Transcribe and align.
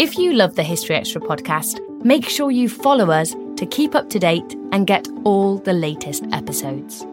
If 0.00 0.16
you 0.16 0.32
love 0.32 0.54
the 0.54 0.62
History 0.62 0.94
Extra 0.94 1.20
podcast, 1.20 1.80
make 2.04 2.28
sure 2.28 2.52
you 2.52 2.68
follow 2.68 3.10
us 3.10 3.34
to 3.56 3.66
keep 3.66 3.96
up 3.96 4.08
to 4.10 4.20
date 4.20 4.54
and 4.70 4.86
get 4.86 5.08
all 5.24 5.58
the 5.58 5.72
latest 5.72 6.24
episodes. 6.30 7.04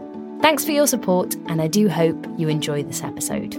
Thanks 0.44 0.63
for 0.63 0.70
your 0.70 0.86
support, 0.86 1.34
and 1.48 1.63
I 1.63 1.68
do 1.68 1.90
hope 1.90 2.28
you 2.38 2.48
enjoy 2.48 2.84
this 2.84 3.02
episode. 3.02 3.56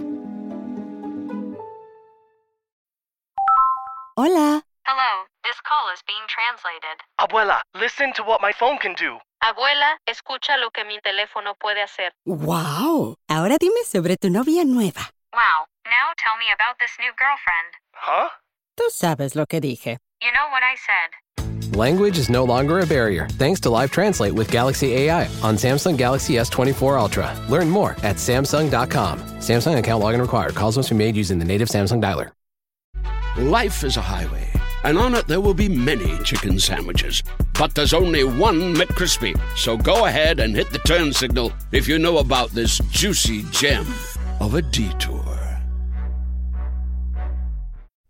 Hola. 4.15 4.63
Hello, 4.87 5.11
this 5.43 5.59
call 5.67 5.91
is 5.91 5.99
being 6.07 6.23
translated. 6.31 7.03
Abuela, 7.19 7.59
listen 7.75 8.13
to 8.13 8.23
what 8.23 8.39
my 8.39 8.53
phone 8.53 8.77
can 8.77 8.93
do. 8.93 9.17
Abuela, 9.43 9.97
escucha 10.07 10.57
lo 10.57 10.69
que 10.71 10.85
mi 10.85 10.99
teléfono 11.03 11.53
puede 11.59 11.83
hacer. 11.83 12.11
Wow. 12.25 13.15
Ahora 13.27 13.57
dime 13.59 13.83
sobre 13.83 14.15
tu 14.15 14.29
novia 14.29 14.63
nueva. 14.63 15.11
Wow, 15.33 15.67
now 15.85 16.15
tell 16.15 16.37
me 16.39 16.45
about 16.55 16.79
this 16.79 16.95
new 16.97 17.11
girlfriend. 17.19 17.75
Huh? 17.91 18.29
Tú 18.77 18.83
sabes 18.91 19.35
lo 19.35 19.47
que 19.47 19.59
dije. 19.59 19.97
You 20.21 20.31
know 20.31 20.49
what 20.51 20.61
I 20.61 20.75
said. 20.85 21.75
Language 21.75 22.17
is 22.19 22.29
no 22.29 22.43
longer 22.43 22.79
a 22.79 22.85
barrier 22.85 23.27
thanks 23.33 23.59
to 23.61 23.69
Live 23.71 23.91
Translate 23.91 24.33
with 24.33 24.51
Galaxy 24.51 24.93
AI 24.93 25.25
on 25.41 25.55
Samsung 25.55 25.97
Galaxy 25.97 26.35
S24 26.35 26.99
Ultra. 26.99 27.35
Learn 27.49 27.69
more 27.69 27.91
at 28.03 28.17
Samsung.com. 28.17 29.19
Samsung 29.39 29.77
account 29.77 30.03
login 30.03 30.21
required. 30.21 30.53
Calls 30.53 30.77
must 30.77 30.89
be 30.89 30.95
made 30.95 31.15
using 31.15 31.39
the 31.39 31.45
native 31.45 31.69
Samsung 31.69 32.01
dialer. 32.01 32.31
Life 33.37 33.83
is 33.83 33.97
a 33.97 34.01
highway, 34.01 34.47
and 34.83 34.97
on 34.97 35.15
it 35.15 35.27
there 35.27 35.41
will 35.41 35.53
be 35.53 35.69
many 35.69 36.17
chicken 36.23 36.59
sandwiches. 36.59 37.23
But 37.57 37.73
there's 37.73 37.93
only 37.93 38.23
one 38.23 38.75
McCrispy. 38.75 39.39
So 39.55 39.75
go 39.75 40.05
ahead 40.05 40.39
and 40.39 40.55
hit 40.55 40.71
the 40.71 40.79
turn 40.79 41.13
signal 41.13 41.51
if 41.71 41.87
you 41.87 41.97
know 41.97 42.19
about 42.19 42.51
this 42.51 42.79
juicy 42.91 43.43
gem 43.51 43.85
of 44.39 44.53
a 44.53 44.61
detour. 44.61 45.46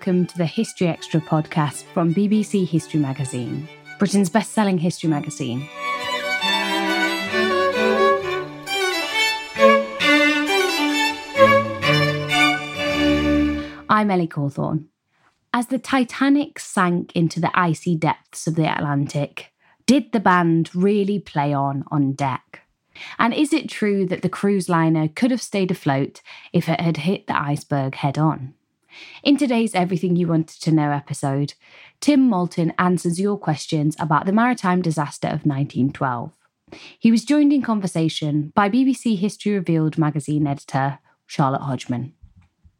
Welcome 0.00 0.24
to 0.24 0.38
the 0.38 0.46
History 0.46 0.88
Extra 0.88 1.20
podcast 1.20 1.82
from 1.92 2.14
BBC 2.14 2.66
History 2.66 2.98
Magazine, 2.98 3.68
Britain's 3.98 4.30
best 4.30 4.52
selling 4.52 4.78
history 4.78 5.10
magazine. 5.10 5.68
I'm 13.90 14.10
Ellie 14.10 14.26
Cawthorne. 14.26 14.86
As 15.52 15.66
the 15.66 15.78
Titanic 15.78 16.58
sank 16.58 17.14
into 17.14 17.38
the 17.38 17.50
icy 17.52 17.94
depths 17.94 18.46
of 18.46 18.54
the 18.54 18.74
Atlantic, 18.74 19.52
did 19.84 20.12
the 20.12 20.20
band 20.20 20.74
really 20.74 21.18
play 21.18 21.52
on 21.52 21.84
on 21.90 22.12
deck? 22.12 22.62
And 23.18 23.34
is 23.34 23.52
it 23.52 23.68
true 23.68 24.06
that 24.06 24.22
the 24.22 24.30
cruise 24.30 24.70
liner 24.70 25.08
could 25.08 25.30
have 25.30 25.42
stayed 25.42 25.70
afloat 25.70 26.22
if 26.54 26.70
it 26.70 26.80
had 26.80 26.96
hit 26.96 27.26
the 27.26 27.38
iceberg 27.38 27.96
head 27.96 28.16
on? 28.16 28.54
In 29.22 29.36
today's 29.36 29.74
Everything 29.74 30.16
You 30.16 30.26
Wanted 30.28 30.60
to 30.62 30.72
Know 30.72 30.90
episode, 30.90 31.54
Tim 32.00 32.28
Maltin 32.30 32.74
answers 32.78 33.20
your 33.20 33.38
questions 33.38 33.96
about 33.98 34.26
the 34.26 34.32
maritime 34.32 34.82
disaster 34.82 35.28
of 35.28 35.46
1912. 35.46 36.32
He 36.98 37.10
was 37.10 37.24
joined 37.24 37.52
in 37.52 37.62
conversation 37.62 38.52
by 38.54 38.68
BBC 38.70 39.18
History 39.18 39.52
Revealed 39.52 39.98
magazine 39.98 40.46
editor 40.46 40.98
Charlotte 41.26 41.62
Hodgman. 41.62 42.12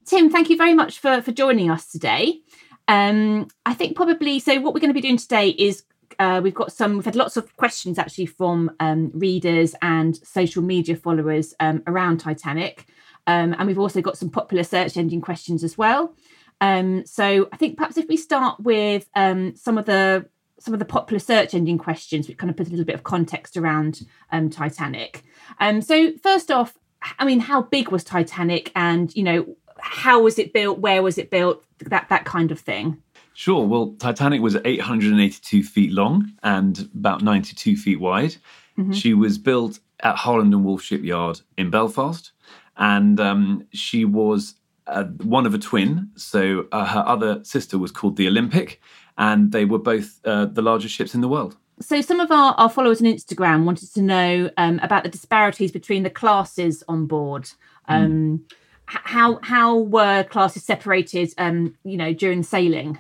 Tim, 0.04 0.31
thank 0.31 0.50
you 0.50 0.56
very 0.56 0.75
much 0.75 0.98
for, 0.98 1.22
for 1.22 1.32
joining 1.32 1.71
us 1.71 1.91
today. 1.91 2.41
Um, 2.88 3.48
I 3.65 3.75
think 3.75 3.94
probably 3.94 4.41
so. 4.41 4.60
What 4.60 4.75
we're 4.75 4.81
going 4.81 4.91
to 4.91 4.94
be 4.94 5.00
doing 5.00 5.16
today 5.16 5.50
is 5.50 5.84
uh, 6.19 6.41
we've 6.42 6.54
got 6.54 6.72
some. 6.72 6.97
We've 6.97 7.04
had 7.04 7.15
lots 7.15 7.37
of 7.37 7.56
questions 7.56 7.98
actually 7.98 8.27
from 8.27 8.72
um, 8.81 9.12
readers 9.15 9.75
and 9.81 10.16
social 10.27 10.62
media 10.62 10.97
followers 10.97 11.54
um, 11.60 11.82
around 11.87 12.19
Titanic, 12.19 12.87
um, 13.30 13.54
and 13.56 13.68
we've 13.68 13.78
also 13.78 14.00
got 14.00 14.18
some 14.18 14.28
popular 14.28 14.64
search 14.64 14.96
engine 14.96 15.20
questions 15.20 15.62
as 15.62 15.78
well. 15.78 16.14
Um, 16.60 17.06
so 17.06 17.48
I 17.52 17.56
think 17.56 17.76
perhaps 17.76 17.96
if 17.96 18.08
we 18.08 18.16
start 18.16 18.58
with 18.60 19.08
um, 19.14 19.54
some 19.54 19.78
of 19.78 19.86
the 19.86 20.26
some 20.58 20.74
of 20.74 20.80
the 20.80 20.84
popular 20.84 21.20
search 21.20 21.54
engine 21.54 21.78
questions, 21.78 22.28
we 22.28 22.34
kind 22.34 22.50
of 22.50 22.56
put 22.56 22.66
a 22.66 22.70
little 22.70 22.84
bit 22.84 22.94
of 22.94 23.04
context 23.04 23.56
around 23.56 24.06
um, 24.30 24.50
Titanic. 24.50 25.24
Um, 25.58 25.80
so 25.80 26.12
first 26.18 26.50
off, 26.50 26.76
I 27.18 27.24
mean, 27.24 27.41
how 27.41 27.62
big 27.62 27.88
was 27.91 28.04
Titanic, 28.04 28.72
and 28.74 29.14
you 29.14 29.22
know, 29.22 29.56
how 29.78 30.20
was 30.20 30.38
it 30.38 30.52
built? 30.52 30.80
Where 30.80 31.02
was 31.02 31.16
it 31.16 31.30
built? 31.30 31.64
That 31.78 32.08
that 32.08 32.24
kind 32.24 32.50
of 32.50 32.58
thing. 32.58 33.00
Sure. 33.34 33.64
Well, 33.64 33.94
Titanic 33.98 34.42
was 34.42 34.56
882 34.64 35.62
feet 35.62 35.92
long 35.92 36.32
and 36.42 36.91
about 36.94 37.22
92 37.22 37.76
feet 37.76 38.00
wide. 38.00 38.36
Mm-hmm. 38.76 38.92
She 38.92 39.14
was 39.14 39.38
built 39.38 39.78
at 40.02 40.16
Harland 40.16 40.52
and 40.52 40.64
Wolff 40.64 40.82
Shipyard 40.82 41.41
in 41.56 41.70
Belfast, 41.70 42.32
and 42.80 43.20
um, 43.20 43.64
she 43.72 44.04
was 44.04 44.54
uh, 44.88 45.04
one 45.22 45.46
of 45.46 45.54
a 45.54 45.58
twin. 45.58 46.10
So 46.16 46.66
uh, 46.72 46.86
her 46.86 47.04
other 47.06 47.44
sister 47.44 47.78
was 47.78 47.92
called 47.92 48.16
the 48.16 48.26
Olympic, 48.26 48.80
and 49.16 49.52
they 49.52 49.64
were 49.64 49.78
both 49.78 50.18
uh, 50.24 50.46
the 50.46 50.62
largest 50.62 50.94
ships 50.94 51.14
in 51.14 51.20
the 51.20 51.28
world. 51.28 51.56
So 51.80 52.00
some 52.00 52.18
of 52.20 52.30
our, 52.30 52.54
our 52.54 52.68
followers 52.68 53.00
on 53.00 53.06
Instagram 53.06 53.64
wanted 53.64 53.94
to 53.94 54.02
know 54.02 54.50
um, 54.56 54.80
about 54.82 55.02
the 55.04 55.08
disparities 55.08 55.70
between 55.72 56.02
the 56.02 56.10
classes 56.10 56.82
on 56.88 57.06
board. 57.06 57.48
Um, 57.88 58.44
h- 58.91 58.98
How 59.04 59.38
how 59.42 59.76
were 59.76 60.24
classes 60.24 60.64
separated? 60.64 61.32
Um, 61.38 61.76
you 61.84 61.97
know, 61.97 62.12
during 62.12 62.42
sailing. 62.42 62.98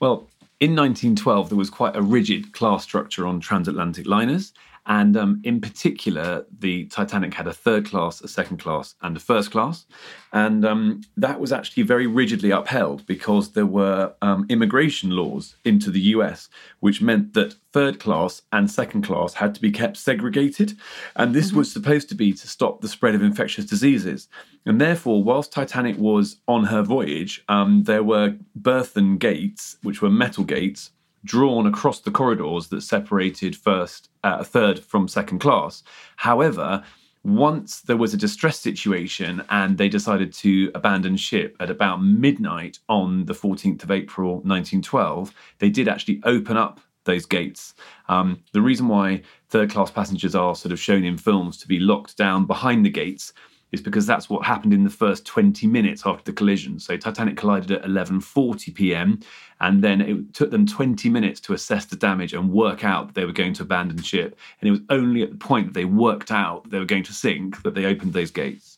Well, 0.00 0.28
in 0.60 0.76
1912, 0.76 1.48
there 1.48 1.58
was 1.58 1.70
quite 1.70 1.96
a 1.96 2.02
rigid 2.02 2.52
class 2.52 2.82
structure 2.84 3.26
on 3.26 3.40
transatlantic 3.40 4.06
liners. 4.06 4.52
And 4.86 5.16
um, 5.16 5.40
in 5.44 5.60
particular, 5.60 6.44
the 6.58 6.84
Titanic 6.86 7.32
had 7.34 7.46
a 7.46 7.52
third 7.52 7.86
class, 7.86 8.20
a 8.20 8.28
second 8.28 8.58
class, 8.58 8.94
and 9.00 9.16
a 9.16 9.20
first 9.20 9.50
class. 9.50 9.86
And 10.32 10.64
um, 10.64 11.02
that 11.16 11.40
was 11.40 11.52
actually 11.52 11.84
very 11.84 12.06
rigidly 12.06 12.50
upheld 12.50 13.06
because 13.06 13.52
there 13.52 13.66
were 13.66 14.12
um, 14.20 14.46
immigration 14.48 15.10
laws 15.10 15.56
into 15.64 15.90
the 15.90 16.00
US, 16.00 16.48
which 16.80 17.00
meant 17.00 17.32
that 17.32 17.54
third 17.72 17.98
class 17.98 18.42
and 18.52 18.70
second 18.70 19.02
class 19.02 19.34
had 19.34 19.54
to 19.54 19.60
be 19.60 19.70
kept 19.70 19.96
segregated. 19.96 20.74
And 21.16 21.34
this 21.34 21.52
was 21.52 21.72
supposed 21.72 22.08
to 22.10 22.14
be 22.14 22.32
to 22.32 22.48
stop 22.48 22.80
the 22.80 22.88
spread 22.88 23.14
of 23.14 23.22
infectious 23.22 23.64
diseases. 23.64 24.28
And 24.66 24.80
therefore, 24.80 25.22
whilst 25.22 25.52
Titanic 25.52 25.98
was 25.98 26.36
on 26.46 26.64
her 26.64 26.82
voyage, 26.82 27.42
um, 27.48 27.84
there 27.84 28.02
were 28.02 28.36
berthen 28.54 29.18
gates, 29.18 29.76
which 29.82 30.02
were 30.02 30.10
metal 30.10 30.44
gates, 30.44 30.90
drawn 31.24 31.66
across 31.66 32.00
the 32.00 32.10
corridors 32.10 32.68
that 32.68 32.82
separated 32.82 33.56
first, 33.56 34.10
uh, 34.22 34.44
third 34.44 34.78
from 34.78 35.08
second 35.08 35.38
class. 35.38 35.82
However, 36.16 36.84
once 37.24 37.80
there 37.80 37.96
was 37.96 38.12
a 38.12 38.18
distress 38.18 38.58
situation 38.58 39.42
and 39.48 39.78
they 39.78 39.88
decided 39.88 40.32
to 40.32 40.70
abandon 40.74 41.16
ship 41.16 41.56
at 41.58 41.70
about 41.70 42.02
midnight 42.02 42.78
on 42.88 43.24
the 43.24 43.32
14th 43.32 43.82
of 43.82 43.90
April 43.90 44.34
1912, 44.34 45.32
they 45.58 45.70
did 45.70 45.88
actually 45.88 46.20
open 46.24 46.56
up 46.56 46.80
those 47.04 47.26
gates. 47.26 47.74
Um, 48.08 48.42
the 48.52 48.62
reason 48.62 48.88
why 48.88 49.22
third 49.48 49.70
class 49.70 49.90
passengers 49.90 50.34
are 50.34 50.54
sort 50.54 50.72
of 50.72 50.80
shown 50.80 51.04
in 51.04 51.16
films 51.16 51.56
to 51.58 51.68
be 51.68 51.78
locked 51.78 52.16
down 52.16 52.46
behind 52.46 52.84
the 52.84 52.90
gates 52.90 53.32
is 53.74 53.82
because 53.82 54.06
that's 54.06 54.30
what 54.30 54.46
happened 54.46 54.72
in 54.72 54.84
the 54.84 54.90
first 54.90 55.26
20 55.26 55.66
minutes 55.66 56.02
after 56.06 56.24
the 56.24 56.32
collision. 56.32 56.78
So 56.78 56.96
Titanic 56.96 57.36
collided 57.36 57.70
at 57.72 57.82
11:40 57.84 58.74
p.m. 58.74 59.20
and 59.60 59.82
then 59.82 60.00
it 60.00 60.32
took 60.32 60.50
them 60.50 60.64
20 60.64 61.10
minutes 61.10 61.40
to 61.40 61.52
assess 61.52 61.84
the 61.84 61.96
damage 61.96 62.32
and 62.32 62.50
work 62.50 62.84
out 62.84 63.08
that 63.08 63.14
they 63.14 63.26
were 63.26 63.32
going 63.32 63.52
to 63.54 63.64
abandon 63.64 64.00
ship. 64.00 64.38
And 64.60 64.68
it 64.68 64.70
was 64.70 64.80
only 64.88 65.22
at 65.22 65.30
the 65.30 65.36
point 65.36 65.66
that 65.66 65.74
they 65.74 65.84
worked 65.84 66.30
out 66.30 66.70
they 66.70 66.78
were 66.78 66.84
going 66.84 67.02
to 67.04 67.12
sink 67.12 67.62
that 67.62 67.74
they 67.74 67.84
opened 67.84 68.14
those 68.14 68.30
gates. 68.30 68.73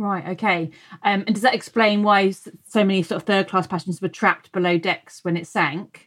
Right. 0.00 0.28
Okay. 0.28 0.70
Um, 1.02 1.24
and 1.26 1.34
does 1.34 1.42
that 1.42 1.54
explain 1.54 2.02
why 2.02 2.30
so 2.30 2.82
many 2.82 3.02
sort 3.02 3.20
of 3.20 3.26
third 3.26 3.48
class 3.48 3.66
passengers 3.66 4.00
were 4.00 4.08
trapped 4.08 4.50
below 4.50 4.78
decks 4.78 5.22
when 5.22 5.36
it 5.36 5.46
sank? 5.46 6.06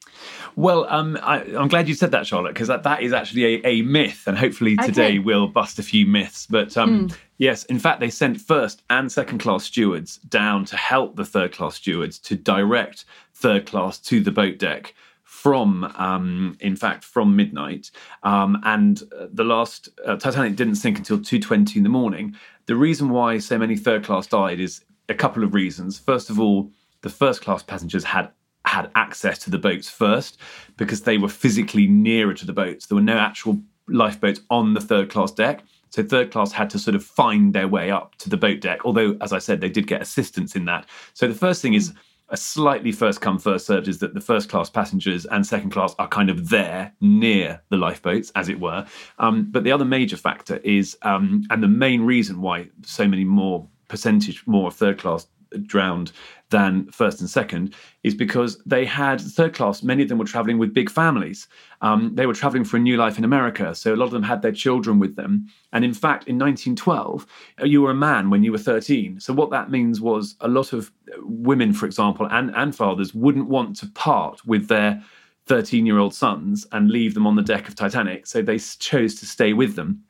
Well, 0.56 0.88
um, 0.90 1.16
I, 1.22 1.44
I'm 1.56 1.68
glad 1.68 1.88
you 1.88 1.94
said 1.94 2.10
that, 2.10 2.26
Charlotte, 2.26 2.56
because 2.56 2.70
that, 2.70 2.82
that 2.82 3.04
is 3.04 3.14
actually 3.14 3.58
a, 3.58 3.62
a 3.68 3.82
myth, 3.84 4.24
and 4.26 4.36
hopefully 4.36 4.78
today 4.78 5.10
Okay. 5.10 5.20
we'll 5.20 5.48
bust 5.48 5.78
a 5.78 5.84
few 5.84 6.08
myths. 6.08 6.48
But 6.48 6.76
um, 6.76 7.12
yes, 7.38 7.66
in 7.66 7.78
fact, 7.78 8.00
they 8.00 8.10
sent 8.10 8.42
first 8.42 8.82
and 8.90 9.12
second 9.12 9.38
class 9.38 9.66
stewards 9.66 10.18
down 10.18 10.66
to 10.66 10.76
help 10.76 11.16
the 11.16 11.26
third 11.26 11.52
class 11.52 11.76
stewards 11.76 12.18
to 12.20 12.36
direct 12.36 13.06
third 13.36 13.68
class 13.68 14.00
to 14.00 14.22
the 14.22 14.32
boat 14.32 14.58
deck 14.58 14.96
from, 15.34 15.84
um, 15.98 16.56
in 16.62 16.76
fact, 16.76 17.04
from 17.04 17.36
midnight. 17.36 17.90
Um, 18.22 18.62
and 18.64 19.02
uh, 19.20 19.26
the 19.34 19.44
last 19.44 19.90
uh, 20.06 20.16
Titanic 20.16 20.56
didn't 20.56 20.76
sink 20.76 21.00
until 21.00 21.18
2:20 21.18 21.76
in 21.76 21.84
the 21.84 21.90
morning. 21.90 22.36
The 22.68 22.76
reason 22.76 23.10
why 23.10 23.40
so 23.40 23.58
many 23.58 23.76
third 23.76 24.06
class 24.06 24.28
died 24.28 24.60
is 24.60 24.86
a 25.10 25.16
couple 25.16 25.44
of 25.44 25.56
reasons. 25.56 25.98
First 25.98 26.30
of 26.30 26.40
all, 26.40 26.70
the 27.02 27.10
first 27.10 27.42
class 27.42 27.64
passengers 27.64 28.04
had 28.04 28.30
had 28.66 28.92
access 28.96 29.40
to 29.40 29.50
the 29.50 29.58
boats 29.58 29.90
first 29.90 30.38
because 30.78 31.02
they 31.02 31.18
were 31.18 31.28
physically 31.28 31.88
nearer 31.88 32.36
to 32.36 32.46
the 32.46 32.54
boats. 32.54 32.86
There 32.86 32.96
were 32.96 33.02
no 33.02 33.18
actual 33.18 33.60
lifeboats 33.88 34.40
on 34.52 34.76
the 34.76 34.82
third 34.82 35.10
class 35.10 35.32
deck. 35.32 35.64
So 35.90 36.04
third 36.04 36.32
class 36.32 36.52
had 36.52 36.70
to 36.70 36.80
sort 36.80 36.96
of 36.96 37.04
find 37.04 37.54
their 37.54 37.68
way 37.68 37.92
up 37.92 38.16
to 38.20 38.30
the 38.30 38.38
boat 38.38 38.62
deck. 38.62 38.86
Although, 38.86 39.18
as 39.20 39.34
I 39.34 39.40
said, 39.40 39.62
they 39.62 39.70
did 39.70 39.88
get 39.88 40.02
assistance 40.02 40.56
in 40.56 40.66
that. 40.66 40.86
So 41.14 41.28
the 41.28 41.36
first 41.46 41.62
thing 41.62 41.74
is 41.74 41.94
a 42.34 42.38
slightly 42.38 42.92
first 42.92 43.22
come 43.22 43.38
first 43.38 43.68
served 43.68 43.88
is 43.88 44.00
that 44.00 44.16
the 44.16 44.20
first 44.20 44.50
class 44.50 44.68
passengers 44.68 45.26
and 45.28 45.46
second 45.46 45.70
class 45.70 45.96
are 46.00 46.08
kind 46.08 46.32
of 46.32 46.50
there 46.50 46.92
near 47.00 47.62
the 47.70 47.78
lifeboats, 47.78 48.32
as 48.36 48.50
it 48.50 48.60
were. 48.60 48.86
Um, 49.20 49.50
but 49.52 49.64
the 49.64 49.72
other 49.72 49.86
major 49.86 50.18
factor 50.18 50.58
is, 50.58 50.98
um, 51.04 51.44
and 51.52 51.62
the 51.62 51.68
main 51.68 52.02
reason 52.02 52.42
why 52.42 52.70
so 52.82 53.08
many 53.08 53.24
more 53.24 53.68
percentage 53.88 54.46
more 54.48 54.70
of 54.70 54.76
third 54.76 54.98
class 54.98 55.28
drowned 55.68 56.12
than 56.54 56.86
first 56.92 57.20
and 57.20 57.30
second 57.30 57.74
is 58.04 58.14
because 58.14 58.62
they 58.64 58.86
had 58.86 59.20
third 59.20 59.54
class. 59.56 59.82
Many 59.82 60.04
of 60.04 60.10
them 60.10 60.20
were 60.20 60.34
traveling 60.34 60.60
with 60.60 60.72
big 60.72 60.90
families. 60.90 61.48
Um, 61.82 62.14
they 62.14 62.28
were 62.28 62.36
traveling 62.36 62.64
for 62.64 62.78
a 62.78 62.80
new 62.80 62.96
life 62.96 63.18
in 63.18 63.24
America. 63.24 63.74
So 63.74 63.94
a 63.94 63.98
lot 63.98 64.06
of 64.06 64.12
them 64.12 64.22
had 64.22 64.44
their 64.44 64.52
children 64.52 65.00
with 65.00 65.16
them. 65.16 65.48
And 65.74 65.84
in 65.84 65.96
fact, 65.96 66.28
in 66.28 66.38
1912, 66.38 67.26
you 67.64 67.82
were 67.82 67.90
a 67.90 67.96
man 67.96 68.30
when 68.30 68.44
you 68.44 68.52
were 68.52 68.60
13. 68.60 69.20
So 69.20 69.34
what 69.34 69.50
that 69.50 69.72
means 69.72 70.00
was 70.00 70.36
a 70.42 70.48
lot 70.48 70.74
of 70.74 70.92
women, 71.24 71.74
for 71.74 71.88
example, 71.88 72.28
and, 72.30 72.54
and 72.56 72.76
fathers 72.76 73.16
wouldn't 73.16 73.50
want 73.50 73.76
to 73.78 73.88
part 73.88 74.46
with 74.46 74.68
their 74.68 75.04
13 75.48 75.88
year 75.88 75.98
old 75.98 76.14
sons 76.14 76.68
and 76.72 76.92
leave 76.92 77.16
them 77.16 77.26
on 77.26 77.36
the 77.36 77.42
deck 77.42 77.68
of 77.68 77.74
Titanic. 77.74 78.28
So 78.28 78.44
they 78.44 78.60
chose 78.60 79.16
to 79.16 79.26
stay 79.26 79.54
with 79.54 79.76
them. 79.76 80.04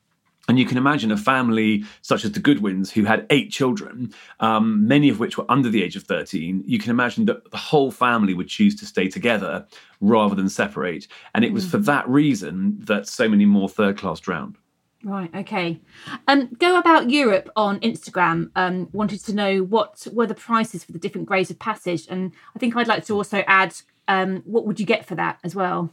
And 0.48 0.58
you 0.58 0.66
can 0.66 0.76
imagine 0.76 1.10
a 1.10 1.16
family 1.16 1.84
such 2.02 2.24
as 2.24 2.32
the 2.32 2.40
Goodwins, 2.40 2.92
who 2.92 3.04
had 3.04 3.26
eight 3.30 3.50
children, 3.50 4.12
um, 4.40 4.86
many 4.86 5.08
of 5.08 5.18
which 5.18 5.38
were 5.38 5.50
under 5.50 5.70
the 5.70 5.82
age 5.82 5.96
of 5.96 6.02
13. 6.04 6.62
You 6.66 6.78
can 6.78 6.90
imagine 6.90 7.24
that 7.26 7.50
the 7.50 7.56
whole 7.56 7.90
family 7.90 8.34
would 8.34 8.48
choose 8.48 8.74
to 8.76 8.86
stay 8.86 9.08
together 9.08 9.66
rather 10.00 10.34
than 10.34 10.48
separate. 10.48 11.06
And 11.34 11.44
it 11.44 11.52
was 11.52 11.66
for 11.66 11.78
that 11.78 12.06
reason 12.08 12.76
that 12.80 13.08
so 13.08 13.28
many 13.28 13.46
more 13.46 13.68
third 13.68 13.96
class 13.96 14.20
drowned. 14.20 14.56
Right. 15.04 15.30
Okay. 15.34 15.80
Um, 16.28 16.48
go 16.58 16.78
about 16.78 17.10
Europe 17.10 17.50
on 17.56 17.78
Instagram. 17.80 18.50
Um, 18.56 18.88
wanted 18.92 19.22
to 19.24 19.34
know 19.34 19.58
what 19.62 20.06
were 20.12 20.26
the 20.26 20.34
prices 20.34 20.82
for 20.82 20.92
the 20.92 20.98
different 20.98 21.26
grades 21.26 21.50
of 21.50 21.58
passage, 21.58 22.06
and 22.08 22.32
I 22.56 22.58
think 22.58 22.74
I'd 22.74 22.88
like 22.88 23.04
to 23.06 23.14
also 23.14 23.44
add 23.46 23.74
um, 24.08 24.42
what 24.46 24.66
would 24.66 24.80
you 24.80 24.86
get 24.86 25.04
for 25.04 25.14
that 25.14 25.38
as 25.44 25.54
well. 25.54 25.90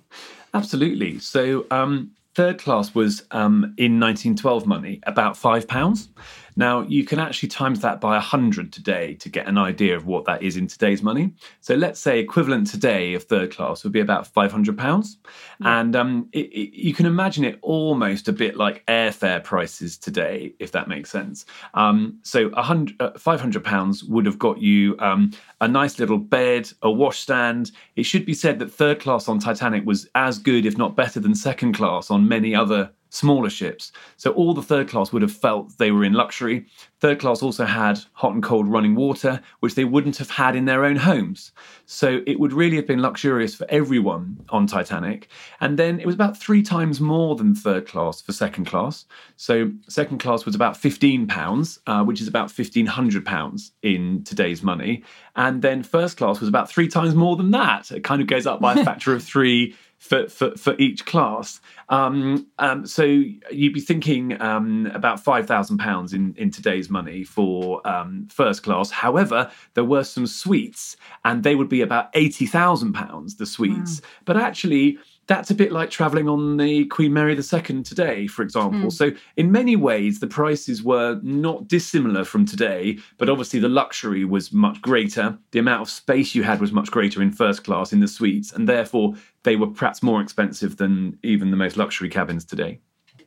Absolutely. 0.53 1.19
So, 1.19 1.65
um, 1.71 2.11
third 2.35 2.59
class 2.59 2.95
was 2.95 3.23
um, 3.31 3.73
in 3.77 3.99
1912 3.99 4.65
money 4.65 4.99
about 5.03 5.37
five 5.37 5.67
pounds. 5.67 6.09
Now 6.55 6.81
you 6.81 7.03
can 7.05 7.19
actually 7.19 7.49
times 7.49 7.79
that 7.81 8.01
by 8.01 8.19
hundred 8.19 8.71
today 8.71 9.15
to 9.15 9.29
get 9.29 9.47
an 9.47 9.57
idea 9.57 9.95
of 9.95 10.05
what 10.05 10.25
that 10.25 10.43
is 10.43 10.57
in 10.57 10.67
today's 10.67 11.01
money. 11.01 11.33
So 11.59 11.75
let's 11.75 11.99
say 11.99 12.19
equivalent 12.19 12.67
today 12.67 13.13
of 13.13 13.23
third 13.23 13.55
class 13.55 13.83
would 13.83 13.93
be 13.93 13.99
about 13.99 14.27
five 14.27 14.51
hundred 14.51 14.77
pounds, 14.77 15.17
and 15.61 15.95
um, 15.95 16.29
it, 16.33 16.47
it, 16.47 16.77
you 16.77 16.93
can 16.93 17.05
imagine 17.05 17.43
it 17.43 17.59
almost 17.61 18.27
a 18.27 18.33
bit 18.33 18.57
like 18.57 18.85
airfare 18.85 19.43
prices 19.43 19.97
today, 19.97 20.53
if 20.59 20.71
that 20.71 20.87
makes 20.87 21.09
sense. 21.09 21.45
Um, 21.73 22.19
so 22.23 22.51
uh, 22.51 23.17
five 23.17 23.41
hundred 23.41 23.63
pounds 23.63 24.03
would 24.03 24.25
have 24.25 24.39
got 24.39 24.61
you 24.61 24.95
um, 24.99 25.31
a 25.61 25.67
nice 25.67 25.99
little 25.99 26.17
bed, 26.17 26.71
a 26.81 26.91
washstand. 26.91 27.71
It 27.95 28.03
should 28.03 28.25
be 28.25 28.33
said 28.33 28.59
that 28.59 28.71
third 28.71 28.99
class 28.99 29.27
on 29.27 29.39
Titanic 29.39 29.85
was 29.85 30.07
as 30.15 30.39
good, 30.39 30.65
if 30.65 30.77
not 30.77 30.95
better, 30.95 31.19
than 31.19 31.35
second 31.35 31.73
class 31.73 32.11
on 32.11 32.27
many 32.27 32.55
other 32.55 32.91
smaller 33.11 33.49
ships. 33.49 33.91
So 34.15 34.31
all 34.31 34.53
the 34.53 34.63
third 34.63 34.87
class 34.87 35.11
would 35.11 35.21
have 35.21 35.33
felt 35.33 35.77
they 35.77 35.91
were 35.91 36.03
in 36.03 36.13
luxury. 36.13 36.65
Third 37.01 37.19
class 37.19 37.43
also 37.43 37.65
had 37.65 37.99
hot 38.13 38.33
and 38.33 38.41
cold 38.41 38.67
running 38.67 38.95
water, 38.95 39.41
which 39.59 39.75
they 39.75 39.83
wouldn't 39.83 40.17
have 40.17 40.29
had 40.29 40.55
in 40.55 40.65
their 40.65 40.85
own 40.85 40.95
homes. 40.95 41.51
So 41.85 42.21
it 42.25 42.39
would 42.39 42.53
really 42.53 42.77
have 42.77 42.87
been 42.87 43.01
luxurious 43.01 43.53
for 43.53 43.67
everyone 43.69 44.43
on 44.49 44.65
Titanic. 44.65 45.27
And 45.59 45.77
then 45.77 45.99
it 45.99 46.05
was 46.05 46.15
about 46.15 46.37
three 46.37 46.61
times 46.61 47.01
more 47.01 47.35
than 47.35 47.53
third 47.53 47.85
class 47.85 48.21
for 48.21 48.31
second 48.31 48.65
class. 48.65 49.05
So 49.35 49.71
second 49.89 50.19
class 50.19 50.45
was 50.45 50.55
about 50.55 50.77
fifteen 50.77 51.27
pounds, 51.27 51.79
uh, 51.87 52.03
which 52.03 52.21
is 52.21 52.29
about 52.29 52.49
fifteen 52.49 52.85
hundred 52.85 53.25
pounds 53.25 53.73
in 53.81 54.23
today's 54.23 54.63
money. 54.63 55.03
And 55.35 55.61
then 55.61 55.83
first 55.83 56.15
class 56.15 56.39
was 56.39 56.47
about 56.47 56.69
three 56.69 56.87
times 56.87 57.13
more 57.13 57.35
than 57.35 57.51
that. 57.51 57.91
It 57.91 58.05
kind 58.05 58.21
of 58.21 58.27
goes 58.27 58.47
up 58.47 58.61
by 58.61 58.73
a 58.73 58.85
factor 58.85 59.13
of 59.13 59.21
three 59.21 59.75
for, 60.01 60.27
for, 60.27 60.57
for 60.57 60.75
each 60.79 61.05
class. 61.05 61.61
Um, 61.89 62.47
um, 62.57 62.87
so 62.87 63.03
you'd 63.03 63.73
be 63.73 63.79
thinking 63.79 64.41
um, 64.41 64.87
about 64.87 65.19
five 65.19 65.45
thousand 65.45 65.77
pounds 65.77 66.11
in 66.11 66.33
in 66.37 66.49
today's 66.49 66.89
money 66.89 67.23
for 67.23 67.87
um, 67.87 68.27
first 68.29 68.63
class. 68.63 68.89
However, 68.89 69.51
there 69.75 69.85
were 69.85 70.03
some 70.03 70.25
suites, 70.25 70.97
and 71.23 71.43
they 71.43 71.55
would 71.55 71.69
be 71.69 71.81
about 71.81 72.09
eighty 72.15 72.47
thousand 72.47 72.93
pounds. 72.93 73.35
The 73.35 73.45
suites, 73.45 74.01
but 74.25 74.35
actually. 74.35 74.97
That's 75.27 75.51
a 75.51 75.55
bit 75.55 75.71
like 75.71 75.89
travelling 75.89 76.27
on 76.27 76.57
the 76.57 76.85
Queen 76.85 77.13
Mary 77.13 77.33
II 77.37 77.83
today, 77.83 78.27
for 78.27 78.41
example. 78.41 78.91
So, 78.91 79.11
in 79.37 79.51
many 79.51 79.75
ways, 79.75 80.19
the 80.19 80.27
prices 80.27 80.83
were 80.83 81.19
not 81.21 81.67
dissimilar 81.67 82.25
from 82.25 82.45
today, 82.45 82.97
but 83.17 83.29
obviously 83.29 83.59
the 83.59 83.69
luxury 83.69 84.25
was 84.25 84.51
much 84.51 84.81
greater. 84.81 85.37
The 85.51 85.59
amount 85.59 85.83
of 85.83 85.89
space 85.89 86.35
you 86.35 86.43
had 86.43 86.59
was 86.59 86.71
much 86.71 86.91
greater 86.91 87.21
in 87.21 87.31
first 87.31 87.63
class 87.63 87.93
in 87.93 87.99
the 87.99 88.07
suites, 88.07 88.51
and 88.51 88.67
therefore 88.67 89.13
they 89.43 89.55
were 89.55 89.67
perhaps 89.67 90.03
more 90.03 90.21
expensive 90.21 90.77
than 90.77 91.17
even 91.23 91.51
the 91.51 91.57
most 91.57 91.77
luxury 91.77 92.09
cabins 92.09 92.43
today. 92.43 92.79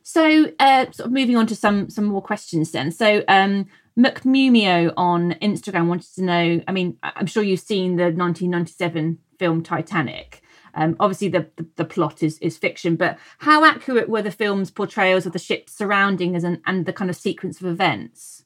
So, 0.03 0.51
uh, 0.59 0.91
sort 0.91 1.07
of 1.07 1.11
moving 1.11 1.37
on 1.37 1.47
to 1.47 1.55
some 1.55 1.89
some 1.89 2.05
more 2.05 2.21
questions 2.21 2.71
then. 2.71 2.91
So, 2.91 3.23
um, 3.27 3.65
McMumio 3.97 4.93
on 4.97 5.31
Instagram 5.41 5.87
wanted 5.87 6.13
to 6.15 6.23
know. 6.23 6.61
I 6.67 6.71
mean, 6.71 6.97
I'm 7.01 7.25
sure 7.25 7.41
you've 7.41 7.61
seen 7.61 7.95
the 7.95 8.11
1997 8.11 9.17
film 9.39 9.63
Titanic. 9.63 10.41
Um, 10.75 10.95
obviously, 10.99 11.29
the, 11.29 11.47
the 11.55 11.65
the 11.75 11.85
plot 11.85 12.21
is 12.21 12.37
is 12.39 12.57
fiction, 12.57 12.95
but 12.95 13.17
how 13.39 13.63
accurate 13.63 14.09
were 14.09 14.21
the 14.21 14.31
film's 14.31 14.71
portrayals 14.71 15.25
of 15.25 15.33
the 15.33 15.39
ship's 15.39 15.73
surroundings 15.73 16.43
and 16.43 16.61
and 16.65 16.85
the 16.85 16.93
kind 16.93 17.09
of 17.09 17.15
sequence 17.15 17.59
of 17.61 17.67
events? 17.67 18.43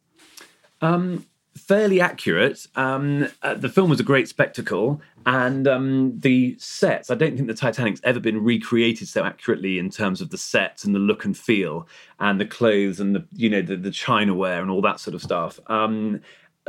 Um, 0.81 1.25
fairly 1.55 1.99
accurate. 2.01 2.65
Um, 2.75 3.27
uh, 3.41 3.53
the 3.53 3.69
film 3.69 3.89
was 3.89 3.99
a 3.99 4.03
great 4.03 4.27
spectacle, 4.27 5.01
and 5.25 5.67
um, 5.67 6.19
the 6.19 6.55
sets. 6.59 7.09
I 7.09 7.15
don't 7.15 7.35
think 7.35 7.47
the 7.47 7.53
Titanic's 7.53 8.01
ever 8.03 8.19
been 8.19 8.43
recreated 8.43 9.07
so 9.07 9.23
accurately 9.23 9.77
in 9.77 9.89
terms 9.89 10.21
of 10.21 10.29
the 10.29 10.37
sets 10.37 10.85
and 10.85 10.95
the 10.95 10.99
look 10.99 11.25
and 11.25 11.37
feel, 11.37 11.87
and 12.19 12.39
the 12.39 12.45
clothes 12.45 12.99
and 12.99 13.15
the 13.15 13.25
you 13.35 13.49
know 13.49 13.61
the, 13.61 13.75
the 13.75 13.91
chinaware 13.91 14.61
and 14.61 14.71
all 14.71 14.81
that 14.81 14.99
sort 14.99 15.15
of 15.15 15.21
stuff. 15.21 15.59
Um, 15.67 16.21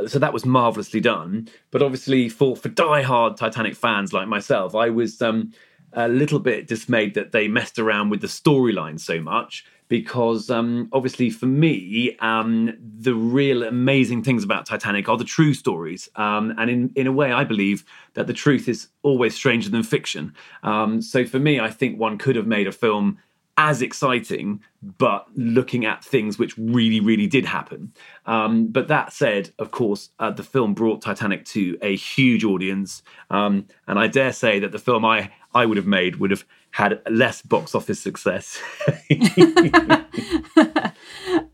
so 0.07 0.19
that 0.19 0.33
was 0.33 0.45
marvelously 0.45 0.99
done. 0.99 1.47
But 1.71 1.81
obviously, 1.81 2.29
for 2.29 2.55
for 2.55 2.69
diehard 2.69 3.37
Titanic 3.37 3.75
fans 3.75 4.13
like 4.13 4.27
myself, 4.27 4.75
I 4.75 4.89
was 4.89 5.21
um, 5.21 5.51
a 5.93 6.07
little 6.07 6.39
bit 6.39 6.67
dismayed 6.67 7.13
that 7.15 7.31
they 7.31 7.47
messed 7.47 7.79
around 7.79 8.09
with 8.09 8.21
the 8.21 8.27
storyline 8.27 8.99
so 8.99 9.19
much 9.19 9.65
because 9.87 10.49
um, 10.49 10.87
obviously 10.93 11.29
for 11.29 11.47
me 11.47 12.15
um, 12.19 12.73
the 12.79 13.13
real 13.13 13.63
amazing 13.63 14.23
things 14.23 14.41
about 14.41 14.65
titanic 14.65 15.09
are 15.09 15.17
the 15.17 15.25
true 15.25 15.53
stories 15.53 16.07
um, 16.15 16.53
and 16.57 16.69
in, 16.69 16.91
in 16.95 17.07
a 17.07 17.11
way 17.11 17.33
i 17.33 17.43
believe 17.43 17.83
that 18.13 18.25
the 18.25 18.33
truth 18.33 18.69
is 18.69 18.87
always 19.03 19.35
stranger 19.35 19.69
than 19.69 19.83
fiction 19.83 20.33
um, 20.63 21.01
so 21.01 21.25
for 21.25 21.39
me 21.39 21.59
i 21.59 21.69
think 21.69 21.99
one 21.99 22.17
could 22.17 22.37
have 22.37 22.47
made 22.47 22.67
a 22.67 22.71
film 22.71 23.17
as 23.57 23.81
exciting, 23.81 24.61
but 24.97 25.27
looking 25.35 25.85
at 25.85 26.03
things 26.03 26.39
which 26.39 26.57
really, 26.57 26.99
really 26.99 27.27
did 27.27 27.45
happen. 27.45 27.93
Um, 28.25 28.67
but 28.67 28.87
that 28.87 29.13
said, 29.13 29.51
of 29.59 29.71
course, 29.71 30.09
uh, 30.19 30.31
the 30.31 30.43
film 30.43 30.73
brought 30.73 31.01
Titanic 31.01 31.45
to 31.45 31.77
a 31.81 31.95
huge 31.95 32.43
audience, 32.43 33.03
um, 33.29 33.67
and 33.87 33.99
I 33.99 34.07
dare 34.07 34.33
say 34.33 34.59
that 34.59 34.71
the 34.71 34.79
film 34.79 35.05
I 35.05 35.31
I 35.53 35.65
would 35.65 35.77
have 35.77 35.87
made 35.87 36.17
would 36.17 36.31
have 36.31 36.45
had 36.71 37.01
less 37.09 37.41
box 37.41 37.75
office 37.75 37.99
success. 37.99 38.61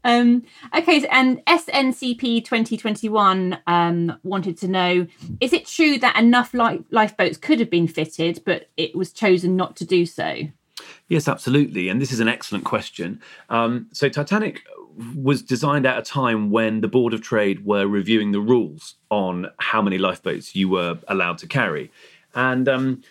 Um, 0.08 0.44
okay, 0.74 1.06
and 1.08 1.46
SNCP 1.46 2.46
2021 2.46 3.60
um, 3.68 4.18
wanted 4.24 4.58
to 4.60 4.70
know 4.70 5.06
is 5.42 5.52
it 5.52 5.68
true 5.68 6.00
that 6.00 6.16
enough 6.16 6.54
li- 6.54 6.86
lifeboats 6.92 7.38
could 7.38 7.60
have 7.60 7.70
been 7.70 7.90
fitted, 7.90 8.42
but 8.46 8.70
it 8.78 8.96
was 8.96 9.12
chosen 9.12 9.58
not 9.58 9.76
to 9.76 9.86
do 9.86 10.06
so? 10.06 10.44
Yes, 11.10 11.28
absolutely. 11.28 11.90
And 11.90 12.02
this 12.02 12.12
is 12.12 12.20
an 12.20 12.28
excellent 12.28 12.66
question. 12.66 13.22
Um, 13.50 13.88
so, 13.94 14.10
Titanic 14.10 14.64
was 15.16 15.42
designed 15.42 15.86
at 15.86 15.98
a 15.98 16.02
time 16.02 16.50
when 16.50 16.82
the 16.82 16.88
Board 16.88 17.14
of 17.14 17.22
Trade 17.22 17.66
were 17.66 17.88
reviewing 17.88 18.32
the 18.32 18.40
rules 18.40 18.96
on 19.10 19.48
how 19.60 19.82
many 19.82 19.98
lifeboats 19.98 20.56
you 20.56 20.70
were 20.70 20.98
allowed 21.08 21.38
to 21.40 21.48
carry. 21.48 21.92
And 22.34 22.68
um, 22.68 23.04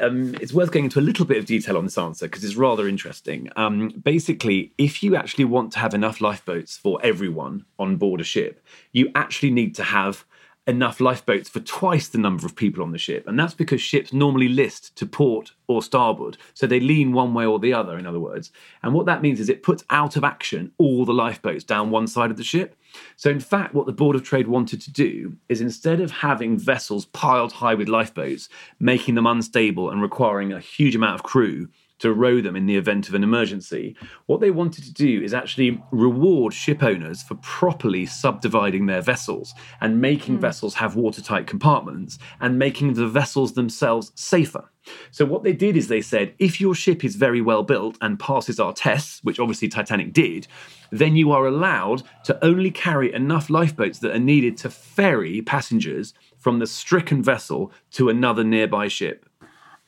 um, 0.00 0.34
it's 0.36 0.52
worth 0.52 0.70
going 0.70 0.84
into 0.84 0.98
a 0.98 1.02
little 1.02 1.24
bit 1.24 1.38
of 1.38 1.46
detail 1.46 1.76
on 1.76 1.84
this 1.84 1.98
answer 1.98 2.26
because 2.26 2.44
it's 2.44 2.56
rather 2.56 2.86
interesting. 2.86 3.48
Um, 3.56 3.88
basically, 3.88 4.72
if 4.78 5.02
you 5.02 5.16
actually 5.16 5.46
want 5.46 5.72
to 5.72 5.78
have 5.78 5.94
enough 5.94 6.20
lifeboats 6.20 6.76
for 6.76 7.00
everyone 7.02 7.64
on 7.78 7.96
board 7.96 8.20
a 8.20 8.24
ship, 8.24 8.64
you 8.92 9.10
actually 9.14 9.50
need 9.50 9.74
to 9.76 9.84
have 9.84 10.24
enough 10.66 11.00
lifeboats 11.00 11.48
for 11.48 11.58
twice 11.60 12.08
the 12.08 12.18
number 12.18 12.46
of 12.46 12.54
people 12.54 12.82
on 12.82 12.92
the 12.92 12.98
ship. 12.98 13.26
And 13.26 13.38
that's 13.38 13.54
because 13.54 13.80
ships 13.80 14.12
normally 14.12 14.48
list 14.48 14.94
to 14.96 15.06
port 15.06 15.52
or 15.66 15.82
starboard. 15.82 16.36
So 16.54 16.66
they 16.66 16.78
lean 16.78 17.12
one 17.12 17.34
way 17.34 17.44
or 17.44 17.58
the 17.58 17.72
other, 17.72 17.98
in 17.98 18.06
other 18.06 18.20
words. 18.20 18.52
And 18.82 18.94
what 18.94 19.06
that 19.06 19.22
means 19.22 19.40
is 19.40 19.48
it 19.48 19.62
puts 19.62 19.84
out 19.90 20.16
of 20.16 20.22
action 20.22 20.72
all 20.78 21.04
the 21.04 21.12
lifeboats 21.12 21.64
down 21.64 21.90
one 21.90 22.06
side 22.06 22.30
of 22.30 22.36
the 22.36 22.44
ship. 22.44 22.76
So, 23.16 23.30
in 23.30 23.40
fact, 23.40 23.74
what 23.74 23.86
the 23.86 23.92
Board 23.92 24.14
of 24.16 24.22
Trade 24.22 24.48
wanted 24.48 24.80
to 24.82 24.92
do 24.92 25.36
is 25.48 25.60
instead 25.60 26.00
of 26.00 26.10
having 26.10 26.58
vessels 26.58 27.06
piled 27.06 27.52
high 27.52 27.74
with 27.74 27.88
lifeboats, 27.88 28.48
making 28.78 29.14
them 29.14 29.26
unstable 29.26 29.90
and 29.90 30.02
requiring 30.02 30.52
a 30.52 30.60
huge 30.60 30.94
amount 30.94 31.14
of 31.14 31.22
crew, 31.22 31.68
to 32.02 32.12
row 32.12 32.40
them 32.40 32.56
in 32.56 32.66
the 32.66 32.76
event 32.76 33.08
of 33.08 33.14
an 33.14 33.22
emergency. 33.22 33.96
What 34.26 34.40
they 34.40 34.50
wanted 34.50 34.82
to 34.84 34.92
do 34.92 35.22
is 35.22 35.32
actually 35.32 35.80
reward 35.92 36.52
ship 36.52 36.82
owners 36.82 37.22
for 37.22 37.36
properly 37.36 38.06
subdividing 38.06 38.86
their 38.86 39.00
vessels 39.00 39.54
and 39.80 40.00
making 40.00 40.34
hmm. 40.34 40.40
vessels 40.40 40.74
have 40.74 40.96
watertight 40.96 41.46
compartments 41.46 42.18
and 42.40 42.58
making 42.58 42.94
the 42.94 43.06
vessels 43.06 43.52
themselves 43.52 44.10
safer. 44.16 44.68
So, 45.12 45.24
what 45.24 45.44
they 45.44 45.52
did 45.52 45.76
is 45.76 45.86
they 45.86 46.00
said 46.00 46.34
if 46.40 46.60
your 46.60 46.74
ship 46.74 47.04
is 47.04 47.14
very 47.14 47.40
well 47.40 47.62
built 47.62 47.96
and 48.00 48.18
passes 48.18 48.58
our 48.58 48.72
tests, 48.72 49.20
which 49.22 49.38
obviously 49.38 49.68
Titanic 49.68 50.12
did, 50.12 50.48
then 50.90 51.14
you 51.14 51.30
are 51.30 51.46
allowed 51.46 52.02
to 52.24 52.44
only 52.44 52.72
carry 52.72 53.14
enough 53.14 53.48
lifeboats 53.48 54.00
that 54.00 54.14
are 54.14 54.18
needed 54.18 54.56
to 54.58 54.70
ferry 54.70 55.40
passengers 55.40 56.14
from 56.36 56.58
the 56.58 56.66
stricken 56.66 57.22
vessel 57.22 57.70
to 57.92 58.08
another 58.08 58.42
nearby 58.42 58.88
ship. 58.88 59.24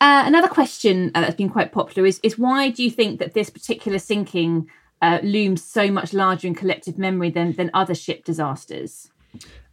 Uh, 0.01 0.25
another 0.27 0.49
question 0.49 1.11
uh, 1.15 1.21
that's 1.21 1.37
been 1.37 1.49
quite 1.49 1.73
popular 1.73 2.07
is, 2.07 2.21
is 2.23 2.39
why 2.39 2.71
do 2.71 2.83
you 2.83 2.91
think 2.91 3.19
that 3.21 3.35
this 3.35 3.49
particular 3.49 3.99
sinking 3.99 4.69
uh, 5.01 5.19
looms 5.23 5.63
so 5.63 5.91
much 5.91 6.13
larger 6.13 6.47
in 6.47 6.55
collective 6.55 6.99
memory 6.99 7.31
than, 7.31 7.53
than 7.53 7.71
other 7.73 7.95
ship 7.95 8.25
disasters? 8.25 9.11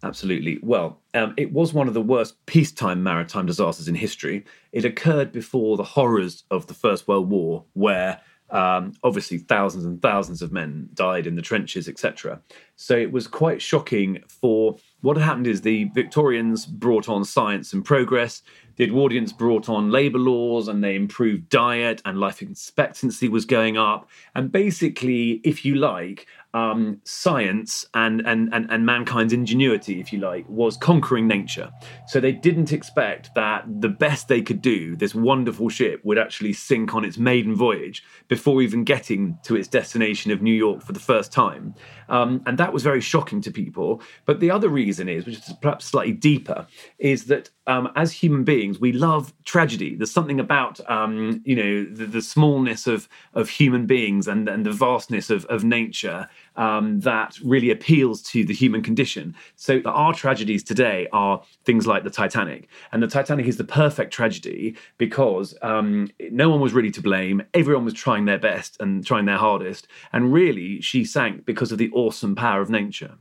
Absolutely. 0.04 0.60
Well, 0.64 1.00
um, 1.14 1.34
it 1.38 1.54
was 1.54 1.74
one 1.74 1.88
of 1.88 1.94
the 1.94 2.02
worst 2.02 2.44
peacetime 2.46 3.04
maritime 3.04 3.46
disasters 3.46 3.88
in 3.88 3.96
history. 3.96 4.46
It 4.72 4.86
occurred 4.86 5.32
before 5.32 5.78
the 5.78 5.84
horrors 5.84 6.44
of 6.50 6.68
the 6.68 6.74
First 6.74 7.08
World 7.08 7.30
War, 7.30 7.66
where 7.74 8.20
um, 8.50 8.94
obviously 9.04 9.38
thousands 9.38 9.86
and 9.86 10.02
thousands 10.02 10.42
of 10.42 10.52
men 10.52 10.90
died 10.94 11.26
in 11.26 11.36
the 11.36 11.42
trenches, 11.42 11.88
etc. 11.88 12.42
So 12.76 12.98
it 12.98 13.12
was 13.12 13.28
quite 13.28 13.62
shocking 13.62 14.24
for 14.28 14.78
what 15.02 15.18
had 15.18 15.26
happened 15.26 15.48
is 15.48 15.62
the 15.62 15.86
Victorians 15.96 16.66
brought 16.66 17.08
on 17.08 17.24
science 17.24 17.72
and 17.72 17.86
progress. 17.86 18.42
The 18.82 18.88
Edwardians 18.88 19.32
brought 19.32 19.70
on 19.70 19.92
labour 19.92 20.18
laws 20.18 20.68
and 20.68 20.84
they 20.84 20.96
improved 20.96 21.50
diet 21.50 22.02
and 22.04 22.20
life 22.20 22.42
expectancy 22.42 23.28
was 23.30 23.46
going 23.46 23.78
up. 23.78 24.10
And 24.34 24.52
basically, 24.52 25.34
if 25.44 25.64
you 25.64 25.76
like, 25.76 26.26
um, 26.54 27.00
science 27.04 27.86
and, 27.94 28.22
and, 28.26 28.54
and, 28.54 28.70
and 28.70 28.86
mankind's 28.86 29.34
ingenuity, 29.34 30.00
if 30.00 30.12
you 30.12 30.20
like, 30.20 30.48
was 30.50 30.76
conquering 30.78 31.28
nature. 31.28 31.72
So 32.08 32.20
they 32.20 32.32
didn't 32.32 32.74
expect 32.74 33.34
that 33.36 33.66
the 33.68 33.90
best 33.90 34.28
they 34.28 34.42
could 34.42 34.62
do, 34.62 34.96
this 34.96 35.16
wonderful 35.16 35.70
ship, 35.70 36.02
would 36.04 36.18
actually 36.18 36.54
sink 36.54 36.94
on 36.94 37.06
its 37.06 37.18
maiden 37.18 37.56
voyage 37.56 38.04
before 38.28 38.62
even 38.62 38.84
getting 38.84 39.38
to 39.44 39.56
its 39.56 39.68
destination 39.68 40.32
of 40.32 40.42
New 40.42 40.54
York 40.54 40.82
for 40.82 40.92
the 40.92 41.00
first 41.00 41.32
time. 41.32 41.74
Um, 42.10 42.42
and 42.46 42.58
that 42.58 42.74
was 42.74 42.84
very 42.84 43.02
shocking 43.02 43.42
to 43.42 43.52
people. 43.52 44.02
But 44.26 44.40
the 44.40 44.52
other 44.52 44.70
reason 44.70 45.08
is, 45.08 45.26
which 45.26 45.38
is 45.38 45.54
perhaps 45.62 45.86
slightly 45.86 46.14
deeper, 46.14 46.68
is 47.00 47.26
that 47.26 47.50
um, 47.72 47.90
as 47.96 48.12
human 48.12 48.44
beings, 48.44 48.80
we 48.80 48.92
love 48.92 49.34
tragedy. 49.46 49.96
There's 49.96 50.12
something 50.12 50.42
about 50.42 50.82
um, 50.90 51.42
you 51.46 51.56
know 51.56 51.86
the, 51.86 52.06
the 52.06 52.22
smallness 52.22 52.86
of 52.86 53.08
of 53.34 53.48
human 53.48 53.86
beings 53.86 54.28
and, 54.28 54.50
and 54.50 54.66
the 54.66 54.72
vastness 54.72 55.30
of, 55.30 55.46
of 55.46 55.64
nature 55.64 56.28
um, 56.58 57.00
that 57.00 57.40
really 57.44 57.72
appeals 57.72 58.22
to 58.24 58.44
the 58.44 58.54
human 58.54 58.82
condition. 58.82 59.34
So 59.56 59.82
our 59.86 60.14
tragedies 60.14 60.64
today 60.64 61.08
are 61.14 61.42
things 61.64 61.88
like 61.88 62.04
the 62.04 62.10
Titanic, 62.10 62.68
and 62.92 63.02
the 63.02 63.08
Titanic 63.08 63.46
is 63.48 63.56
the 63.56 63.64
perfect 63.64 64.12
tragedy 64.12 64.76
because 64.98 65.56
um, 65.62 66.10
no 66.30 66.50
one 66.50 66.60
was 66.60 66.74
really 66.74 66.92
to 66.92 67.02
blame. 67.02 67.42
Everyone 67.54 67.86
was 67.86 67.94
trying 67.94 68.26
their 68.26 68.40
best 68.40 68.78
and 68.82 69.06
trying 69.06 69.26
their 69.26 69.38
hardest, 69.38 69.88
and 70.12 70.34
really 70.34 70.82
she 70.82 71.06
sank 71.06 71.46
because 71.46 71.72
of 71.72 71.78
the 71.78 71.90
awesome 71.92 72.36
power 72.36 72.62
of 72.62 72.70
nature. 72.70 73.16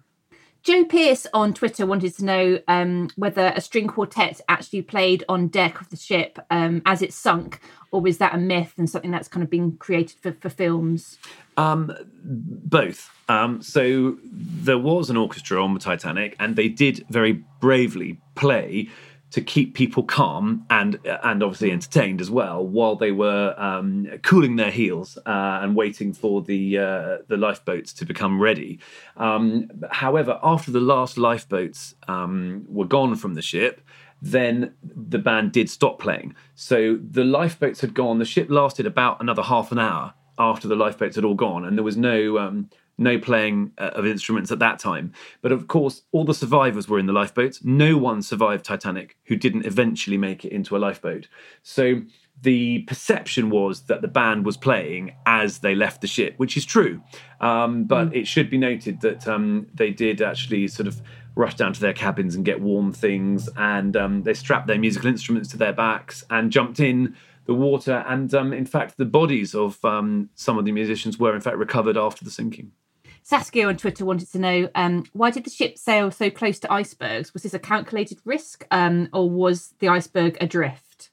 Joe 0.63 0.85
Pierce 0.85 1.27
on 1.33 1.55
Twitter 1.55 1.87
wanted 1.87 2.15
to 2.17 2.25
know 2.25 2.59
um, 2.69 3.09
whether 3.17 3.53
a 3.57 3.61
string 3.61 3.89
quartet 3.89 4.41
actually 4.49 4.83
played 4.83 5.25
on 5.29 5.49
deck 5.49 5.81
of 5.81 5.89
the 5.89 5.97
ship 5.97 6.39
um, 6.51 6.83
as 6.85 7.01
it 7.01 7.15
sunk, 7.15 7.61
or 7.93 8.01
was 8.01 8.19
that 8.19 8.35
a 8.35 8.39
myth 8.39 8.75
and 8.77 8.89
something 8.89 9.11
that's 9.11 9.29
kind 9.29 9.43
of 9.43 9.49
been 9.49 9.77
created 9.79 10.19
for, 10.21 10.33
for 10.33 10.51
films? 10.51 11.19
Um, 11.57 11.93
both. 12.23 13.11
Um, 13.29 13.63
so 13.63 14.19
there 14.23 14.79
was 14.79 15.09
an 15.09 15.17
orchestra 15.17 15.63
on 15.63 15.73
the 15.73 15.81
Titanic, 15.81 16.37
and 16.39 16.57
they 16.57 16.69
did 16.69 17.07
very 17.09 17.33
bravely 17.61 18.21
play 18.35 18.89
to 19.31 19.41
keep 19.41 19.75
people 19.75 20.03
calm 20.03 20.67
and 20.71 20.99
and 21.23 21.43
obviously 21.43 21.71
entertained 21.71 22.21
as 22.21 22.31
well 22.31 22.67
while 22.67 22.97
they 22.97 23.13
were 23.13 23.55
um, 23.59 24.07
cooling 24.23 24.57
their 24.57 24.71
heels 24.71 25.19
uh, 25.19 25.61
and 25.63 25.77
waiting 25.77 26.13
for 26.13 26.43
the 26.43 26.79
uh, 26.79 27.19
the 27.29 27.37
lifeboats 27.37 27.93
to 27.93 28.05
become 28.05 28.41
ready. 28.41 28.79
Um, 29.17 29.71
however, 29.91 30.39
after 30.43 30.71
the 30.71 30.81
last 30.81 31.17
lifeboats 31.17 31.95
um, 32.09 32.65
were 32.69 32.87
gone 32.87 33.15
from 33.15 33.35
the 33.35 33.43
ship, 33.43 33.81
then 34.21 34.75
the 34.83 35.19
band 35.19 35.53
did 35.53 35.71
stop 35.71 35.99
playing. 35.99 36.35
So 36.55 36.99
the 37.01 37.25
lifeboats 37.25 37.81
had 37.81 37.95
gone. 37.95 38.19
The 38.19 38.25
ship 38.25 38.51
lasted 38.51 38.87
about 38.87 39.21
another 39.21 39.43
half 39.43 39.71
an 39.71 39.79
hour 39.79 40.15
after 40.39 40.67
the 40.67 40.77
lifeboats 40.77 41.17
had 41.17 41.25
all 41.25 41.35
gone, 41.35 41.65
and 41.65 41.77
there 41.77 41.85
was 41.85 41.97
no 41.97 42.39
um, 42.39 42.71
no 43.01 43.19
playing 43.19 43.73
uh, 43.79 43.91
of 43.95 44.07
instruments 44.07 44.53
at 44.53 44.59
that 44.61 44.79
time. 44.79 45.13
But 45.43 45.53
of 45.53 45.67
course, 45.67 46.03
all 46.13 46.25
the 46.25 46.35
survivors 46.35 46.89
were 46.89 46.99
in 46.99 47.07
the 47.07 47.13
lifeboats. 47.13 47.65
No 47.65 47.97
one 47.97 48.23
survived 48.23 48.65
Titanic 48.65 49.17
who 49.25 49.37
didn't 49.37 49.67
eventually 49.67 50.19
make 50.19 50.45
it 50.45 50.53
into 50.53 50.77
a 50.77 50.79
lifeboat. 50.79 51.27
So 51.63 52.03
the 52.43 52.81
perception 52.81 53.51
was 53.51 53.83
that 53.83 54.03
the 54.03 54.09
band 54.09 54.45
was 54.47 54.57
playing 54.57 55.15
as 55.27 55.59
they 55.59 55.75
left 55.75 56.01
the 56.01 56.07
ship, 56.07 56.35
which 56.37 56.57
is 56.57 56.65
true. 56.65 57.03
Um, 57.41 57.85
but 57.85 58.15
it 58.15 58.27
should 58.27 58.51
be 58.51 58.59
noted 58.59 59.01
that 59.01 59.27
um, 59.27 59.67
they 59.75 59.91
did 59.91 60.23
actually 60.23 60.69
sort 60.69 60.87
of 60.87 61.01
rush 61.35 61.55
down 61.55 61.73
to 61.73 61.81
their 61.81 61.93
cabins 61.93 62.35
and 62.35 62.45
get 62.45 62.61
warm 62.61 62.93
things, 62.93 63.49
and 63.57 63.97
um, 63.97 64.23
they 64.23 64.35
strapped 64.35 64.67
their 64.67 64.79
musical 64.79 65.09
instruments 65.09 65.49
to 65.51 65.57
their 65.57 65.73
backs 65.73 66.25
and 66.31 66.51
jumped 66.51 66.81
in 66.81 67.17
the 67.47 67.55
water. 67.55 68.05
And 68.07 68.33
um, 68.35 68.53
in 68.53 68.67
fact, 68.67 68.97
the 68.97 69.05
bodies 69.05 69.55
of 69.55 69.83
um, 69.85 70.31
some 70.35 70.59
of 70.59 70.65
the 70.65 70.73
musicians 70.73 71.19
were 71.19 71.35
in 71.35 71.41
fact 71.41 71.57
recovered 71.57 71.97
after 71.97 72.25
the 72.25 72.31
sinking. 72.31 72.73
Saskia 73.23 73.69
on 73.69 73.77
Twitter 73.77 74.05
wanted 74.05 74.31
to 74.33 74.39
know 74.39 74.69
um, 74.75 75.05
why 75.13 75.31
did 75.31 75.45
the 75.45 75.51
ship 75.51 75.79
sail 75.79 76.11
so 76.11 76.31
close 76.31 76.59
to 76.61 76.73
icebergs? 76.73 77.33
Was 77.33 77.43
this 77.43 77.55
a 77.55 77.59
calculated 77.59 78.19
risk, 78.25 78.67
um, 78.71 79.09
or 79.13 79.29
was 79.29 79.75
the 79.79 79.89
iceberg 79.89 80.37
adrift? 80.41 81.11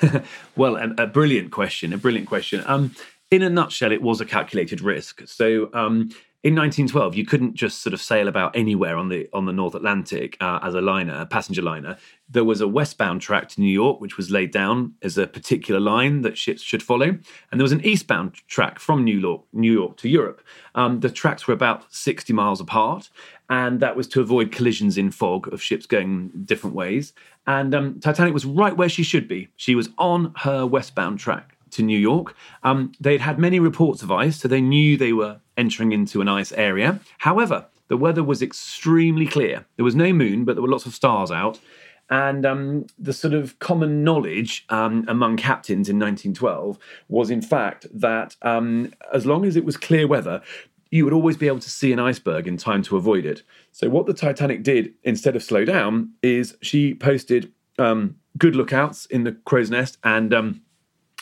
well, 0.56 0.76
a, 0.76 0.94
a 0.98 1.06
brilliant 1.06 1.50
question. 1.50 1.92
A 1.92 1.98
brilliant 1.98 2.28
question. 2.28 2.62
Um, 2.66 2.94
in 3.30 3.42
a 3.42 3.50
nutshell, 3.50 3.92
it 3.92 4.02
was 4.02 4.20
a 4.20 4.26
calculated 4.26 4.80
risk. 4.80 5.22
So, 5.26 5.70
um, 5.72 6.10
in 6.44 6.56
1912, 6.56 7.14
you 7.14 7.24
couldn't 7.24 7.54
just 7.54 7.82
sort 7.82 7.94
of 7.94 8.02
sail 8.02 8.26
about 8.26 8.56
anywhere 8.56 8.96
on 8.96 9.08
the 9.08 9.28
on 9.32 9.44
the 9.44 9.52
North 9.52 9.76
Atlantic 9.76 10.36
uh, 10.40 10.58
as 10.60 10.74
a 10.74 10.80
liner, 10.80 11.20
a 11.20 11.26
passenger 11.26 11.62
liner. 11.62 11.96
There 12.28 12.42
was 12.42 12.60
a 12.60 12.66
westbound 12.66 13.20
track 13.20 13.48
to 13.50 13.60
New 13.60 13.72
York, 13.72 14.00
which 14.00 14.16
was 14.16 14.28
laid 14.28 14.50
down 14.50 14.94
as 15.02 15.16
a 15.16 15.28
particular 15.28 15.78
line 15.78 16.22
that 16.22 16.36
ships 16.36 16.60
should 16.60 16.82
follow, 16.82 17.06
and 17.06 17.60
there 17.60 17.62
was 17.62 17.70
an 17.70 17.84
eastbound 17.86 18.34
track 18.48 18.80
from 18.80 19.04
New 19.04 19.16
York, 19.16 19.42
New 19.52 19.72
York 19.72 19.96
to 19.98 20.08
Europe. 20.08 20.42
Um, 20.74 20.98
the 20.98 21.10
tracks 21.10 21.46
were 21.46 21.54
about 21.54 21.92
60 21.94 22.32
miles 22.32 22.60
apart, 22.60 23.08
and 23.48 23.78
that 23.78 23.94
was 23.94 24.08
to 24.08 24.20
avoid 24.20 24.50
collisions 24.50 24.98
in 24.98 25.12
fog 25.12 25.52
of 25.52 25.62
ships 25.62 25.86
going 25.86 26.32
different 26.44 26.74
ways. 26.74 27.12
And 27.46 27.72
um, 27.72 28.00
Titanic 28.00 28.34
was 28.34 28.44
right 28.44 28.76
where 28.76 28.88
she 28.88 29.04
should 29.04 29.28
be. 29.28 29.48
She 29.56 29.76
was 29.76 29.90
on 29.96 30.32
her 30.38 30.66
westbound 30.66 31.20
track 31.20 31.56
to 31.72 31.82
New 31.82 31.98
York. 31.98 32.34
Um, 32.62 32.92
they'd 33.00 33.20
had 33.20 33.38
many 33.38 33.60
reports 33.60 34.02
of 34.02 34.10
ice, 34.10 34.40
so 34.40 34.48
they 34.48 34.60
knew 34.60 34.96
they 34.96 35.12
were 35.12 35.40
entering 35.56 35.92
into 35.92 36.20
an 36.20 36.28
ice 36.28 36.52
area. 36.52 37.00
However, 37.18 37.66
the 37.88 37.96
weather 37.96 38.22
was 38.22 38.40
extremely 38.40 39.26
clear. 39.26 39.66
There 39.76 39.84
was 39.84 39.94
no 39.94 40.12
moon, 40.12 40.44
but 40.44 40.54
there 40.54 40.62
were 40.62 40.68
lots 40.68 40.86
of 40.86 40.94
stars 40.94 41.30
out. 41.30 41.58
And 42.10 42.44
um, 42.44 42.86
the 42.98 43.12
sort 43.12 43.32
of 43.32 43.58
common 43.58 44.04
knowledge 44.04 44.64
um, 44.68 45.04
among 45.08 45.36
captains 45.36 45.88
in 45.88 45.98
1912 45.98 46.78
was, 47.08 47.30
in 47.30 47.40
fact, 47.40 47.86
that 47.92 48.36
um, 48.42 48.92
as 49.12 49.24
long 49.24 49.44
as 49.44 49.56
it 49.56 49.64
was 49.64 49.76
clear 49.76 50.06
weather, 50.06 50.42
you 50.90 51.04
would 51.04 51.14
always 51.14 51.38
be 51.38 51.46
able 51.46 51.58
to 51.58 51.70
see 51.70 51.92
an 51.92 51.98
iceberg 51.98 52.46
in 52.46 52.58
time 52.58 52.82
to 52.82 52.96
avoid 52.96 53.24
it. 53.24 53.42
So, 53.72 53.88
what 53.88 54.06
the 54.06 54.12
Titanic 54.12 54.62
did 54.62 54.92
instead 55.02 55.34
of 55.34 55.42
slow 55.42 55.64
down 55.64 56.12
is 56.22 56.56
she 56.60 56.92
posted 56.94 57.50
um, 57.78 58.16
good 58.36 58.54
lookouts 58.54 59.06
in 59.06 59.24
the 59.24 59.32
crow's 59.32 59.70
nest 59.70 59.96
and 60.04 60.34
um, 60.34 60.60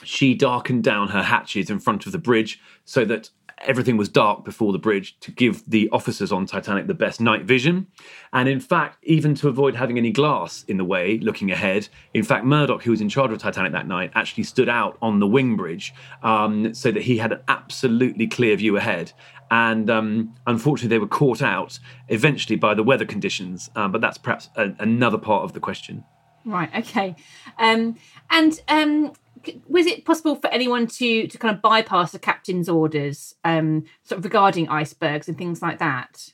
she 0.04 0.34
darkened 0.34 0.84
down 0.84 1.08
her 1.08 1.22
hatches 1.22 1.70
in 1.70 1.78
front 1.78 2.06
of 2.06 2.12
the 2.12 2.18
bridge 2.18 2.60
so 2.84 3.04
that 3.04 3.30
everything 3.62 3.96
was 3.96 4.08
dark 4.08 4.44
before 4.44 4.72
the 4.72 4.78
bridge 4.78 5.18
to 5.20 5.30
give 5.30 5.62
the 5.68 5.88
officers 5.90 6.32
on 6.32 6.46
Titanic 6.46 6.86
the 6.86 6.94
best 6.94 7.20
night 7.20 7.44
vision. 7.44 7.86
And 8.32 8.48
in 8.48 8.60
fact, 8.60 8.98
even 9.02 9.34
to 9.36 9.48
avoid 9.48 9.74
having 9.74 9.98
any 9.98 10.10
glass 10.10 10.64
in 10.64 10.76
the 10.76 10.84
way 10.84 11.18
looking 11.18 11.50
ahead, 11.50 11.88
in 12.14 12.22
fact, 12.22 12.44
Murdoch, 12.44 12.82
who 12.82 12.90
was 12.90 13.00
in 13.00 13.08
charge 13.08 13.32
of 13.32 13.38
Titanic 13.38 13.72
that 13.72 13.86
night, 13.86 14.12
actually 14.14 14.44
stood 14.44 14.68
out 14.68 14.96
on 15.02 15.18
the 15.18 15.26
wing 15.26 15.56
bridge 15.56 15.92
um, 16.22 16.72
so 16.74 16.90
that 16.90 17.02
he 17.02 17.18
had 17.18 17.32
an 17.32 17.40
absolutely 17.48 18.26
clear 18.26 18.56
view 18.56 18.76
ahead. 18.76 19.12
And 19.50 19.90
um, 19.90 20.34
unfortunately, 20.46 20.94
they 20.94 21.00
were 21.00 21.08
caught 21.08 21.42
out 21.42 21.78
eventually 22.08 22.56
by 22.56 22.74
the 22.74 22.84
weather 22.84 23.04
conditions. 23.04 23.68
Um, 23.74 23.92
but 23.92 24.00
that's 24.00 24.16
perhaps 24.16 24.48
a, 24.56 24.72
another 24.78 25.18
part 25.18 25.44
of 25.44 25.52
the 25.52 25.60
question. 25.60 26.04
Right. 26.44 26.70
Okay. 26.74 27.16
Um, 27.58 27.96
and 28.30 28.60
um, 28.68 29.12
was 29.68 29.86
it 29.86 30.04
possible 30.04 30.36
for 30.36 30.48
anyone 30.48 30.86
to 30.86 31.26
to 31.26 31.38
kind 31.38 31.54
of 31.54 31.62
bypass 31.62 32.12
the 32.12 32.18
captain's 32.18 32.68
orders, 32.68 33.34
um, 33.44 33.84
sort 34.02 34.18
of 34.18 34.24
regarding 34.24 34.68
icebergs 34.68 35.28
and 35.28 35.36
things 35.38 35.62
like 35.62 35.78
that? 35.78 36.32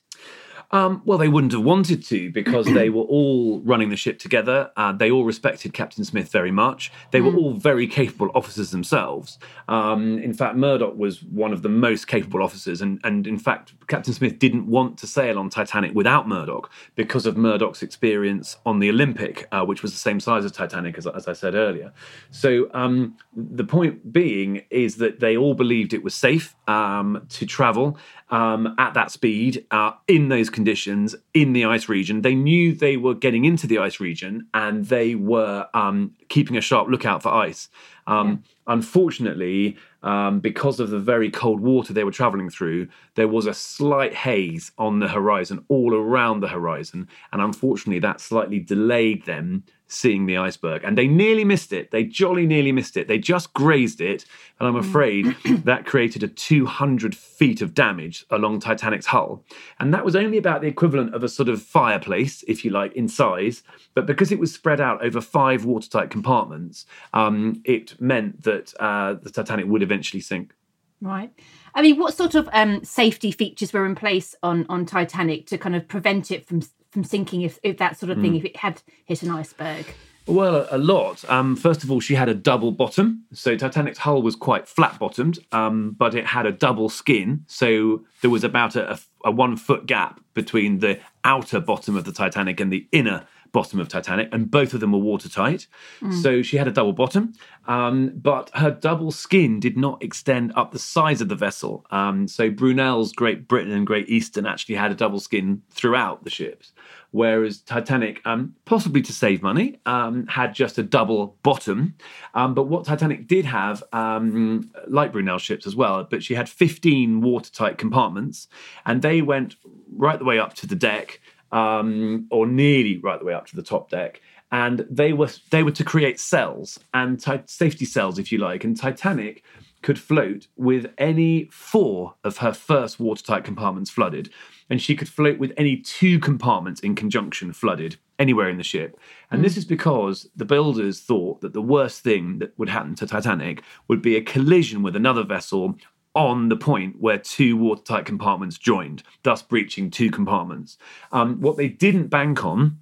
Um, 0.71 1.03
well, 1.05 1.19
they 1.19 1.29
wouldn't 1.29 1.53
have 1.53 1.63
wanted 1.63 2.05
to 2.07 2.31
because 2.31 2.67
they 2.67 2.91
were 2.91 3.03
all 3.03 3.61
running 3.61 3.91
the 3.91 3.97
ship 3.97 4.19
together. 4.19 4.71
Uh, 4.77 4.93
they 4.93 5.11
all 5.11 5.25
respected 5.25 5.73
Captain 5.73 6.05
Smith 6.05 6.31
very 6.31 6.51
much. 6.51 6.93
They 7.11 7.21
were 7.21 7.35
all 7.35 7.53
very 7.55 7.87
capable 7.87 8.31
officers 8.35 8.71
themselves. 8.71 9.39
Um, 9.69 10.19
in 10.19 10.35
fact, 10.35 10.57
Murdoch 10.57 10.97
was 10.97 11.23
one 11.23 11.53
of 11.53 11.63
the 11.63 11.69
most 11.69 12.09
capable 12.09 12.43
officers, 12.43 12.81
and, 12.81 13.01
and 13.05 13.27
in 13.27 13.39
fact, 13.39 13.75
Captain 13.87 14.13
Smith 14.13 14.39
didn't 14.39 14.67
want 14.67 14.99
to 14.99 15.07
sail 15.07 15.39
on 15.39 15.51
Titanic 15.51 15.95
without 15.95 16.29
Murdoch 16.29 16.71
because 16.95 17.27
of 17.27 17.37
Murdoch's 17.37 17.83
experience 17.83 18.57
on 18.67 18.81
the 18.81 18.91
Olympic, 18.91 19.47
uh, 19.53 19.65
which 19.65 19.83
was 19.83 19.93
the 19.93 19.99
same 19.99 20.21
size 20.21 20.45
as 20.45 20.53
Titanic, 20.53 20.99
as, 20.99 21.07
as 21.07 21.29
I 21.29 21.33
said 21.33 21.55
earlier. 21.55 21.93
So 22.31 22.69
um, 22.75 23.17
the 23.35 23.65
point 23.65 24.13
being 24.13 24.63
is 24.71 24.97
that 24.97 25.21
they 25.21 25.37
all 25.37 25.55
believed 25.55 25.95
it 25.95 26.03
was 26.03 26.15
safe 26.15 26.57
um, 26.69 27.25
to 27.31 27.47
travel 27.47 27.99
um, 28.31 28.75
at 28.79 28.95
that 28.95 29.11
speed 29.11 29.65
uh, 29.71 29.93
in 30.09 30.29
those 30.29 30.51
conditions 30.51 31.15
in 31.35 31.53
the 31.53 31.65
ice 31.65 31.89
region. 31.89 32.23
They 32.23 32.35
knew 32.35 32.75
they 32.75 32.97
were 32.97 33.15
getting 33.15 33.45
into 33.45 33.67
the 33.67 33.79
ice 33.79 34.01
region 34.01 34.49
and 34.53 34.87
they 34.87 35.15
were 35.15 35.69
um, 35.75 36.15
keeping 36.29 36.57
a 36.57 36.61
sharp 36.61 36.89
lookout 36.89 37.23
for 37.23 37.33
ice. 37.33 37.69
Um, 38.07 38.43
Unfortunately, 38.69 39.77
um, 40.03 40.41
because 40.41 40.81
of 40.81 40.91
the 40.91 40.99
very 40.99 41.31
cold 41.31 41.61
water 41.61 41.93
they 41.93 42.03
were 42.03 42.11
traveling 42.11 42.51
through, 42.51 42.89
there 43.15 43.29
was 43.29 43.47
a 43.47 43.55
slight 43.55 44.13
haze 44.13 44.73
on 44.77 44.99
the 44.99 45.09
horizon, 45.09 45.65
all 45.69 45.95
around 45.95 46.41
the 46.41 46.49
horizon. 46.49 47.09
And 47.33 47.41
unfortunately, 47.41 48.01
that 48.01 48.21
slightly 48.21 48.59
delayed 48.59 49.25
them 49.25 49.63
seeing 49.89 50.27
the 50.27 50.37
iceberg. 50.37 50.83
And 50.85 50.97
they 50.97 51.07
nearly 51.07 51.45
missed 51.45 51.73
it. 51.73 51.91
They 51.91 52.05
jolly 52.05 52.47
nearly 52.47 52.73
missed 52.73 52.97
it. 52.97 53.09
They 53.09 53.19
just 53.19 53.53
grazed 53.53 54.01
it. 54.01 54.25
And 54.59 54.69
I'm 54.69 54.77
afraid 54.77 55.27
that 55.65 55.87
created 55.87 56.23
a 56.23 56.29
200 56.29 57.15
feet 57.15 57.63
of 57.63 57.75
damage 57.75 58.25
along 58.31 58.61
Titanic's 58.61 59.07
hull. 59.07 59.45
And 59.79 59.93
that 59.95 60.05
was 60.05 60.17
only 60.17 60.39
about 60.39 60.61
the 60.61 60.67
equivalent 60.67 61.15
of 61.15 61.23
a 61.23 61.29
sort 61.29 61.49
of 61.49 61.63
fireplace, 61.63 62.43
if 62.49 62.65
you 62.65 62.71
like, 62.71 62.93
in 62.95 63.09
size. 63.09 63.63
But 63.95 64.07
because 64.07 64.33
it 64.33 64.39
was 64.39 64.53
spread 64.53 64.81
out 64.81 65.05
over 65.05 65.21
five 65.21 65.65
watertight 65.65 66.11
compartments, 66.11 66.87
um, 67.13 67.63
it 67.65 68.01
meant 68.01 68.43
that 68.43 68.73
uh, 68.81 69.15
the 69.23 69.31
Titanic 69.31 69.67
would 69.67 69.83
eventually 69.83 70.21
sink. 70.21 70.53
Right. 71.01 71.31
I 71.75 71.83
mean, 71.83 71.99
what 71.99 72.15
sort 72.15 72.35
of 72.35 72.49
um, 72.53 72.83
safety 72.83 73.31
features 73.31 73.73
were 73.73 73.85
in 73.85 73.95
place 73.95 74.35
on 74.43 74.65
on 74.71 74.87
Titanic 74.87 75.47
to 75.49 75.59
kind 75.59 75.77
of 75.77 75.87
prevent 75.87 76.31
it 76.31 76.47
from 76.47 76.63
from 76.97 77.05
sinking, 77.05 77.43
if, 77.43 77.59
if 77.63 77.77
that 77.77 77.99
sort 77.99 78.09
of 78.09 78.19
thing, 78.23 78.33
Mm. 78.33 78.39
if 78.39 78.45
it 78.47 78.57
had 78.57 78.81
hit 79.05 79.23
an 79.23 79.31
iceberg? 79.31 79.85
Well, 80.27 80.67
a, 80.71 80.79
lot. 80.79 81.29
Um, 81.31 81.55
first 81.57 81.85
of 81.85 81.91
all, 81.91 82.01
she 82.01 82.15
had 82.15 82.31
a 82.31 82.35
double 82.35 82.73
bottom. 82.73 83.25
So 83.35 83.55
Titanic's 83.55 83.99
hull 83.99 84.23
was 84.23 84.35
quite 84.35 84.67
flat 84.67 84.99
bottomed, 84.99 85.39
um, 85.53 85.95
but 85.99 86.15
it 86.15 86.25
had 86.25 86.47
a 86.47 86.53
double 86.53 86.89
skin. 86.89 87.45
So 87.49 88.03
there 88.23 88.31
was 88.31 88.45
about 88.45 88.77
a, 88.77 88.95
a, 88.95 88.99
a 89.27 89.31
one 89.31 89.59
foot 89.59 89.85
gap 89.85 90.21
between 90.33 90.79
the 90.79 90.99
outer 91.23 91.61
bottom 91.61 91.97
of 91.97 92.05
the 92.05 92.13
Titanic 92.13 92.61
and 92.61 92.73
the 92.73 92.89
inner 92.93 93.27
bottom 93.53 93.79
of 93.81 93.89
Titanic, 93.89 94.29
and 94.33 94.51
both 94.51 94.75
of 94.75 94.81
them 94.81 94.93
were 94.93 94.99
watertight. 94.99 95.67
Mm. 96.03 96.23
So 96.23 96.43
she 96.43 96.57
had 96.59 96.69
a 96.69 96.73
double 96.73 96.93
bottom, 96.93 97.33
um, 97.67 98.13
but 98.15 98.51
her 98.55 98.71
double 98.71 99.11
skin 99.11 99.61
did 99.61 99.79
not 99.79 100.03
extend 100.03 100.53
up 100.57 100.73
the 100.73 100.79
size 100.79 101.21
of 101.23 101.29
the 101.29 101.37
vessel. 101.37 101.87
Um, 101.91 102.29
so 102.29 102.51
Brunel's 102.51 103.13
Great 103.13 103.49
Britain 103.49 103.73
and 103.73 103.87
Great 103.87 104.11
Eastern 104.11 104.45
actually 104.45 104.75
had 104.75 104.91
a 104.91 104.95
double 104.95 105.21
skin 105.21 105.63
throughout 105.71 106.25
the 106.25 106.31
ships, 106.31 106.73
whereas 107.17 107.63
Titanic, 107.63 108.21
um, 108.27 108.55
possibly 108.67 109.01
to 109.01 109.11
save 109.11 109.43
money, 109.43 109.81
um, 109.87 110.27
had 110.27 110.55
just 110.55 110.77
a 110.77 110.83
double 110.83 111.39
bottom. 111.43 111.95
Um, 112.35 112.53
but 112.53 112.65
what 112.65 112.85
Titanic 112.85 113.27
did 113.27 113.47
have, 113.47 113.83
um, 113.95 114.71
like 114.87 115.13
Brunel's 115.13 115.41
ships 115.41 115.67
as 115.67 115.75
well, 115.75 116.07
but 116.11 116.23
she 116.23 116.35
had 116.35 116.47
15 116.47 117.23
watertight 117.23 117.79
compartments, 117.79 118.49
and 118.85 119.01
they 119.01 119.23
went 119.23 119.57
right 119.97 120.19
the 120.19 120.27
way 120.27 120.39
up 120.39 120.53
to 120.55 120.67
the 120.67 120.77
deck 120.77 121.21
um, 121.53 122.27
or 122.31 122.47
nearly 122.47 122.99
right 122.99 123.19
the 123.19 123.25
way 123.25 123.33
up 123.33 123.47
to 123.47 123.57
the 123.57 123.63
top 123.63 123.89
deck. 123.89 124.21
And 124.53 124.87
they 124.91 125.15
were 125.15 125.31
they 125.51 125.63
were 125.63 125.73
to 125.73 125.85
create 125.85 126.21
cells 126.21 126.79
and 126.93 127.19
ti- 127.19 127.43
safety 127.47 127.87
cells, 127.87 128.19
if 128.19 128.31
you 128.31 128.39
like. 128.39 128.63
And 128.63 128.77
Titanic 128.77 129.43
could 129.83 129.99
float 129.99 130.49
with 130.57 130.87
any 130.99 131.49
four 131.51 132.15
of 132.25 132.39
her 132.39 132.53
first 132.53 132.99
watertight 132.99 133.45
compartments 133.45 133.91
flooded, 133.91 134.31
and 134.69 134.83
she 134.83 134.97
could 134.97 135.09
float 135.09 135.39
with 135.39 135.53
any 135.57 135.77
two 135.77 136.19
compartments 136.19 136.81
in 136.81 136.95
conjunction 136.95 137.53
flooded 137.53 137.97
anywhere 138.19 138.49
in 138.49 138.57
the 138.57 138.65
ship. 138.65 138.99
And 139.31 139.45
this 139.45 139.57
is 139.57 139.65
because 139.65 140.29
the 140.35 140.45
builders 140.45 141.01
thought 141.01 141.41
that 141.41 141.53
the 141.53 141.63
worst 141.63 142.03
thing 142.03 142.39
that 142.39 142.59
would 142.59 142.69
happen 142.69 142.95
to 142.97 143.07
Titanic 143.07 143.63
would 143.89 144.03
be 144.03 144.17
a 144.17 144.23
collision 144.23 144.83
with 144.83 144.97
another 144.97 145.23
vessel 145.23 145.77
on 146.15 146.49
the 146.49 146.57
point 146.57 146.97
where 146.99 147.19
two 147.19 147.57
watertight 147.59 148.07
compartments 148.07 148.57
joined, 148.57 149.03
thus 149.23 149.43
breaching 149.43 149.91
two 149.91 150.11
compartments. 150.11 150.79
Um, 151.13 151.41
what 151.43 151.59
they 151.59 151.69
didn't 151.69 152.09
bank 152.09 152.43
on 152.45 152.79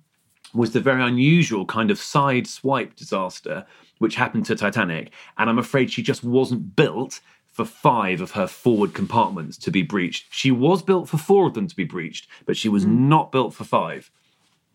was 0.54 0.70
the 0.70 0.80
very 0.80 1.02
unusual 1.02 1.66
kind 1.66 1.90
of 1.90 1.98
side 1.98 2.46
swipe 2.46 2.94
disaster 2.94 3.66
which 4.04 4.16
happened 4.16 4.44
to 4.46 4.54
Titanic. 4.54 5.10
And 5.38 5.50
I'm 5.50 5.58
afraid 5.58 5.90
she 5.90 6.02
just 6.02 6.22
wasn't 6.22 6.76
built 6.76 7.20
for 7.46 7.64
five 7.64 8.20
of 8.20 8.32
her 8.32 8.46
forward 8.46 8.94
compartments 8.94 9.56
to 9.58 9.70
be 9.70 9.82
breached. 9.82 10.26
She 10.30 10.50
was 10.50 10.82
built 10.82 11.08
for 11.08 11.16
four 11.16 11.46
of 11.46 11.54
them 11.54 11.66
to 11.66 11.74
be 11.74 11.84
breached, 11.84 12.28
but 12.44 12.56
she 12.56 12.68
was 12.68 12.84
not 12.84 13.32
built 13.32 13.54
for 13.54 13.64
five. 13.64 14.10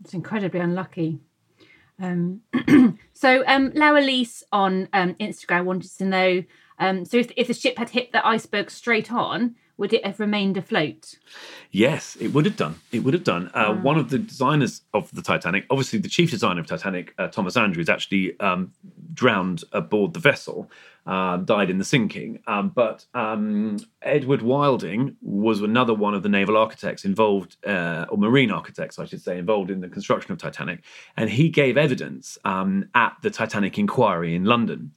It's 0.01 0.13
incredibly 0.13 0.59
unlucky. 0.59 1.19
Um, 2.01 2.41
so, 3.13 3.43
um, 3.45 3.71
on 4.51 4.89
um, 4.93 5.13
Instagram 5.15 5.65
wanted 5.65 5.95
to 5.97 6.05
know 6.05 6.43
um, 6.79 7.05
so 7.05 7.17
if, 7.17 7.31
if 7.35 7.47
the 7.47 7.53
ship 7.53 7.77
had 7.77 7.89
hit 7.89 8.11
the 8.11 8.25
iceberg 8.25 8.71
straight 8.71 9.11
on, 9.11 9.55
would 9.79 9.93
it 9.93 10.05
have 10.05 10.19
remained 10.19 10.57
afloat? 10.57 11.15
Yes, 11.71 12.17
it 12.19 12.33
would 12.33 12.45
have 12.45 12.57
done. 12.57 12.75
It 12.91 12.99
would 12.99 13.13
have 13.13 13.23
done. 13.23 13.49
Uh. 13.53 13.73
One 13.73 13.97
of 13.97 14.09
the 14.09 14.19
designers 14.19 14.81
of 14.93 15.09
the 15.15 15.21
Titanic, 15.21 15.65
obviously 15.69 15.99
the 15.99 16.09
chief 16.09 16.31
designer 16.31 16.59
of 16.59 16.67
Titanic, 16.67 17.13
uh, 17.17 17.29
Thomas 17.29 17.55
Andrews, 17.55 17.87
actually 17.87 18.37
um, 18.41 18.73
drowned 19.13 19.63
aboard 19.71 20.13
the 20.13 20.19
vessel, 20.19 20.69
uh, 21.07 21.37
died 21.37 21.69
in 21.69 21.77
the 21.77 21.85
sinking. 21.85 22.39
Um, 22.45 22.69
but 22.69 23.05
um, 23.13 23.77
Edward 24.01 24.41
Wilding 24.41 25.15
was 25.21 25.61
another 25.61 25.93
one 25.93 26.13
of 26.13 26.23
the 26.23 26.29
naval 26.29 26.57
architects 26.57 27.05
involved, 27.05 27.55
uh, 27.65 28.05
or 28.09 28.17
marine 28.17 28.51
architects, 28.51 28.99
I 28.99 29.05
should 29.05 29.21
say, 29.21 29.37
involved 29.37 29.71
in 29.71 29.79
the 29.79 29.87
construction 29.87 30.33
of 30.33 30.39
Titanic, 30.39 30.83
and 31.15 31.29
he 31.29 31.47
gave 31.47 31.77
evidence 31.77 32.37
um, 32.43 32.89
at 32.95 33.15
the 33.21 33.29
Titanic 33.29 33.79
inquiry 33.79 34.35
in 34.35 34.43
London. 34.43 34.91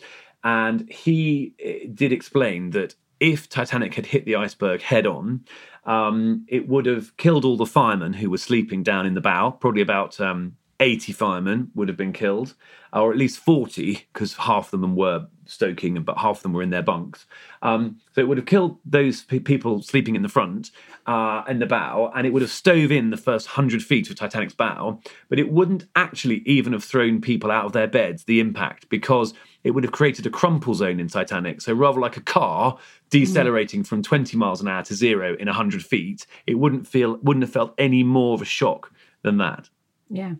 And 0.45 0.91
he 0.91 1.55
eh, 1.61 1.87
did 1.95 2.13
explain 2.13 2.71
that 2.71 2.97
if 3.23 3.49
Titanic 3.49 3.95
had 3.95 4.07
hit 4.07 4.25
the 4.25 4.35
iceberg 4.35 4.83
head 4.83 5.07
on, 5.07 5.45
um, 5.85 6.45
it 6.49 6.69
would 6.69 6.87
have 6.87 7.17
killed 7.17 7.45
all 7.45 7.57
the 7.57 7.65
firemen 7.65 8.15
who 8.15 8.29
were 8.29 8.37
sleeping 8.37 8.83
down 8.83 9.07
in 9.07 9.15
the 9.15 9.21
bow. 9.21 9.53
Probably 9.53 9.81
about 9.81 10.21
um, 10.21 10.57
80 10.81 11.13
firemen 11.13 11.71
would 11.77 11.87
have 11.87 11.97
been 11.97 12.13
killed, 12.13 12.55
or 12.93 13.13
at 13.13 13.17
least 13.17 13.39
40, 13.39 14.09
because 14.13 14.35
half 14.35 14.73
of 14.73 14.81
them 14.81 14.97
were 14.97 15.29
stoking, 15.47 16.03
but 16.03 16.19
half 16.19 16.39
of 16.39 16.43
them 16.43 16.53
were 16.53 16.65
in 16.65 16.71
their 16.71 16.83
bunks. 16.83 17.27
Um, 17.63 18.01
so 18.13 18.21
it 18.21 18.27
would 18.27 18.39
have 18.39 18.47
killed 18.47 18.79
those 18.85 19.23
pe- 19.23 19.39
people 19.39 19.83
sleeping 19.83 20.17
in 20.17 20.23
the 20.23 20.29
front, 20.29 20.73
uh, 21.07 21.45
in 21.49 21.61
the 21.61 21.67
bow, 21.67 22.11
and 22.17 22.27
it 22.27 22.33
would 22.33 22.43
have 22.43 22.51
stove 22.51 22.91
in 22.91 23.11
the 23.11 23.17
first 23.17 23.47
100 23.47 23.85
feet 23.85 24.11
of 24.11 24.17
Titanic's 24.17 24.55
bow, 24.55 25.01
but 25.29 25.39
it 25.39 25.53
wouldn't 25.53 25.87
actually 25.95 26.43
even 26.45 26.73
have 26.73 26.83
thrown 26.83 27.21
people 27.21 27.53
out 27.53 27.67
of 27.67 27.73
their 27.73 27.87
beds, 27.89 28.25
the 28.25 28.41
impact, 28.41 28.89
because 28.89 29.33
it 29.65 29.71
would 29.73 29.85
have 29.85 29.93
created 29.93 30.27
a 30.27 30.31
crumple 30.31 30.75
zone 30.75 31.01
in 31.01 31.09
Titanic. 31.09 31.61
So 31.61 31.73
rather 31.73 32.01
like 32.01 32.17
a 32.17 32.23
car 32.23 32.79
decelerating 33.11 33.85
from 33.85 34.03
20 34.03 34.37
miles 34.37 34.61
an 34.61 34.69
hour 34.69 34.83
to 34.85 34.95
zero 34.95 35.37
in 35.37 35.47
100 35.47 35.85
feet, 35.85 36.27
it 36.47 36.59
wouldn't 36.59 36.87
feel 36.87 37.19
wouldn't 37.23 37.45
have 37.45 37.53
felt 37.53 37.75
any 37.79 38.03
more 38.03 38.35
of 38.35 38.43
a 38.43 38.47
shock 38.47 38.93
than 39.23 39.39
that. 39.39 39.69
Yeah. 40.11 40.35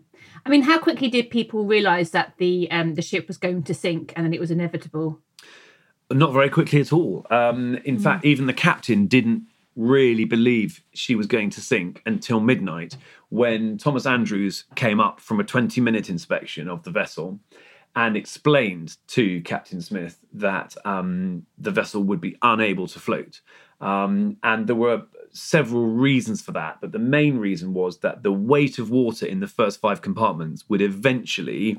I 0.45 0.49
mean, 0.49 0.63
how 0.63 0.79
quickly 0.79 1.09
did 1.09 1.29
people 1.29 1.65
realise 1.65 2.11
that 2.11 2.33
the 2.37 2.69
um, 2.69 2.95
the 2.95 3.01
ship 3.01 3.27
was 3.27 3.37
going 3.37 3.63
to 3.63 3.73
sink 3.73 4.13
and 4.15 4.25
then 4.25 4.33
it 4.33 4.39
was 4.39 4.51
inevitable? 4.51 5.19
Not 6.11 6.33
very 6.33 6.49
quickly 6.49 6.81
at 6.81 6.93
all. 6.93 7.25
Um, 7.29 7.75
in 7.85 7.97
fact, 7.97 8.25
even 8.25 8.45
the 8.45 8.53
captain 8.53 9.07
didn't 9.07 9.47
really 9.75 10.25
believe 10.25 10.83
she 10.93 11.15
was 11.15 11.25
going 11.25 11.49
to 11.49 11.61
sink 11.61 12.01
until 12.05 12.39
midnight 12.39 12.95
when 13.29 13.77
Thomas 13.77 14.05
Andrews 14.05 14.65
came 14.75 14.99
up 14.99 15.19
from 15.19 15.39
a 15.39 15.43
20 15.43 15.81
minute 15.81 16.09
inspection 16.09 16.69
of 16.69 16.83
the 16.83 16.91
vessel 16.91 17.39
and 17.95 18.17
explained 18.17 18.97
to 19.07 19.41
Captain 19.41 19.81
Smith 19.81 20.19
that 20.33 20.75
um, 20.85 21.45
the 21.57 21.71
vessel 21.71 22.03
would 22.03 22.19
be 22.19 22.37
unable 22.41 22.87
to 22.87 22.99
float. 22.99 23.41
Um, 23.81 24.37
and 24.43 24.65
there 24.65 24.75
were 24.75 25.03
several 25.31 25.85
reasons 25.85 26.41
for 26.41 26.53
that, 26.53 26.79
but 26.81 26.91
the 26.91 26.99
main 26.99 27.37
reason 27.37 27.73
was 27.73 27.99
that 27.99 28.23
the 28.23 28.31
weight 28.31 28.79
of 28.79 28.89
water 28.89 29.25
in 29.25 29.39
the 29.41 29.47
first 29.47 29.79
five 29.79 30.01
compartments 30.01 30.65
would 30.69 30.81
eventually 30.81 31.77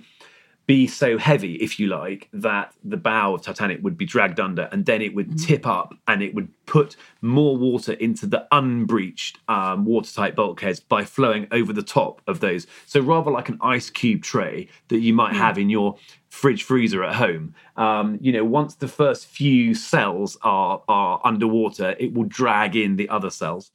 be 0.67 0.87
so 0.87 1.19
heavy, 1.19 1.57
if 1.57 1.79
you 1.79 1.87
like, 1.89 2.29
that 2.33 2.73
the 2.83 2.97
bow 2.97 3.35
of 3.35 3.43
Titanic 3.43 3.83
would 3.83 3.99
be 3.99 4.07
dragged 4.07 4.41
under 4.41 4.63
and 4.73 4.87
then 4.87 5.03
it 5.03 5.15
would 5.15 5.29
Mm. 5.33 5.47
tip 5.47 5.67
up 5.67 5.95
and 6.09 6.23
it 6.23 6.35
would 6.35 6.49
put 6.67 6.97
more 7.21 7.55
water 7.57 7.93
into 7.93 8.27
the 8.27 8.47
unbreached 8.51 9.39
um, 9.49 9.85
watertight 9.85 10.35
bulkheads 10.35 10.81
by 10.81 11.05
flowing 11.05 11.47
over 11.51 11.73
the 11.73 11.83
top 11.83 12.23
of 12.27 12.41
those. 12.41 12.67
So 12.87 13.01
rather 13.01 13.31
like 13.31 13.49
an 13.51 13.59
ice 13.61 13.91
cube 13.91 14.23
tray 14.23 14.69
that 14.89 15.01
you 15.01 15.13
might 15.13 15.35
Mm. 15.35 15.39
have 15.39 15.59
in 15.59 15.69
your 15.69 15.97
fridge 16.31 16.63
freezer 16.65 17.05
at 17.05 17.15
home. 17.15 17.55
Um, 17.77 18.19
you 18.21 18.33
know, 18.33 18.45
once 18.45 18.75
the 18.77 18.89
first 18.89 19.27
few 19.27 19.75
cells 19.75 20.37
are 20.43 20.83
are 20.89 21.21
underwater, 21.25 21.95
it 21.99 22.15
will 22.15 22.25
drag 22.25 22.75
in 22.75 22.97
the 22.97 23.09
other 23.09 23.31
cells. 23.31 23.71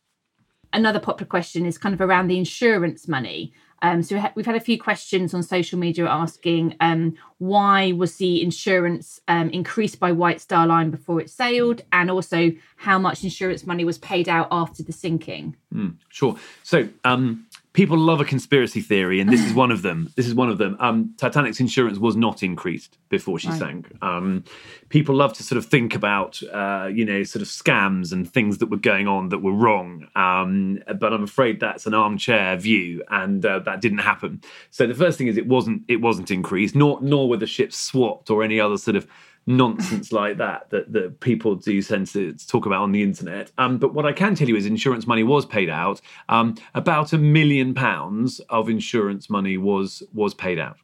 another 0.71 0.99
popular 0.99 1.28
question 1.28 1.65
is 1.65 1.80
kind 1.80 1.95
of 1.95 2.02
around 2.02 2.28
the 2.28 2.38
insurance 2.38 3.08
money. 3.08 3.52
Um, 3.82 4.04
so 4.04 4.22
we've 4.36 4.46
had 4.46 4.56
a 4.56 4.60
few 4.60 4.80
questions 4.80 5.34
on 5.34 5.44
social 5.44 5.80
media 5.80 6.08
asking 6.08 6.76
um, 6.80 7.15
why 7.38 7.94
was 7.94 8.18
the 8.18 8.42
insurance 8.42 9.22
um, 9.28 9.50
increased 9.50 10.00
by 10.00 10.12
White 10.12 10.42
Star 10.42 10.68
Line 10.68 10.89
before 10.89 11.22
it 11.22 11.30
sailed, 11.30 11.82
and 11.92 12.12
also 12.12 12.52
how 12.76 13.00
much 13.00 13.24
insurance 13.24 13.65
money 13.65 13.84
was 13.84 13.98
paid 13.98 14.28
out 14.28 14.48
after 14.52 14.84
the 14.84 14.92
sinking. 14.92 15.56
Mm, 15.74 15.96
sure. 16.10 16.38
So 16.63 16.89
um, 17.04 17.46
people 17.73 17.97
love 17.97 18.19
a 18.19 18.25
conspiracy 18.25 18.82
theory, 18.82 19.19
and 19.19 19.29
this 19.32 19.45
is 19.45 19.53
one 19.53 19.71
of 19.71 19.84
them. 19.84 20.10
This 20.15 20.27
is 20.27 20.34
one 20.34 20.49
of 20.49 20.58
them. 20.58 20.75
Um, 20.79 21.13
Titanic's 21.17 21.60
insurance 21.60 21.99
was 21.99 22.15
not 22.15 22.41
increased 22.41 22.97
before 23.10 23.38
she 23.39 23.49
Right. 23.49 23.60
sank. 23.60 23.91
Um, 24.01 24.43
people 24.89 25.13
love 25.15 25.34
to 25.34 25.43
sort 25.43 25.58
of 25.58 25.65
think 25.65 25.93
about, 25.95 26.41
uh, 26.51 26.89
you 26.91 27.05
know, 27.05 27.23
sort 27.23 27.41
of 27.41 27.47
scams 27.47 28.12
and 28.12 28.27
things 28.29 28.58
that 28.58 28.67
were 28.71 28.77
going 28.77 29.08
on 29.08 29.29
that 29.29 29.39
were 29.39 29.53
wrong. 29.53 30.08
Um, 30.15 30.79
but 30.99 31.13
I'm 31.13 31.23
afraid 31.23 31.60
that's 31.60 31.86
an 31.86 31.93
armchair 31.93 32.58
view, 32.58 33.03
and 33.10 33.45
uh, 33.45 33.60
that 33.60 33.82
didn't 33.82 33.99
happen. 33.99 34.41
So 34.71 34.88
the 34.88 34.95
first 34.95 35.17
thing 35.17 35.27
is 35.27 35.38
it 35.38 35.47
wasn't 35.47 35.84
it 35.88 36.01
wasn't 36.01 36.32
increased, 36.32 36.75
nor 36.75 36.99
nor 37.01 37.29
were 37.29 37.38
the 37.38 37.47
ships 37.47 37.77
swapped 37.79 38.29
or 38.32 38.43
any 38.43 38.60
other 38.60 38.77
sort 38.77 38.95
of 38.97 39.05
nonsense 39.45 40.12
like 40.12 40.38
that 40.38 40.69
that 40.69 40.91
that 40.93 41.19
people 41.19 41.56
do 41.56 41.82
tend 41.82 42.08
to 42.08 42.34
talk 42.47 42.65
about 42.65 42.82
on 42.82 42.91
the 42.91 43.02
internet. 43.02 43.52
Um, 43.58 43.78
but 43.78 43.93
what 43.93 44.06
I 44.06 44.13
can 44.13 44.36
tell 44.36 44.47
you 44.47 44.56
is 44.56 44.65
insurance 44.65 45.08
money 45.08 45.23
was 45.23 45.45
paid 45.45 45.69
out. 45.69 46.02
Um, 46.30 46.56
about 46.73 47.13
a 47.13 47.17
million 47.17 47.73
pounds 47.73 48.39
of 48.49 48.69
insurance 48.69 49.30
money 49.30 49.58
was 49.58 50.04
was 50.13 50.34
paid 50.34 50.60
out. 50.60 50.78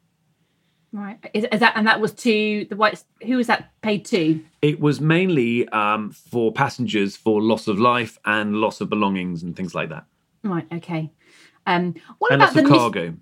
Right. 0.92 1.18
Is, 1.34 1.46
is 1.52 1.60
that 1.60 1.74
and 1.76 1.86
that 1.86 2.00
was 2.00 2.12
to 2.14 2.66
the 2.70 2.76
White? 2.76 3.04
Who 3.26 3.36
was 3.36 3.48
that 3.48 3.70
paid 3.82 4.04
to? 4.06 4.42
It 4.62 4.80
was 4.80 5.00
mainly 5.00 5.68
um, 5.68 6.10
for 6.10 6.52
passengers 6.52 7.16
for 7.16 7.42
loss 7.42 7.68
of 7.68 7.78
life 7.78 8.18
and 8.24 8.56
loss 8.56 8.80
of 8.80 8.88
belongings 8.88 9.42
and 9.42 9.54
things 9.54 9.74
like 9.74 9.90
that, 9.90 10.06
Right. 10.42 10.66
Okay. 10.72 11.12
Um, 11.66 11.94
what 12.18 12.32
and 12.32 12.40
about 12.40 12.54
the 12.54 12.62
cargo. 12.62 13.14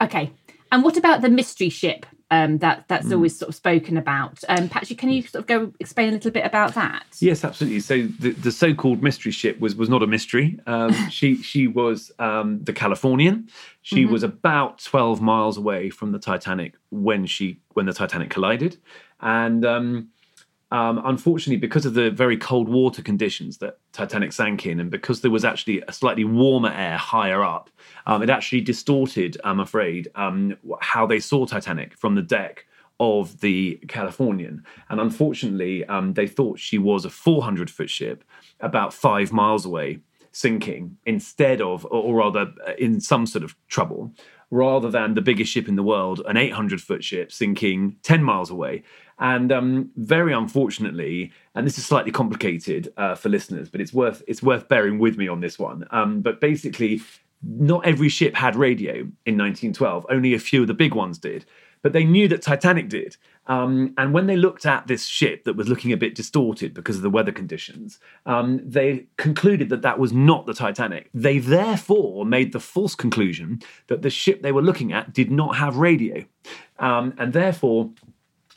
Okay. 0.00 0.32
And 0.70 0.84
what 0.84 0.96
about 0.96 1.22
the 1.22 1.28
mystery 1.28 1.68
ship 1.68 2.06
um, 2.30 2.58
that 2.58 2.84
that's 2.88 3.06
Mm. 3.06 3.12
always 3.14 3.38
sort 3.38 3.48
of 3.48 3.54
spoken 3.54 3.96
about? 3.96 4.42
Um, 4.48 4.68
Patrick, 4.68 4.98
can 4.98 5.10
you 5.10 5.22
sort 5.22 5.42
of 5.42 5.46
go 5.46 5.72
explain 5.78 6.08
a 6.08 6.12
little 6.12 6.30
bit 6.32 6.44
about 6.44 6.74
that? 6.74 7.04
Yes, 7.20 7.44
absolutely. 7.44 7.80
So 7.80 8.08
the, 8.18 8.30
the 8.32 8.50
so-called 8.52 9.02
mystery 9.02 9.32
ship 9.32 9.60
was 9.60 9.76
was 9.76 9.88
not 9.88 10.02
a 10.02 10.06
mystery. 10.06 10.58
Um, 10.66 10.92
she 11.10 11.36
she 11.42 11.66
was 11.68 12.10
um, 12.18 12.62
the 12.64 12.72
Californian. 12.72 13.48
She 13.82 14.04
Mhm. 14.04 14.10
was 14.10 14.22
about 14.22 14.78
twelve 14.82 15.20
miles 15.22 15.56
away 15.56 15.90
from 15.90 16.12
the 16.12 16.18
Titanic 16.18 16.74
when 16.90 17.26
she 17.26 17.60
when 17.74 17.86
the 17.86 17.92
Titanic 17.92 18.30
collided, 18.30 18.78
and 19.20 19.64
um, 20.72 21.00
unfortunately, 21.04 21.58
because 21.58 21.86
of 21.86 21.94
the 21.94 22.10
very 22.10 22.36
cold 22.36 22.68
water 22.68 23.00
conditions 23.00 23.58
that 23.58 23.78
Titanic 23.92 24.32
sank 24.32 24.66
in, 24.66 24.80
and 24.80 24.90
because 24.90 25.20
there 25.20 25.30
was 25.30 25.44
actually 25.44 25.82
a 25.86 25.92
slightly 25.92 26.24
warmer 26.24 26.72
air 26.72 26.96
higher 26.96 27.44
up, 27.44 27.70
um, 28.06 28.22
it 28.22 28.30
actually 28.30 28.62
distorted, 28.62 29.36
I'm 29.44 29.60
afraid, 29.60 30.08
um, 30.16 30.56
how 30.80 31.06
they 31.06 31.20
saw 31.20 31.46
Titanic 31.46 31.96
from 31.96 32.16
the 32.16 32.22
deck 32.22 32.66
of 32.98 33.40
the 33.40 33.78
Californian. 33.88 34.64
And 34.88 35.00
unfortunately, 35.00 35.84
um, 35.84 36.14
they 36.14 36.26
thought 36.26 36.58
she 36.58 36.78
was 36.78 37.04
a 37.04 37.10
400 37.10 37.70
foot 37.70 37.90
ship 37.90 38.24
about 38.60 38.92
five 38.92 39.32
miles 39.32 39.66
away, 39.66 40.00
sinking 40.32 40.96
instead 41.06 41.60
of, 41.60 41.84
or, 41.86 42.02
or 42.02 42.14
rather, 42.16 42.52
uh, 42.66 42.72
in 42.78 43.00
some 43.00 43.26
sort 43.26 43.44
of 43.44 43.54
trouble, 43.68 44.12
rather 44.50 44.90
than 44.90 45.14
the 45.14 45.20
biggest 45.20 45.52
ship 45.52 45.68
in 45.68 45.76
the 45.76 45.82
world, 45.82 46.22
an 46.26 46.36
800 46.36 46.80
foot 46.80 47.02
ship 47.04 47.32
sinking 47.32 47.96
10 48.02 48.22
miles 48.22 48.50
away. 48.50 48.82
And 49.18 49.50
um, 49.50 49.90
very 49.96 50.32
unfortunately, 50.32 51.32
and 51.54 51.66
this 51.66 51.78
is 51.78 51.86
slightly 51.86 52.12
complicated 52.12 52.92
uh, 52.96 53.14
for 53.14 53.28
listeners, 53.30 53.70
but 53.70 53.80
it's 53.80 53.92
worth 53.92 54.22
it's 54.26 54.42
worth 54.42 54.68
bearing 54.68 54.98
with 54.98 55.16
me 55.16 55.26
on 55.26 55.40
this 55.40 55.58
one. 55.58 55.86
Um, 55.90 56.20
but 56.20 56.40
basically, 56.40 57.00
not 57.42 57.86
every 57.86 58.08
ship 58.08 58.34
had 58.34 58.56
radio 58.56 58.92
in 58.94 59.38
1912. 59.38 60.06
Only 60.10 60.34
a 60.34 60.38
few 60.38 60.62
of 60.62 60.68
the 60.68 60.74
big 60.74 60.94
ones 60.94 61.18
did. 61.18 61.44
But 61.82 61.92
they 61.92 62.04
knew 62.04 62.26
that 62.28 62.42
Titanic 62.42 62.88
did. 62.88 63.16
Um, 63.46 63.94
and 63.96 64.12
when 64.12 64.26
they 64.26 64.36
looked 64.36 64.66
at 64.66 64.88
this 64.88 65.06
ship 65.06 65.44
that 65.44 65.54
was 65.54 65.68
looking 65.68 65.92
a 65.92 65.96
bit 65.96 66.16
distorted 66.16 66.74
because 66.74 66.96
of 66.96 67.02
the 67.02 67.10
weather 67.10 67.30
conditions, 67.30 68.00
um, 68.24 68.60
they 68.64 69.06
concluded 69.18 69.68
that 69.68 69.82
that 69.82 69.98
was 69.98 70.12
not 70.12 70.46
the 70.46 70.54
Titanic. 70.54 71.10
They 71.14 71.38
therefore 71.38 72.26
made 72.26 72.52
the 72.52 72.60
false 72.60 72.94
conclusion 72.96 73.60
that 73.86 74.02
the 74.02 74.10
ship 74.10 74.42
they 74.42 74.52
were 74.52 74.62
looking 74.62 74.92
at 74.92 75.12
did 75.12 75.30
not 75.30 75.56
have 75.56 75.76
radio. 75.76 76.24
Um, 76.78 77.14
and 77.18 77.32
therefore, 77.32 77.90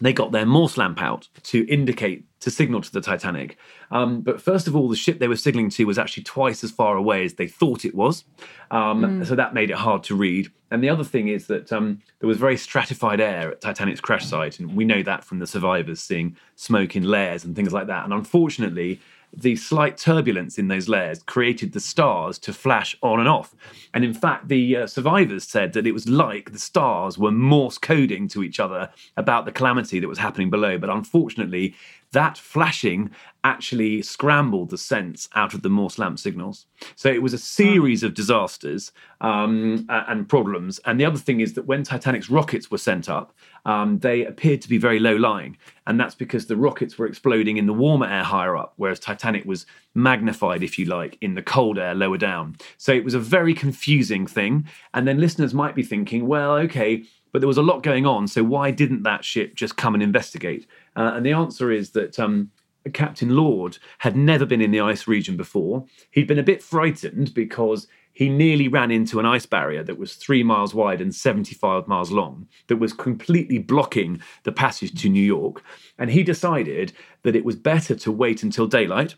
they 0.02 0.14
got 0.14 0.32
their 0.32 0.46
Morse 0.46 0.78
lamp 0.78 1.02
out 1.02 1.28
to 1.44 1.68
indicate, 1.68 2.26
to 2.40 2.50
signal 2.50 2.82
to 2.82 2.92
the 2.92 3.02
Titanic. 3.02 3.58
Um, 3.92 4.22
but 4.22 4.42
first 4.42 4.68
of 4.68 4.76
all, 4.76 4.88
the 4.88 4.96
ship 4.96 5.20
they 5.20 5.28
were 5.28 5.36
signaling 5.36 5.70
to 5.72 5.86
was 5.86 5.98
actually 5.98 6.24
twice 6.24 6.64
as 6.64 6.72
far 6.72 6.96
away 6.96 7.26
as 7.26 7.34
they 7.34 7.48
thought 7.48 7.86
it 7.86 7.96
was. 7.96 8.24
Um, 8.72 9.02
Mm. 9.02 9.26
So 9.26 9.36
that 9.36 9.54
made 9.54 9.70
it 9.70 9.78
hard 9.78 10.04
to 10.04 10.16
read. 10.16 10.52
And 10.72 10.84
the 10.84 10.90
other 10.90 11.04
thing 11.04 11.28
is 11.28 11.48
that 11.48 11.74
um, 11.74 12.02
there 12.20 12.28
was 12.28 12.38
very 12.38 12.56
stratified 12.58 13.20
air 13.20 13.52
at 13.52 13.62
Titanic's 13.62 14.00
crash 14.02 14.26
site. 14.26 14.60
And 14.60 14.76
we 14.76 14.86
know 14.86 15.02
that 15.04 15.24
from 15.24 15.40
the 15.40 15.48
survivors 15.48 16.00
seeing 16.00 16.38
smoke 16.56 16.96
in 16.96 17.04
layers 17.04 17.44
and 17.44 17.56
things 17.56 17.74
like 17.74 17.88
that. 17.88 18.04
And 18.04 18.14
unfortunately, 18.14 19.00
the 19.34 19.56
slight 19.56 19.98
turbulence 19.98 20.58
in 20.58 20.68
those 20.68 20.90
layers 20.90 21.22
created 21.24 21.74
the 21.74 21.80
stars 21.80 22.40
to 22.40 22.54
flash 22.54 22.98
on 23.02 23.20
and 23.20 23.30
off. 23.30 23.54
And 23.94 24.04
in 24.04 24.14
fact, 24.14 24.48
the 24.48 24.78
uh, 24.78 24.88
survivors 24.88 25.44
said 25.44 25.74
that 25.74 25.88
it 25.88 25.92
was 25.92 26.10
like 26.10 26.52
the 26.52 26.60
stars 26.60 27.18
were 27.18 27.32
Morse 27.32 27.78
coding 27.78 28.28
to 28.30 28.44
each 28.44 28.60
other 28.60 28.90
about 29.18 29.46
the 29.46 29.52
calamity 29.52 30.00
that 30.00 30.08
was 30.08 30.18
happening 30.18 30.50
below. 30.50 30.78
But 30.78 30.90
unfortunately, 30.90 31.76
that 32.12 32.38
flashing 32.38 33.12
actually 33.44 34.02
scrambled 34.02 34.70
the 34.70 34.78
sense 34.78 35.30
out 35.36 35.54
of 35.54 35.62
the 35.62 35.70
Morse 35.70 35.98
lamp 35.98 36.20
signals. 36.20 36.66
So 36.96 37.10
it 37.10 37.22
was 37.22 37.34
a 37.34 37.38
series 37.38 38.04
of 38.04 38.14
disasters 38.14 38.92
um, 39.22 39.86
and 39.90 40.28
problems. 40.28 40.80
And 40.86 41.00
the 41.00 41.06
other 41.06 41.18
thing 41.18 41.40
is 41.40 41.54
that 41.54 41.66
when 41.66 41.84
Titanic's 41.84 42.30
rockets 42.30 42.70
were 42.70 42.78
sent 42.78 43.10
up, 43.10 43.34
um, 43.66 44.00
they 44.00 44.26
appeared 44.26 44.62
to 44.64 44.70
be 44.70 44.78
very 44.78 45.00
low 45.00 45.16
lying. 45.16 45.58
And 45.88 46.00
that's 46.00 46.16
because 46.16 46.48
the 46.48 46.58
rockets 46.58 46.98
were 46.98 47.06
exploding 47.06 47.58
in 47.58 47.66
the 47.66 47.74
warmer 47.74 48.08
air 48.08 48.24
higher 48.24 48.58
up, 48.58 48.74
whereas 48.78 49.00
Titanic 49.00 49.46
was 49.46 49.66
magnified, 49.94 50.64
if 50.64 50.78
you 50.78 50.86
like, 50.86 51.18
in 51.22 51.36
the 51.36 51.44
cold 51.44 51.78
air 51.78 51.96
lower 51.96 52.18
down. 52.18 52.58
So 52.78 52.92
it 52.92 53.04
was 53.04 53.14
a 53.14 53.20
very 53.20 53.54
confusing 53.54 54.28
thing. 54.28 54.68
And 54.94 55.08
then 55.08 55.20
listeners 55.20 55.54
might 55.54 55.76
be 55.76 55.84
thinking, 55.84 56.28
well, 56.28 56.54
okay, 56.54 57.04
but 57.32 57.40
there 57.40 57.48
was 57.48 57.58
a 57.58 57.64
lot 57.64 57.84
going 57.84 58.06
on. 58.06 58.28
So 58.28 58.44
why 58.44 58.72
didn't 58.72 59.04
that 59.04 59.24
ship 59.24 59.56
just 59.56 59.78
come 59.78 59.94
and 59.94 60.04
investigate? 60.04 60.68
Uh, 61.00 61.14
and 61.16 61.26
the 61.26 61.32
answer 61.32 61.72
is 61.72 61.92
that 61.92 62.20
um, 62.20 62.52
Captain 62.94 63.30
Lord 63.30 63.78
had 64.00 64.18
never 64.18 64.46
been 64.46 64.62
in 64.62 64.72
the 64.72 64.82
ice 64.82 65.08
region 65.08 65.38
before. 65.38 65.86
He'd 66.12 66.28
been 66.28 66.38
a 66.38 66.44
bit 66.44 66.62
frightened 66.62 67.34
because 67.34 67.88
he 68.12 68.28
nearly 68.28 68.68
ran 68.68 68.92
into 68.92 69.18
an 69.18 69.26
ice 69.26 69.46
barrier 69.46 69.82
that 69.82 69.98
was 69.98 70.16
three 70.16 70.44
miles 70.44 70.74
wide 70.74 71.00
and 71.00 71.16
75 71.16 71.88
miles 71.88 72.12
long, 72.12 72.50
that 72.68 72.78
was 72.78 72.92
completely 72.92 73.60
blocking 73.60 74.20
the 74.44 74.52
passage 74.52 75.02
to 75.02 75.08
New 75.08 75.24
York. 75.24 75.64
And 75.98 76.10
he 76.10 76.22
decided 76.22 76.92
that 77.24 77.36
it 77.36 77.46
was 77.46 77.56
better 77.56 77.96
to 77.96 78.12
wait 78.12 78.44
until 78.44 78.68
daylight, 78.68 79.16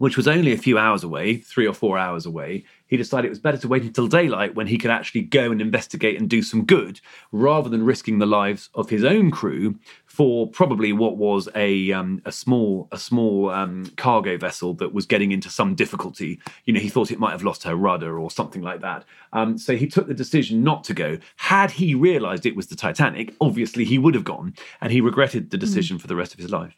which 0.00 0.16
was 0.16 0.26
only 0.26 0.50
a 0.50 0.56
few 0.56 0.78
hours 0.78 1.04
away, 1.04 1.36
three 1.36 1.66
or 1.66 1.74
four 1.74 1.98
hours 1.98 2.24
away. 2.24 2.64
He 2.86 2.96
decided 2.96 3.26
it 3.26 3.28
was 3.28 3.38
better 3.38 3.58
to 3.58 3.68
wait 3.68 3.82
until 3.82 4.06
daylight 4.06 4.54
when 4.54 4.66
he 4.66 4.78
could 4.78 4.90
actually 4.90 5.20
go 5.20 5.52
and 5.52 5.60
investigate 5.60 6.18
and 6.18 6.26
do 6.26 6.42
some 6.42 6.64
good, 6.64 7.02
rather 7.32 7.68
than 7.68 7.84
risking 7.84 8.18
the 8.18 8.24
lives 8.24 8.70
of 8.74 8.88
his 8.88 9.04
own 9.04 9.30
crew 9.30 9.78
for 10.06 10.48
probably 10.48 10.94
what 10.94 11.18
was 11.18 11.50
a 11.54 11.92
um, 11.92 12.22
a 12.24 12.32
small 12.32 12.88
a 12.92 12.98
small 12.98 13.50
um, 13.50 13.92
cargo 13.98 14.38
vessel 14.38 14.72
that 14.74 14.94
was 14.94 15.04
getting 15.04 15.32
into 15.32 15.50
some 15.50 15.74
difficulty. 15.74 16.40
You 16.64 16.72
know, 16.72 16.80
he 16.80 16.88
thought 16.88 17.10
it 17.10 17.18
might 17.18 17.32
have 17.32 17.44
lost 17.44 17.64
her 17.64 17.76
rudder 17.76 18.18
or 18.18 18.30
something 18.30 18.62
like 18.62 18.80
that. 18.80 19.04
Um, 19.34 19.58
so 19.58 19.76
he 19.76 19.86
took 19.86 20.06
the 20.06 20.14
decision 20.14 20.64
not 20.64 20.82
to 20.84 20.94
go. 20.94 21.18
Had 21.36 21.72
he 21.72 21.94
realised 21.94 22.46
it 22.46 22.56
was 22.56 22.68
the 22.68 22.74
Titanic, 22.74 23.34
obviously 23.38 23.84
he 23.84 23.98
would 23.98 24.14
have 24.14 24.24
gone, 24.24 24.54
and 24.80 24.92
he 24.92 25.02
regretted 25.02 25.50
the 25.50 25.58
decision 25.58 25.98
for 25.98 26.06
the 26.06 26.16
rest 26.16 26.32
of 26.32 26.40
his 26.40 26.50
life. 26.50 26.74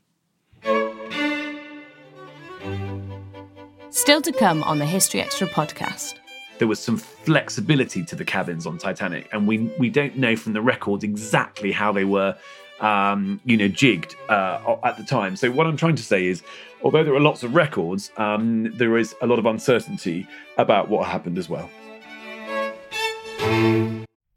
Still 4.02 4.20
to 4.22 4.32
come 4.32 4.64
on 4.64 4.80
the 4.80 4.84
History 4.84 5.20
Extra 5.20 5.46
podcast. 5.46 6.14
There 6.58 6.66
was 6.66 6.80
some 6.80 6.96
flexibility 6.96 8.02
to 8.06 8.16
the 8.16 8.24
cabins 8.24 8.66
on 8.66 8.76
Titanic, 8.76 9.28
and 9.32 9.46
we 9.46 9.72
we 9.78 9.90
don't 9.90 10.16
know 10.16 10.34
from 10.34 10.54
the 10.54 10.60
records 10.60 11.04
exactly 11.04 11.70
how 11.70 11.92
they 11.92 12.02
were, 12.02 12.36
um, 12.80 13.40
you 13.44 13.56
know, 13.56 13.68
jigged 13.68 14.16
uh, 14.28 14.74
at 14.82 14.96
the 14.96 15.04
time. 15.04 15.36
So 15.36 15.52
what 15.52 15.68
I'm 15.68 15.76
trying 15.76 15.94
to 15.94 16.02
say 16.02 16.26
is, 16.26 16.42
although 16.82 17.04
there 17.04 17.14
are 17.14 17.20
lots 17.20 17.44
of 17.44 17.54
records, 17.54 18.10
um, 18.16 18.76
there 18.76 18.98
is 18.98 19.14
a 19.22 19.26
lot 19.28 19.38
of 19.38 19.46
uncertainty 19.46 20.26
about 20.58 20.88
what 20.88 21.06
happened 21.06 21.38
as 21.38 21.48
well. 21.48 21.70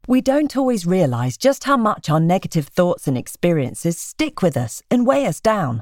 We 0.08 0.21
don't 0.21 0.56
always 0.56 0.86
realise 0.86 1.38
just 1.38 1.63
how 1.63 1.75
much 1.75 2.08
our 2.08 2.19
negative 2.19 2.67
thoughts 2.67 3.08
and 3.08 3.17
experiences 3.17 3.97
stick 3.99 4.43
with 4.43 4.58
us 4.58 4.84
and 4.91 5.08
weigh 5.08 5.25
us 5.25 5.41
down. 5.41 5.82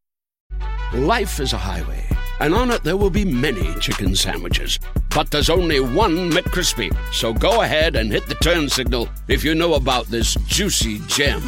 Life 0.93 1.39
is 1.39 1.53
a 1.53 1.57
highway, 1.57 2.05
and 2.41 2.53
on 2.53 2.69
it 2.69 2.83
there 2.83 2.97
will 2.97 3.09
be 3.09 3.23
many 3.23 3.73
chicken 3.79 4.13
sandwiches. 4.13 4.77
But 5.15 5.31
there's 5.31 5.49
only 5.49 5.79
one 5.79 6.29
McCrispy. 6.29 6.93
So 7.13 7.31
go 7.31 7.61
ahead 7.61 7.95
and 7.95 8.11
hit 8.11 8.27
the 8.27 8.35
turn 8.35 8.67
signal 8.67 9.07
if 9.29 9.41
you 9.41 9.55
know 9.55 9.75
about 9.75 10.07
this 10.07 10.35
juicy 10.47 10.99
gem 11.07 11.41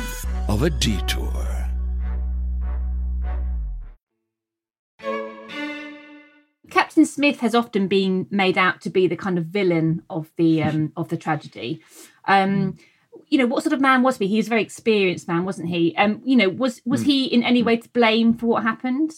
of 0.47 0.63
a 0.63 0.69
detour. 0.69 1.29
Captain 6.69 7.05
Smith 7.05 7.41
has 7.41 7.53
often 7.53 7.89
been 7.89 8.27
made 8.31 8.57
out 8.57 8.79
to 8.79 8.89
be 8.89 9.07
the 9.07 9.17
kind 9.17 9.37
of 9.37 9.47
villain 9.47 10.03
of 10.09 10.31
the 10.37 10.63
um, 10.63 10.93
of 10.97 11.09
the 11.09 11.17
tragedy. 11.17 11.81
Um, 12.29 12.77
you 13.27 13.37
know, 13.37 13.45
what 13.45 13.61
sort 13.63 13.73
of 13.73 13.81
man 13.81 14.03
was 14.03 14.19
he? 14.19 14.27
He 14.27 14.37
was 14.37 14.47
a 14.47 14.51
very 14.51 14.61
experienced 14.61 15.27
man, 15.27 15.43
wasn't 15.43 15.67
he? 15.67 15.93
Um, 15.97 16.21
you 16.23 16.37
know, 16.37 16.47
was 16.47 16.81
was 16.85 17.01
he 17.01 17.25
in 17.25 17.43
any 17.43 17.61
way 17.61 17.75
to 17.75 17.89
blame 17.89 18.35
for 18.35 18.45
what 18.45 18.63
happened? 18.63 19.11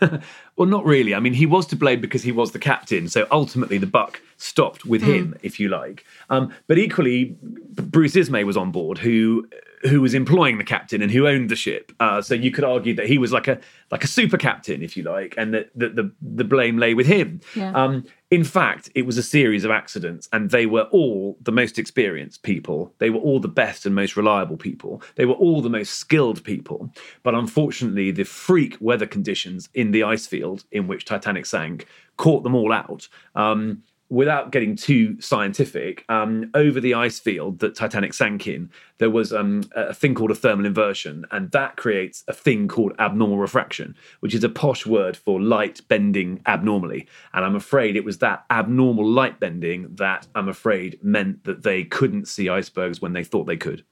Well, 0.56 0.66
not 0.66 0.86
really. 0.86 1.14
I 1.14 1.20
mean, 1.20 1.34
he 1.34 1.44
was 1.44 1.66
to 1.66 1.76
blame 1.76 2.00
because 2.00 2.22
he 2.22 2.32
was 2.32 2.52
the 2.52 2.58
captain. 2.58 3.08
So 3.10 3.26
ultimately, 3.30 3.76
the 3.76 3.86
buck 3.86 4.22
stopped 4.38 4.86
with 4.86 5.02
him, 5.02 5.36
if 5.42 5.60
you 5.60 5.68
like. 5.68 6.06
Um, 6.30 6.50
but 6.66 6.78
equally, 6.78 7.36
Bruce 7.42 8.16
Ismay 8.16 8.42
was 8.44 8.56
on 8.56 8.72
board, 8.72 8.96
who 8.96 9.46
who 9.82 10.00
was 10.00 10.14
employing 10.14 10.58
the 10.58 10.64
captain 10.64 11.02
and 11.02 11.10
who 11.10 11.26
owned 11.26 11.50
the 11.50 11.56
ship. 11.56 11.92
Uh, 12.00 12.22
so 12.22 12.34
you 12.34 12.50
could 12.50 12.64
argue 12.64 12.94
that 12.94 13.06
he 13.06 13.18
was 13.18 13.32
like 13.32 13.48
a 13.48 13.60
like 13.90 14.02
a 14.02 14.08
super 14.08 14.36
captain, 14.36 14.82
if 14.82 14.96
you 14.96 15.02
like, 15.02 15.34
and 15.36 15.54
that 15.54 15.70
the, 15.74 15.88
the 15.88 16.12
the 16.20 16.44
blame 16.44 16.78
lay 16.78 16.94
with 16.94 17.06
him. 17.06 17.40
Yeah. 17.54 17.72
Um, 17.72 18.04
in 18.30 18.42
fact, 18.42 18.90
it 18.96 19.06
was 19.06 19.18
a 19.18 19.22
series 19.22 19.64
of 19.64 19.70
accidents, 19.70 20.28
and 20.32 20.50
they 20.50 20.66
were 20.66 20.88
all 20.90 21.38
the 21.40 21.52
most 21.52 21.78
experienced 21.78 22.42
people. 22.42 22.92
They 22.98 23.10
were 23.10 23.20
all 23.20 23.38
the 23.38 23.48
best 23.48 23.86
and 23.86 23.94
most 23.94 24.16
reliable 24.16 24.56
people. 24.56 25.02
They 25.14 25.26
were 25.26 25.34
all 25.34 25.60
the 25.60 25.70
most 25.70 25.94
skilled 25.94 26.42
people. 26.42 26.90
But 27.22 27.34
unfortunately, 27.34 28.10
the 28.10 28.24
freak 28.24 28.76
weather 28.80 29.06
conditions 29.06 29.68
in 29.74 29.92
the 29.92 30.02
ice 30.02 30.26
field 30.26 30.64
in 30.72 30.88
which 30.88 31.04
Titanic 31.04 31.46
sank 31.46 31.86
caught 32.16 32.42
them 32.42 32.54
all 32.54 32.72
out. 32.72 33.08
Um, 33.36 33.82
without 34.08 34.52
getting 34.52 34.76
too 34.76 35.20
scientific, 35.20 36.04
um, 36.08 36.50
over 36.54 36.80
the 36.80 36.94
ice 36.94 37.18
field 37.18 37.58
that 37.58 37.74
Titanic 37.74 38.14
sank 38.14 38.46
in, 38.46 38.70
there 38.98 39.10
was 39.10 39.32
um, 39.32 39.64
a 39.74 39.92
thing 39.92 40.14
called 40.14 40.30
a 40.30 40.34
thermal 40.34 40.64
inversion, 40.64 41.24
and 41.32 41.50
that 41.50 41.76
creates 41.76 42.22
a 42.28 42.32
thing 42.32 42.68
called 42.68 42.92
abnormal 42.98 43.38
refraction, 43.38 43.96
which 44.20 44.34
is 44.34 44.44
a 44.44 44.48
posh 44.48 44.86
word 44.86 45.16
for 45.16 45.40
light 45.40 45.80
bending 45.88 46.40
abnormally. 46.46 47.08
And 47.34 47.44
I'm 47.44 47.56
afraid 47.56 47.96
it 47.96 48.04
was 48.04 48.18
that 48.18 48.44
abnormal 48.50 49.08
light 49.08 49.40
bending 49.40 49.94
that 49.96 50.26
I'm 50.34 50.48
afraid 50.48 50.98
meant 51.02 51.44
that 51.44 51.62
they 51.62 51.84
couldn't 51.84 52.28
see 52.28 52.48
icebergs 52.48 53.02
when 53.02 53.12
they 53.12 53.24
thought 53.24 53.46
they 53.46 53.56
could. 53.56 53.84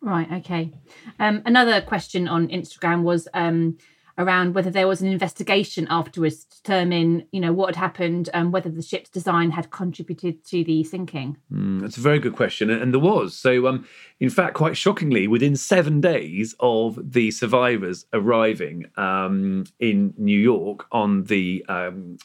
Right. 0.00 0.30
Okay. 0.30 0.72
Um, 1.18 1.42
another 1.46 1.80
question 1.80 2.28
on 2.28 2.48
Instagram 2.48 3.02
was 3.02 3.28
um, 3.34 3.78
around 4.18 4.54
whether 4.54 4.70
there 4.70 4.88
was 4.88 5.00
an 5.00 5.08
investigation 5.08 5.86
afterwards 5.90 6.44
to 6.44 6.56
determine, 6.62 7.26
you 7.32 7.40
know, 7.40 7.52
what 7.52 7.74
had 7.74 7.76
happened 7.76 8.30
and 8.32 8.52
whether 8.52 8.70
the 8.70 8.82
ship's 8.82 9.10
design 9.10 9.50
had 9.50 9.70
contributed 9.70 10.44
to 10.46 10.64
the 10.64 10.82
sinking. 10.84 11.36
Mm, 11.52 11.80
that's 11.80 11.96
a 11.96 12.00
very 12.00 12.18
good 12.18 12.34
question, 12.34 12.70
and 12.70 12.92
there 12.92 13.00
was. 13.00 13.36
So, 13.36 13.66
um, 13.66 13.86
in 14.20 14.30
fact, 14.30 14.54
quite 14.54 14.76
shockingly, 14.76 15.26
within 15.26 15.56
seven 15.56 16.00
days 16.00 16.54
of 16.60 16.98
the 17.12 17.30
survivors 17.30 18.06
arriving 18.12 18.86
um, 18.96 19.64
in 19.78 20.14
New 20.16 20.38
York 20.38 20.86
on 20.92 21.24
the 21.24 21.64
um, 21.68 22.18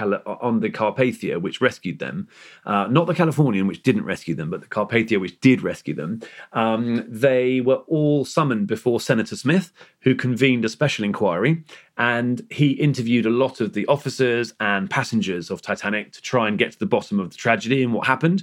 On 0.00 0.60
the 0.60 0.70
Carpathia, 0.70 1.40
which 1.40 1.60
rescued 1.60 1.98
them, 1.98 2.28
uh, 2.66 2.86
not 2.88 3.06
the 3.06 3.14
Californian, 3.14 3.66
which 3.66 3.82
didn't 3.82 4.04
rescue 4.04 4.34
them, 4.34 4.50
but 4.50 4.60
the 4.60 4.66
Carpathia, 4.66 5.20
which 5.20 5.40
did 5.40 5.62
rescue 5.62 5.94
them, 5.94 6.20
um, 6.52 7.04
they 7.08 7.60
were 7.60 7.82
all 7.86 8.24
summoned 8.24 8.66
before 8.66 9.00
Senator 9.00 9.36
Smith, 9.36 9.72
who 10.00 10.14
convened 10.14 10.64
a 10.64 10.68
special 10.68 11.04
inquiry. 11.04 11.64
And 11.96 12.46
he 12.50 12.72
interviewed 12.72 13.26
a 13.26 13.30
lot 13.30 13.60
of 13.60 13.72
the 13.72 13.86
officers 13.86 14.52
and 14.60 14.90
passengers 14.90 15.50
of 15.50 15.62
Titanic 15.62 16.12
to 16.12 16.22
try 16.22 16.48
and 16.48 16.58
get 16.58 16.72
to 16.72 16.78
the 16.78 16.86
bottom 16.86 17.20
of 17.20 17.30
the 17.30 17.36
tragedy 17.36 17.82
and 17.82 17.94
what 17.94 18.06
happened. 18.06 18.42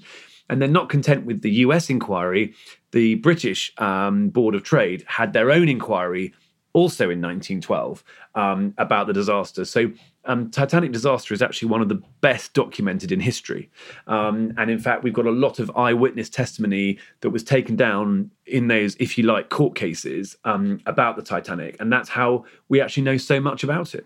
And 0.50 0.62
then, 0.62 0.74
not 0.74 0.90
content 0.90 1.26
with 1.26 1.42
the 1.42 1.52
US 1.66 1.90
inquiry, 1.90 2.54
the 2.92 3.16
British 3.16 3.74
um, 3.78 4.30
Board 4.30 4.54
of 4.54 4.64
Trade 4.64 5.06
had 5.08 5.34
their 5.34 5.50
own 5.50 5.70
inquiry 5.70 6.34
also 6.74 7.06
in 7.06 7.22
1912 7.22 8.04
um, 8.36 8.74
about 8.78 9.08
the 9.08 9.14
disaster. 9.14 9.66
So, 9.66 9.92
um, 10.26 10.52
Titanic 10.52 10.92
disaster 10.92 11.34
is 11.34 11.42
actually 11.42 11.70
one 11.70 11.82
of 11.82 11.90
the 11.90 12.02
best 12.22 12.54
documented 12.54 13.12
in 13.12 13.20
history. 13.20 13.70
Um, 14.08 14.54
and 14.58 14.70
in 14.70 14.80
fact, 14.80 15.04
we've 15.04 15.14
got 15.14 15.26
a 15.26 15.32
lot 15.32 15.60
of 15.60 15.72
eyewitness 15.76 16.30
testimony 16.30 17.00
that 17.22 17.32
was 17.32 17.44
taken 17.44 17.76
down 17.76 18.32
in 18.46 18.68
those, 18.68 18.96
if 19.00 19.18
you 19.18 19.24
like, 19.24 19.50
court 19.50 19.76
cases 19.76 20.38
um, 20.44 20.80
about 20.86 21.16
the 21.16 21.24
Titanic. 21.24 21.76
And 21.80 21.92
that's 21.92 22.10
how 22.10 22.46
we 22.70 22.80
actually 22.82 23.04
know 23.04 23.18
so 23.18 23.40
much 23.40 23.64
about 23.64 23.96
it. 23.96 24.06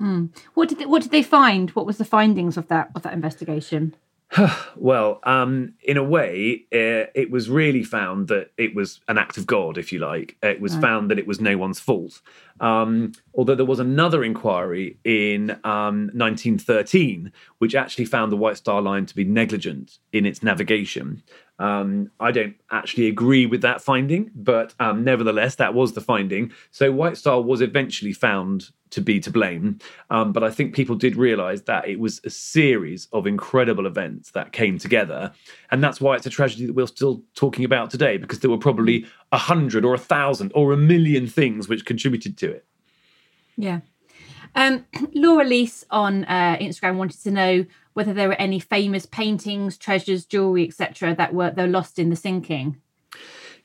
Mm. 0.00 0.30
What 0.54 0.68
did 0.70 0.78
they, 0.78 0.86
what 0.86 1.02
did 1.02 1.10
they 1.10 1.22
find? 1.22 1.70
What 1.70 1.84
was 1.84 1.98
the 1.98 2.06
findings 2.06 2.56
of 2.56 2.68
that 2.68 2.90
of 2.94 3.02
that 3.02 3.12
investigation? 3.12 3.94
well, 4.76 5.20
um, 5.24 5.74
in 5.82 5.96
a 5.96 6.04
way, 6.04 6.64
uh, 6.72 7.10
it 7.14 7.30
was 7.30 7.50
really 7.50 7.82
found 7.82 8.28
that 8.28 8.50
it 8.56 8.74
was 8.74 9.00
an 9.08 9.18
act 9.18 9.36
of 9.36 9.46
God, 9.46 9.76
if 9.76 9.92
you 9.92 9.98
like. 9.98 10.36
It 10.42 10.60
was 10.60 10.72
Right. 10.74 10.82
found 10.82 11.10
that 11.10 11.18
it 11.18 11.26
was 11.26 11.40
no 11.40 11.58
one's 11.58 11.80
fault. 11.80 12.22
Um, 12.60 13.12
although 13.34 13.54
there 13.54 13.64
was 13.64 13.80
another 13.80 14.22
inquiry 14.22 14.98
in 15.04 15.50
um, 15.64 16.10
1913, 16.12 17.32
which 17.58 17.74
actually 17.74 18.04
found 18.04 18.30
the 18.30 18.36
White 18.36 18.58
Star 18.58 18.82
Line 18.82 19.06
to 19.06 19.14
be 19.14 19.24
negligent 19.24 19.98
in 20.12 20.26
its 20.26 20.42
navigation. 20.42 21.22
Um, 21.58 22.10
I 22.18 22.32
don't 22.32 22.56
actually 22.70 23.06
agree 23.06 23.44
with 23.44 23.60
that 23.62 23.82
finding, 23.82 24.30
but 24.34 24.74
um, 24.80 25.04
nevertheless, 25.04 25.56
that 25.56 25.74
was 25.74 25.92
the 25.92 26.00
finding. 26.00 26.52
So 26.70 26.90
White 26.90 27.18
Star 27.18 27.40
was 27.42 27.60
eventually 27.60 28.14
found 28.14 28.70
to 28.90 29.00
be 29.00 29.20
to 29.20 29.30
blame. 29.30 29.78
Um, 30.10 30.32
but 30.32 30.42
I 30.42 30.50
think 30.50 30.74
people 30.74 30.96
did 30.96 31.16
realize 31.16 31.62
that 31.62 31.86
it 31.86 32.00
was 32.00 32.20
a 32.24 32.30
series 32.30 33.08
of 33.12 33.26
incredible 33.26 33.86
events 33.86 34.32
that 34.32 34.52
came 34.52 34.78
together. 34.78 35.32
And 35.70 35.84
that's 35.84 36.00
why 36.00 36.16
it's 36.16 36.26
a 36.26 36.30
tragedy 36.30 36.66
that 36.66 36.74
we're 36.74 36.86
still 36.86 37.22
talking 37.34 37.64
about 37.64 37.90
today, 37.90 38.16
because 38.16 38.40
there 38.40 38.50
were 38.50 38.58
probably 38.58 39.06
a 39.32 39.38
hundred 39.38 39.84
or 39.84 39.94
a 39.94 39.98
thousand 39.98 40.50
or 40.54 40.72
a 40.72 40.76
million 40.76 41.26
things 41.26 41.68
which 41.68 41.84
contributed 41.84 42.36
to. 42.38 42.49
Yeah. 43.56 43.80
Um, 44.54 44.86
Laura 45.14 45.44
Lease 45.44 45.84
on 45.90 46.24
uh, 46.24 46.56
Instagram 46.60 46.96
wanted 46.96 47.22
to 47.22 47.30
know 47.30 47.66
whether 47.92 48.12
there 48.12 48.28
were 48.28 48.34
any 48.34 48.60
famous 48.60 49.06
paintings, 49.06 49.76
treasures, 49.76 50.24
jewelry, 50.24 50.66
etc., 50.66 51.14
that 51.14 51.34
were 51.34 51.50
they 51.50 51.66
lost 51.66 51.98
in 51.98 52.10
the 52.10 52.16
sinking. 52.16 52.80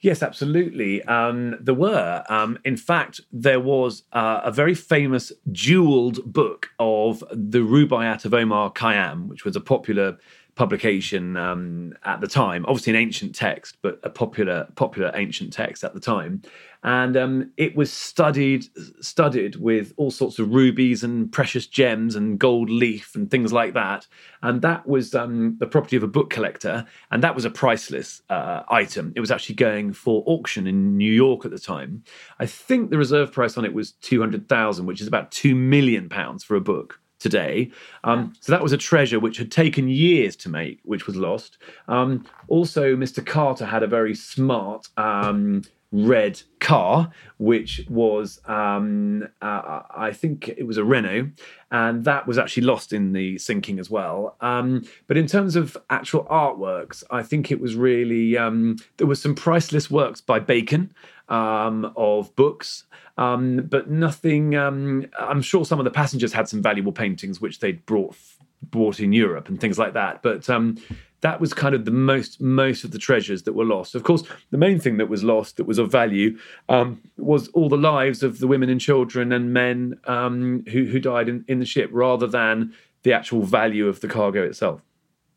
Yes, 0.01 0.21
absolutely. 0.21 1.01
Um, 1.03 1.57
there 1.59 1.73
were. 1.73 2.23
Um, 2.29 2.59
in 2.63 2.77
fact, 2.77 3.21
there 3.31 3.59
was 3.59 4.03
uh, 4.13 4.41
a 4.43 4.51
very 4.51 4.75
famous 4.75 5.31
jeweled 5.51 6.31
book 6.31 6.69
of 6.79 7.23
the 7.31 7.59
Rubaiyat 7.59 8.25
of 8.25 8.33
Omar 8.33 8.71
Khayyam, 8.71 9.27
which 9.27 9.45
was 9.45 9.55
a 9.55 9.61
popular 9.61 10.17
publication 10.55 11.35
um, 11.35 11.93
at 12.03 12.21
the 12.21 12.27
time. 12.27 12.65
Obviously, 12.65 12.91
an 12.91 12.97
ancient 12.97 13.35
text, 13.35 13.77
but 13.81 13.99
a 14.03 14.09
popular 14.09 14.67
popular 14.75 15.11
ancient 15.13 15.53
text 15.53 15.83
at 15.83 15.93
the 15.93 15.99
time, 15.99 16.41
and 16.83 17.17
um, 17.17 17.51
it 17.57 17.75
was 17.75 17.91
studied 17.91 18.65
studied 19.01 19.57
with 19.57 19.93
all 19.97 20.11
sorts 20.11 20.39
of 20.39 20.53
rubies 20.53 21.03
and 21.03 21.31
precious 21.31 21.67
gems 21.67 22.15
and 22.15 22.39
gold 22.39 22.69
leaf 22.69 23.15
and 23.15 23.29
things 23.29 23.51
like 23.51 23.73
that. 23.73 24.07
And 24.41 24.61
that 24.61 24.87
was 24.87 25.13
um, 25.13 25.57
the 25.59 25.67
property 25.67 25.97
of 25.97 26.03
a 26.03 26.07
book 26.07 26.29
collector, 26.29 26.85
and 27.11 27.21
that 27.21 27.35
was 27.35 27.45
a 27.45 27.49
priceless 27.49 28.21
uh, 28.29 28.63
item. 28.69 29.11
It 29.15 29.19
was 29.19 29.31
actually 29.31 29.55
going 29.55 29.93
for 29.93 30.23
auction 30.25 30.67
in 30.67 30.97
New 30.97 31.11
York 31.11 31.43
at 31.43 31.51
the 31.51 31.59
time. 31.59 32.03
I 32.39 32.45
think 32.45 32.89
the 32.89 32.97
reserve 32.97 33.31
price 33.31 33.57
on 33.57 33.65
it 33.65 33.73
was 33.73 33.91
two 33.91 34.21
hundred 34.21 34.47
thousand, 34.47 34.85
which 34.85 35.01
is 35.01 35.07
about 35.07 35.31
two 35.31 35.53
million 35.53 36.07
pounds 36.07 36.43
for 36.43 36.55
a 36.55 36.61
book 36.61 37.01
today. 37.19 37.71
Um, 38.03 38.33
so 38.39 38.51
that 38.51 38.61
was 38.61 38.73
a 38.73 38.77
treasure 38.77 39.19
which 39.19 39.37
had 39.37 39.51
taken 39.51 39.87
years 39.87 40.35
to 40.37 40.49
make, 40.49 40.79
which 40.83 41.07
was 41.07 41.15
lost. 41.15 41.57
Um, 41.87 42.25
also, 42.47 42.95
Mr. 42.95 43.25
Carter 43.25 43.65
had 43.65 43.83
a 43.83 43.87
very 43.87 44.15
smart 44.15 44.87
um, 44.97 45.63
red 45.91 46.41
car, 46.59 47.11
which 47.37 47.85
was, 47.89 48.41
um, 48.45 49.27
uh, 49.41 49.81
I 49.95 50.11
think 50.11 50.49
it 50.49 50.65
was 50.65 50.77
a 50.77 50.83
Renault, 50.83 51.31
and 51.71 52.03
that 52.05 52.27
was 52.27 52.37
actually 52.37 52.63
lost 52.63 52.91
in 52.91 53.13
the 53.13 53.37
sinking 53.37 53.79
as 53.79 53.89
well. 53.89 54.35
Um, 54.41 54.83
but 55.07 55.17
in 55.17 55.27
terms 55.27 55.55
of 55.55 55.77
actual 55.89 56.25
artworks, 56.25 57.03
I 57.11 57.23
think 57.23 57.51
it 57.51 57.61
was 57.61 57.75
really, 57.75 58.37
um, 58.37 58.77
there 58.97 59.07
were 59.07 59.15
some 59.15 59.35
priceless 59.35 59.89
works 59.89 60.21
by 60.21 60.39
Bacon 60.39 60.93
um, 61.29 61.91
of 61.95 62.35
books. 62.35 62.85
Um, 63.17 63.67
but 63.69 63.89
nothing. 63.89 64.55
Um, 64.55 65.05
I'm 65.17 65.41
sure 65.41 65.63
some 65.63 65.79
of 65.79 65.85
the 65.85 65.91
passengers 65.91 66.33
had 66.33 66.49
some 66.49 66.61
valuable 66.61 66.91
paintings 66.91 67.39
which 67.39 67.59
they'd 67.59 67.85
brought 67.85 68.17
brought 68.61 68.99
in 68.99 69.13
Europe 69.13 69.47
and 69.47 69.59
things 69.59 69.77
like 69.77 69.93
that. 69.93 70.21
But 70.21 70.49
um, 70.49 70.77
that 71.25 71.41
was 71.41 71.55
kind 71.55 71.73
of 71.73 71.85
the 71.85 71.97
most 72.11 72.39
most 72.39 72.83
of 72.83 72.91
the 72.91 72.99
treasures 72.99 73.41
that 73.43 73.53
were 73.53 73.65
lost. 73.65 73.95
Of 73.95 74.03
course, 74.03 74.23
the 74.51 74.59
main 74.59 74.79
thing 74.79 74.97
that 74.97 75.09
was 75.09 75.23
lost 75.23 75.57
that 75.57 75.65
was 75.65 75.79
of 75.79 75.91
value 75.91 76.37
um, 76.69 77.01
was 77.17 77.47
all 77.55 77.67
the 77.67 77.83
lives 77.93 78.21
of 78.21 78.37
the 78.37 78.45
women 78.45 78.69
and 78.69 78.79
children 78.79 79.31
and 79.31 79.51
men 79.51 79.99
um, 80.05 80.63
who 80.71 80.85
who 80.85 80.99
died 80.99 81.27
in, 81.27 81.43
in 81.47 81.57
the 81.57 81.65
ship, 81.65 81.89
rather 81.91 82.27
than 82.27 82.75
the 83.01 83.11
actual 83.11 83.41
value 83.41 83.87
of 83.87 84.01
the 84.01 84.07
cargo 84.07 84.43
itself. 84.43 84.81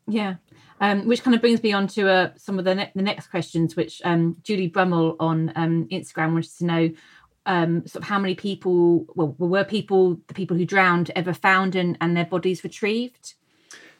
Yeah. 0.07 0.35
Um, 0.79 1.07
which 1.07 1.23
kind 1.23 1.33
of 1.35 1.41
brings 1.41 1.61
me 1.63 1.73
on 1.73 1.87
to 1.87 2.07
uh, 2.07 2.29
some 2.37 2.59
of 2.59 2.65
the, 2.65 2.75
ne- 2.75 2.91
the 2.95 3.01
next 3.01 3.27
questions, 3.27 3.75
which 3.75 3.99
um, 4.05 4.37
Julie 4.43 4.69
Brummel 4.69 5.15
on 5.19 5.51
um, 5.55 5.87
Instagram 5.91 6.33
wanted 6.33 6.57
to 6.59 6.65
know 6.65 6.89
um, 7.45 7.85
sort 7.85 8.03
of 8.03 8.07
how 8.07 8.17
many 8.17 8.33
people, 8.33 9.05
well, 9.13 9.35
were 9.37 9.65
people, 9.65 10.21
the 10.27 10.33
people 10.33 10.55
who 10.55 10.65
drowned, 10.65 11.11
ever 11.17 11.33
found 11.33 11.75
and, 11.75 11.97
and 11.99 12.15
their 12.15 12.25
bodies 12.25 12.63
retrieved? 12.63 13.33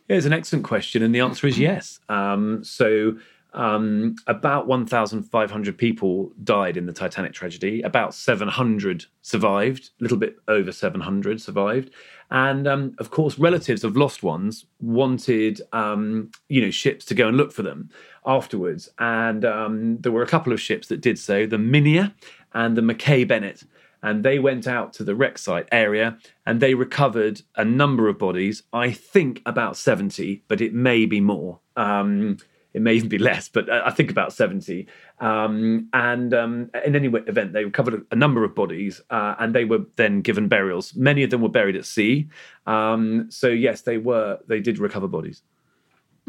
It's 0.09 0.25
an 0.25 0.33
excellent 0.33 0.65
question, 0.65 1.03
and 1.03 1.13
the 1.13 1.19
answer 1.19 1.45
is 1.45 1.59
yes. 1.59 1.99
Um, 2.09 2.63
so, 2.63 3.15
um, 3.53 4.15
about 4.25 4.65
1,500 4.67 5.77
people 5.77 6.31
died 6.43 6.77
in 6.77 6.87
the 6.87 6.93
Titanic 6.93 7.31
tragedy. 7.33 7.83
About 7.83 8.15
700 8.15 9.05
survived, 9.21 9.91
a 9.99 10.03
little 10.03 10.17
bit 10.17 10.37
over 10.47 10.71
700 10.71 11.39
survived. 11.39 11.91
And 12.31 12.67
um, 12.67 12.95
of 12.97 13.11
course, 13.11 13.37
relatives 13.37 13.83
of 13.83 13.95
lost 13.95 14.23
ones 14.23 14.65
wanted, 14.79 15.61
um, 15.73 16.31
you 16.47 16.61
know, 16.61 16.71
ships 16.71 17.05
to 17.05 17.15
go 17.15 17.27
and 17.27 17.37
look 17.37 17.51
for 17.51 17.61
them 17.61 17.89
afterwards. 18.25 18.89
And 18.97 19.45
um, 19.45 19.97
there 19.99 20.11
were 20.11 20.23
a 20.23 20.27
couple 20.27 20.53
of 20.53 20.59
ships 20.59 20.87
that 20.87 21.01
did 21.01 21.19
so: 21.19 21.45
the 21.45 21.57
Minia 21.57 22.13
and 22.53 22.75
the 22.75 22.81
Mackay 22.81 23.25
Bennett. 23.25 23.63
And 24.01 24.23
they 24.23 24.39
went 24.39 24.67
out 24.67 24.93
to 24.93 25.03
the 25.03 25.15
wreck 25.15 25.37
site 25.37 25.67
area 25.71 26.17
and 26.45 26.59
they 26.59 26.73
recovered 26.73 27.41
a 27.55 27.65
number 27.65 28.07
of 28.07 28.17
bodies. 28.17 28.63
I 28.71 28.91
think 28.91 29.41
about 29.45 29.77
70, 29.77 30.43
but 30.47 30.61
it 30.61 30.73
may 30.73 31.05
be 31.05 31.19
more. 31.19 31.59
Um, 31.75 32.37
it 32.73 32.81
may 32.81 32.93
even 32.95 33.09
be 33.09 33.17
less, 33.17 33.49
but 33.49 33.69
I 33.69 33.89
think 33.89 34.09
about 34.09 34.31
70. 34.31 34.87
Um, 35.19 35.89
and 35.93 36.33
um, 36.33 36.71
in 36.85 36.95
any 36.95 37.07
event, 37.07 37.53
they 37.53 37.65
recovered 37.65 38.05
a 38.11 38.15
number 38.15 38.43
of 38.43 38.55
bodies 38.55 39.01
uh, 39.09 39.35
and 39.39 39.53
they 39.53 39.65
were 39.65 39.85
then 39.97 40.21
given 40.21 40.47
burials. 40.47 40.95
Many 40.95 41.23
of 41.23 41.29
them 41.29 41.41
were 41.41 41.49
buried 41.49 41.75
at 41.75 41.85
sea. 41.85 42.29
Um, 42.65 43.27
so, 43.29 43.47
yes, 43.47 43.81
they 43.81 43.97
were, 43.97 44.39
they 44.47 44.61
did 44.61 44.79
recover 44.79 45.07
bodies. 45.07 45.41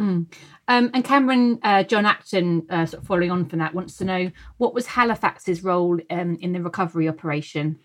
Mm. 0.01 0.27
Um, 0.67 0.91
and 0.95 1.05
Cameron 1.05 1.59
uh, 1.63 1.83
John 1.83 2.07
Acton, 2.07 2.67
uh, 2.71 2.87
sort 2.87 3.03
of 3.03 3.07
following 3.07 3.31
on 3.31 3.45
from 3.45 3.59
that, 3.59 3.75
wants 3.75 3.99
to 3.99 4.05
know 4.05 4.31
what 4.57 4.73
was 4.73 4.87
Halifax's 4.87 5.63
role 5.63 5.99
um, 6.09 6.39
in 6.41 6.53
the 6.53 6.63
recovery 6.63 7.09
operation? 7.09 7.79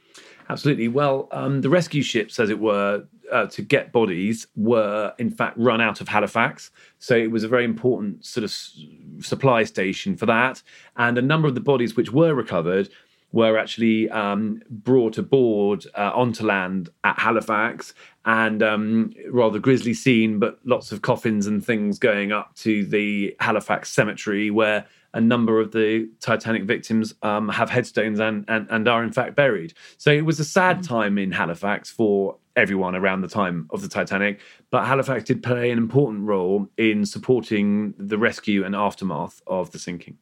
Absolutely. 0.50 0.88
Well, 0.88 1.28
um, 1.32 1.62
the 1.62 1.70
rescue 1.70 2.04
ships, 2.04 2.40
as 2.40 2.50
it 2.50 2.60
were, 2.60 3.04
uh, 3.32 3.48
to 3.48 3.62
get 3.62 3.92
bodies 3.92 4.48
were 4.56 5.14
in 5.18 5.32
fact 5.32 5.58
run 5.58 5.82
out 5.82 6.00
of 6.00 6.08
Halifax. 6.08 6.72
So 7.00 7.16
it 7.16 7.32
was 7.32 7.44
a 7.44 7.48
very 7.48 7.66
important 7.66 8.24
sort 8.24 8.44
of 8.44 8.52
s- 8.52 8.80
supply 9.20 9.64
station 9.64 10.16
for 10.16 10.28
that. 10.28 10.62
And 10.96 11.18
a 11.18 11.22
number 11.22 11.48
of 11.48 11.56
the 11.56 11.62
bodies 11.62 11.96
which 11.96 12.12
were 12.12 12.34
recovered 12.34 12.90
were 13.36 13.58
actually 13.58 14.10
um, 14.12 14.62
brought 14.70 15.18
aboard 15.18 15.86
uh, 15.94 16.10
onto 16.16 16.46
land 16.46 16.88
at 17.04 17.20
Halifax 17.20 17.94
and 18.24 18.64
um, 18.64 19.12
rather 19.30 19.60
grisly 19.60 19.94
scene, 19.94 20.40
but 20.40 20.58
lots 20.64 20.94
of 20.94 21.02
coffins 21.02 21.46
and 21.46 21.64
things 21.64 22.00
going 22.00 22.32
up 22.32 22.56
to 22.56 22.86
the 22.86 23.36
Halifax 23.42 23.92
cemetery 23.92 24.50
where 24.50 24.86
a 25.14 25.20
number 25.20 25.60
of 25.60 25.74
the 25.74 26.10
Titanic 26.22 26.64
victims 26.64 27.14
um, 27.24 27.50
have 27.50 27.70
headstones 27.70 28.22
and, 28.22 28.46
and, 28.48 28.68
and 28.70 28.88
are 28.88 29.04
in 29.04 29.12
fact 29.12 29.36
buried. 29.36 29.74
So 29.98 30.12
it 30.12 30.24
was 30.24 30.40
a 30.40 30.46
sad 30.46 30.82
time 30.82 31.18
in 31.18 31.34
Halifax 31.34 31.92
for 31.92 32.38
everyone 32.56 32.96
around 32.96 33.20
the 33.20 33.28
time 33.28 33.68
of 33.72 33.82
the 33.82 33.90
Titanic, 33.90 34.40
but 34.72 34.86
Halifax 34.86 35.26
did 35.26 35.44
play 35.44 35.72
an 35.72 35.78
important 35.78 36.24
role 36.24 36.70
in 36.78 37.06
supporting 37.06 37.96
the 37.98 38.18
rescue 38.18 38.64
and 38.64 38.74
aftermath 38.74 39.42
of 39.46 39.72
the 39.72 39.80
sinking. 39.80 40.18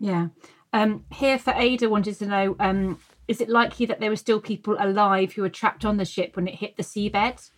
Yeah. 0.00 0.28
Um, 0.74 1.04
here 1.12 1.38
for 1.38 1.54
Ada 1.56 1.88
wanted 1.88 2.18
to 2.18 2.26
know 2.26 2.56
um, 2.58 2.98
is 3.28 3.40
it 3.40 3.48
likely 3.48 3.86
that 3.86 4.00
there 4.00 4.10
were 4.10 4.16
still 4.16 4.40
people 4.40 4.76
alive 4.80 5.32
who 5.32 5.42
were 5.42 5.48
trapped 5.48 5.84
on 5.84 5.98
the 5.98 6.04
ship 6.04 6.34
when 6.34 6.48
it 6.48 6.56
hit 6.56 6.76
the 6.76 6.82
seabed? 6.82 7.48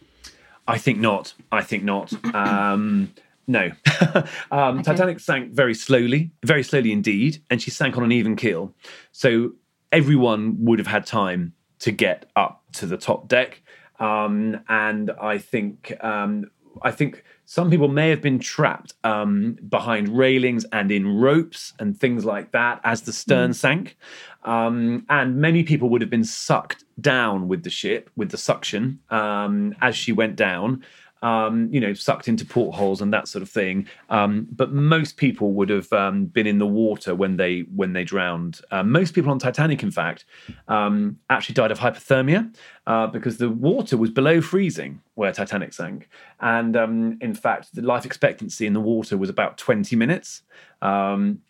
I 0.68 0.76
think 0.76 0.98
not. 0.98 1.32
I 1.50 1.62
think 1.62 1.82
not. 1.82 2.12
Um, 2.34 3.14
no. 3.48 3.70
um, 4.50 4.78
okay. 4.78 4.82
Titanic 4.82 5.20
sank 5.20 5.52
very 5.52 5.72
slowly, 5.72 6.32
very 6.44 6.62
slowly 6.64 6.92
indeed, 6.92 7.42
and 7.48 7.62
she 7.62 7.70
sank 7.70 7.96
on 7.96 8.02
an 8.02 8.10
even 8.10 8.34
keel. 8.34 8.74
So 9.12 9.52
everyone 9.92 10.56
would 10.64 10.80
have 10.80 10.88
had 10.88 11.06
time 11.06 11.54
to 11.78 11.92
get 11.92 12.28
up 12.34 12.64
to 12.74 12.86
the 12.86 12.96
top 12.96 13.28
deck. 13.28 13.62
Um, 13.98 14.60
and 14.68 15.12
I 15.22 15.38
think 15.38 15.96
um, 16.04 16.50
I 16.82 16.90
think 16.90 17.22
some 17.46 17.70
people 17.70 17.86
may 17.86 18.10
have 18.10 18.20
been 18.20 18.40
trapped 18.40 18.94
um, 19.04 19.56
behind 19.68 20.08
railings 20.08 20.64
and 20.72 20.90
in 20.90 21.06
ropes 21.06 21.72
and 21.78 21.98
things 21.98 22.24
like 22.24 22.50
that 22.50 22.80
as 22.82 23.02
the 23.02 23.12
stern 23.12 23.52
mm. 23.52 23.54
sank. 23.54 23.96
Um, 24.42 25.06
and 25.08 25.36
many 25.36 25.62
people 25.62 25.88
would 25.90 26.00
have 26.00 26.10
been 26.10 26.24
sucked 26.24 26.84
down 27.00 27.46
with 27.46 27.62
the 27.62 27.70
ship, 27.70 28.10
with 28.16 28.30
the 28.30 28.36
suction, 28.36 28.98
um, 29.10 29.74
as 29.80 29.96
she 29.96 30.12
went 30.12 30.34
down 30.34 30.84
um, 31.26 31.68
you 31.72 31.80
know, 31.80 31.92
sucked 31.92 32.28
into 32.28 32.44
portholes 32.44 33.00
and 33.02 33.12
that 33.12 33.26
sort 33.26 33.42
of 33.42 33.50
thing. 33.50 33.88
Um, 34.10 34.46
but 34.52 34.70
most 34.72 35.16
people 35.16 35.52
would 35.54 35.70
have 35.70 35.92
um, 35.92 36.26
been 36.26 36.46
in 36.46 36.58
the 36.58 36.66
water 36.66 37.16
when 37.16 37.36
they 37.36 37.60
when 37.74 37.94
they 37.94 38.04
drowned. 38.04 38.60
Uh, 38.70 38.84
most 38.84 39.12
people 39.12 39.32
on 39.32 39.40
Titanic, 39.40 39.82
in 39.82 39.90
fact, 39.90 40.24
um, 40.68 41.18
actually 41.28 41.54
died 41.54 41.72
of 41.72 41.80
hypothermia 41.80 42.54
uh, 42.86 43.08
because 43.08 43.38
the 43.38 43.50
water 43.50 43.96
was 43.96 44.10
below 44.10 44.40
freezing 44.40 45.00
where 45.14 45.32
Titanic 45.32 45.72
sank, 45.72 46.08
and 46.40 46.76
um, 46.76 47.18
in 47.20 47.34
fact, 47.34 47.74
the 47.74 47.82
life 47.82 48.06
expectancy 48.06 48.64
in 48.64 48.72
the 48.72 48.80
water 48.80 49.16
was 49.16 49.28
about 49.28 49.58
twenty 49.58 49.96
minutes 49.96 50.42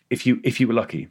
if 0.09 0.25
you 0.25 0.39
if 0.43 0.59
you 0.59 0.67
were 0.67 0.73
lucky. 0.73 1.09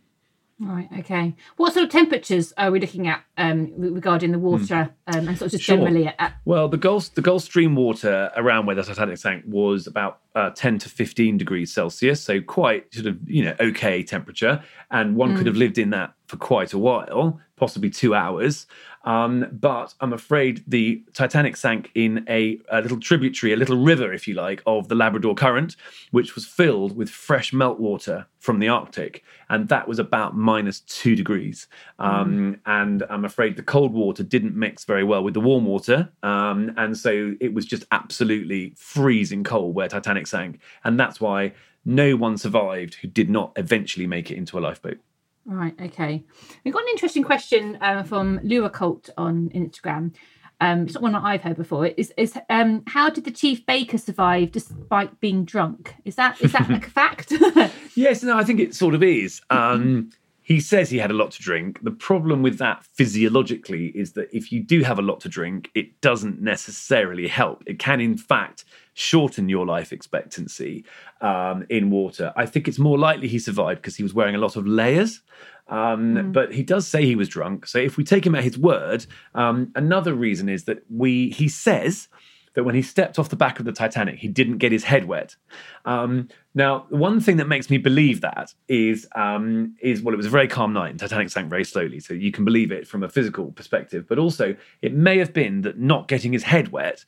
Right. 0.59 0.89
Okay. 1.01 1.35
What 1.59 1.75
sort 1.75 1.85
of 1.85 1.91
temperatures 1.91 2.55
are 2.57 2.71
we 2.71 2.81
looking 2.81 3.07
at 3.09 3.23
um, 3.37 3.73
regarding 3.77 4.33
the 4.33 4.39
water 4.39 4.95
um, 5.07 5.29
and 5.29 5.37
sort 5.37 5.49
of 5.49 5.51
just 5.53 5.65
Sure. 5.65 5.77
generally 5.77 6.07
at, 6.19 6.37
Well, 6.47 6.69
the 6.69 6.79
Gulf 6.79 7.15
the 7.15 7.21
Gulf 7.21 7.43
Stream 7.43 7.75
water 7.77 8.31
around 8.37 8.65
where 8.65 8.75
the 8.75 8.83
Titanic 8.83 9.19
sank 9.19 9.45
was 9.47 9.87
about 9.87 10.21
uh, 10.37 10.51
10 10.51 10.79
to 10.79 10.89
15 10.89 11.39
degrees 11.39 11.73
Celsius, 11.73 12.23
so 12.23 12.41
quite 12.41 12.93
sort 12.95 13.07
of 13.07 13.17
you 13.29 13.43
know 13.45 13.57
okay 13.59 14.03
temperature, 14.03 14.63
and 14.91 15.17
one 15.17 15.31
Mm. 15.33 15.37
could 15.39 15.47
have 15.47 15.57
lived 15.57 15.79
in 15.79 15.91
that 15.91 16.13
for 16.27 16.37
quite 16.37 16.73
a 16.73 16.79
while, 16.79 17.41
possibly 17.57 17.91
two 17.91 18.15
hours. 18.15 18.67
Um, 19.05 19.47
but 19.53 19.95
I'm 20.01 20.13
afraid 20.13 20.65
the 20.67 21.01
Titanic 21.15 21.57
sank 21.57 21.93
in 21.95 22.25
a, 22.29 22.59
a 22.73 22.81
little 22.81 22.99
tributary, 22.99 23.53
a 23.53 23.57
little 23.57 23.77
river, 23.77 24.13
if 24.13 24.27
you 24.27 24.35
like, 24.35 24.61
of 24.67 24.89
the 24.89 24.97
Labrador 24.97 25.37
Current, 25.37 25.77
which 26.11 26.35
was 26.35 26.45
filled 26.45 26.97
with 26.97 27.09
fresh 27.09 27.53
meltwater 27.53 28.27
from 28.41 28.59
the 28.59 28.67
Arctic, 28.69 29.23
and 29.49 29.69
that 29.69 29.87
was 29.87 30.01
about 30.01 30.37
minus 30.37 30.81
two 30.81 31.15
degrees. 31.15 31.69
Um, 32.01 32.59
And 32.67 33.05
I'm 33.09 33.25
afraid 33.25 33.57
the 33.57 33.63
cold 33.63 33.93
water 33.93 34.25
didn't 34.25 34.57
mix 34.57 34.85
very 34.85 35.05
well 35.05 35.23
with 35.23 35.35
the 35.35 35.41
warm 35.41 35.67
water, 35.67 36.09
um, 36.25 36.73
and 36.77 36.97
so 36.97 37.35
it 37.41 37.55
was 37.55 37.65
just 37.65 37.85
absolutely 37.93 38.73
freezing 38.77 39.45
cold 39.45 39.75
where 39.77 39.89
Titanic 39.89 40.26
sank, 40.27 40.61
and 40.85 40.99
that's 40.99 41.21
why 41.21 41.53
no 41.85 42.17
one 42.17 42.37
survived 42.37 42.95
who 42.95 43.09
did 43.09 43.31
not 43.31 43.53
eventually 43.57 44.07
make 44.07 44.31
it 44.31 44.37
into 44.37 44.59
a 44.59 44.61
lifeboat. 44.61 44.99
Right. 45.45 45.75
Okay. 45.81 46.25
We've 46.65 46.75
got 46.75 46.83
an 46.83 46.89
interesting 46.91 47.23
question 47.23 47.79
uh, 47.81 48.03
from 48.03 48.41
Lua 48.43 48.69
Cult 48.69 49.11
on 49.17 49.49
Instagram. 49.51 50.13
Um, 50.61 50.85
it's 50.85 50.95
not 50.95 51.03
one 51.03 51.13
that 51.13 51.23
I've 51.23 51.43
heard 51.43 51.57
before. 51.57 51.87
Is 51.87 52.13
is 52.17 52.37
um, 52.49 52.83
how 52.87 53.11
did 53.11 53.25
the 53.25 53.31
chief 53.31 53.65
baker 53.67 53.99
survive 53.99 54.53
despite 54.53 55.21
being 55.21 55.45
drunk? 55.45 55.95
Is 56.05 56.17
that 56.17 56.41
is 56.41 56.53
that 56.53 56.69
like 56.69 56.87
a 56.87 56.91
fact? 57.01 57.33
Yes, 57.99 58.23
no, 58.23 58.37
I 58.37 58.45
think 58.45 58.61
it 58.61 58.75
sort 58.75 58.95
of 58.95 59.03
is. 59.03 59.41
Um, 59.49 60.11
he 60.43 60.61
says 60.61 60.91
he 60.91 60.99
had 60.99 61.11
a 61.11 61.15
lot 61.15 61.31
to 61.33 61.43
drink. 61.43 61.83
The 61.83 61.91
problem 61.91 62.43
with 62.43 62.59
that 62.59 62.85
physiologically 62.93 63.87
is 63.87 64.13
that 64.13 64.29
if 64.37 64.53
you 64.53 64.63
do 64.63 64.83
have 64.83 64.99
a 64.99 65.03
lot 65.03 65.21
to 65.21 65.31
drink, 65.31 65.71
it 65.75 66.01
doesn't 66.03 66.43
necessarily 66.43 67.27
help. 67.27 67.65
It 67.67 67.79
can, 67.79 68.03
in 68.03 68.19
fact, 68.19 68.67
shorten 68.97 69.47
your 69.51 69.67
life 69.67 69.93
expectancy 69.93 70.83
um, 71.21 71.67
in 71.69 71.91
water. 71.91 72.33
I 72.35 72.47
think 72.47 72.67
it's 72.67 72.79
more 72.79 72.99
likely 72.99 73.29
he 73.29 73.39
survived 73.39 73.83
because 73.83 73.95
he 73.95 74.03
was 74.03 74.15
wearing 74.15 74.35
a 74.35 74.39
lot 74.39 74.57
of 74.57 74.67
layers. 74.67 75.21
Um, 75.69 76.33
But 76.33 76.55
he 76.55 76.63
does 76.63 76.87
say 76.87 77.05
he 77.05 77.15
was 77.15 77.29
drunk. 77.29 77.67
So 77.67 77.79
if 77.79 77.97
we 77.99 78.05
take 78.05 78.25
him 78.25 78.35
at 78.35 78.43
his 78.43 78.57
word, 78.57 79.05
um, 79.35 79.71
another 79.75 80.15
reason 80.15 80.49
is 80.49 80.65
that 80.65 80.79
we 80.89 81.31
he 81.31 81.49
says 81.49 82.09
that 82.55 82.65
when 82.65 82.75
he 82.75 82.81
stepped 82.81 83.19
off 83.19 83.29
the 83.29 83.37
back 83.37 83.59
of 83.59 83.67
the 83.67 83.73
Titanic, 83.73 84.19
he 84.19 84.29
didn't 84.29 84.57
get 84.57 84.73
his 84.73 84.85
head 84.85 85.05
wet. 85.05 85.37
Um, 85.85 86.29
now, 86.55 86.87
one 86.89 87.21
thing 87.21 87.37
that 87.37 87.49
makes 87.49 87.69
me 87.69 87.77
believe 87.77 88.23
that 88.23 88.55
is 88.67 89.07
um, 89.15 89.77
is 89.83 90.01
well, 90.01 90.15
it 90.15 90.17
was 90.17 90.27
a 90.27 90.31
very 90.31 90.49
calm 90.49 90.73
night, 90.73 90.91
and 90.91 90.99
Titanic 90.99 91.29
sank 91.29 91.51
very 91.51 91.65
slowly, 91.65 92.01
so 92.01 92.15
you 92.15 92.33
can 92.33 92.47
believe 92.47 92.73
it 92.73 92.89
from 92.89 93.03
a 93.03 93.11
physical 93.11 93.53
perspective. 93.53 94.07
But 94.09 94.19
also, 94.19 94.57
it 94.81 94.95
may 94.95 95.19
have 95.19 95.35
been 95.35 95.61
that 95.63 95.79
not 95.79 96.09
getting 96.09 96.33
his 96.33 96.45
head 96.45 96.69
wet 96.69 97.05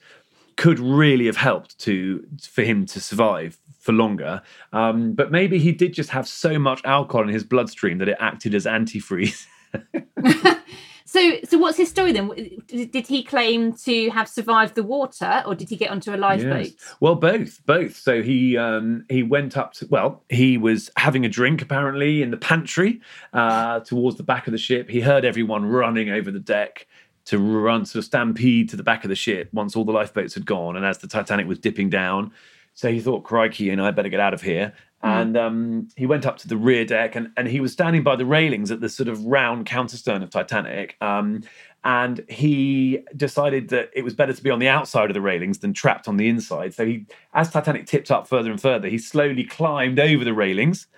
could 0.58 0.80
really 0.80 1.26
have 1.26 1.36
helped 1.36 1.78
to 1.78 2.26
for 2.42 2.62
him 2.62 2.84
to 2.84 3.00
survive 3.00 3.56
for 3.78 3.92
longer. 3.92 4.42
Um, 4.72 5.12
but 5.12 5.30
maybe 5.30 5.58
he 5.60 5.70
did 5.70 5.94
just 5.94 6.10
have 6.10 6.26
so 6.26 6.58
much 6.58 6.82
alcohol 6.84 7.22
in 7.22 7.28
his 7.28 7.44
bloodstream 7.44 7.98
that 7.98 8.08
it 8.08 8.16
acted 8.18 8.56
as 8.56 8.66
antifreeze. 8.66 9.46
so 11.04 11.32
so 11.48 11.58
what's 11.58 11.76
his 11.76 11.88
story 11.88 12.10
then? 12.10 12.60
Did, 12.66 13.06
he 13.06 13.22
claim 13.22 13.72
to 13.84 14.10
have 14.10 14.28
survived 14.28 14.74
the 14.74 14.82
water, 14.82 15.44
or 15.46 15.54
did 15.54 15.68
he 15.68 15.76
get 15.76 15.92
onto 15.92 16.12
a 16.12 16.16
lifeboat? 16.16 16.64
Yes. 16.64 16.94
Well, 16.98 17.14
both, 17.14 17.64
both. 17.64 17.96
So 17.96 18.20
he 18.20 18.56
um, 18.56 19.04
he 19.08 19.22
went 19.22 19.56
up 19.56 19.74
to 19.74 19.86
well, 19.86 20.24
he 20.28 20.58
was 20.58 20.90
having 20.96 21.24
a 21.24 21.28
drink 21.28 21.62
apparently 21.62 22.20
in 22.20 22.32
the 22.32 22.36
pantry 22.36 23.00
uh, 23.32 23.78
towards 23.80 24.16
the 24.16 24.24
back 24.24 24.48
of 24.48 24.52
the 24.52 24.58
ship. 24.58 24.90
He 24.90 25.00
heard 25.00 25.24
everyone 25.24 25.66
running 25.66 26.10
over 26.10 26.32
the 26.32 26.40
deck 26.40 26.88
to 27.28 27.38
run 27.38 27.84
sort 27.84 28.00
of 28.00 28.04
stampede 28.06 28.70
to 28.70 28.76
the 28.76 28.82
back 28.82 29.04
of 29.04 29.10
the 29.10 29.16
ship 29.16 29.50
once 29.52 29.76
all 29.76 29.84
the 29.84 29.92
lifeboats 29.92 30.34
had 30.34 30.46
gone, 30.46 30.76
and 30.76 30.84
as 30.84 30.98
the 30.98 31.06
Titanic 31.06 31.46
was 31.46 31.58
dipping 31.58 31.90
down. 31.90 32.32
So 32.74 32.90
he 32.90 33.00
thought, 33.00 33.24
"Crikey, 33.24 33.70
and 33.70 33.82
I 33.82 33.90
better 33.90 34.08
get 34.08 34.20
out 34.20 34.34
of 34.34 34.42
here." 34.42 34.72
And 35.02 35.36
um, 35.36 35.88
he 35.96 36.06
went 36.06 36.26
up 36.26 36.38
to 36.38 36.48
the 36.48 36.56
rear 36.56 36.84
deck, 36.84 37.14
and, 37.14 37.30
and 37.36 37.46
he 37.46 37.60
was 37.60 37.72
standing 37.72 38.02
by 38.02 38.16
the 38.16 38.26
railings 38.26 38.70
at 38.70 38.80
the 38.80 38.88
sort 38.88 39.08
of 39.08 39.24
round 39.24 39.66
counterstern 39.66 40.22
of 40.22 40.30
Titanic. 40.30 40.96
Um, 41.00 41.42
and 41.84 42.24
he 42.28 43.04
decided 43.16 43.68
that 43.68 43.90
it 43.94 44.02
was 44.02 44.14
better 44.14 44.32
to 44.32 44.42
be 44.42 44.50
on 44.50 44.58
the 44.58 44.68
outside 44.68 45.10
of 45.10 45.14
the 45.14 45.20
railings 45.20 45.58
than 45.58 45.72
trapped 45.72 46.08
on 46.08 46.16
the 46.16 46.28
inside. 46.28 46.74
So 46.74 46.84
he, 46.84 47.06
as 47.32 47.50
Titanic 47.50 47.86
tipped 47.86 48.10
up 48.10 48.26
further 48.26 48.50
and 48.50 48.60
further, 48.60 48.88
he 48.88 48.98
slowly 48.98 49.44
climbed 49.44 50.00
over 50.00 50.24
the 50.24 50.34
railings 50.34 50.88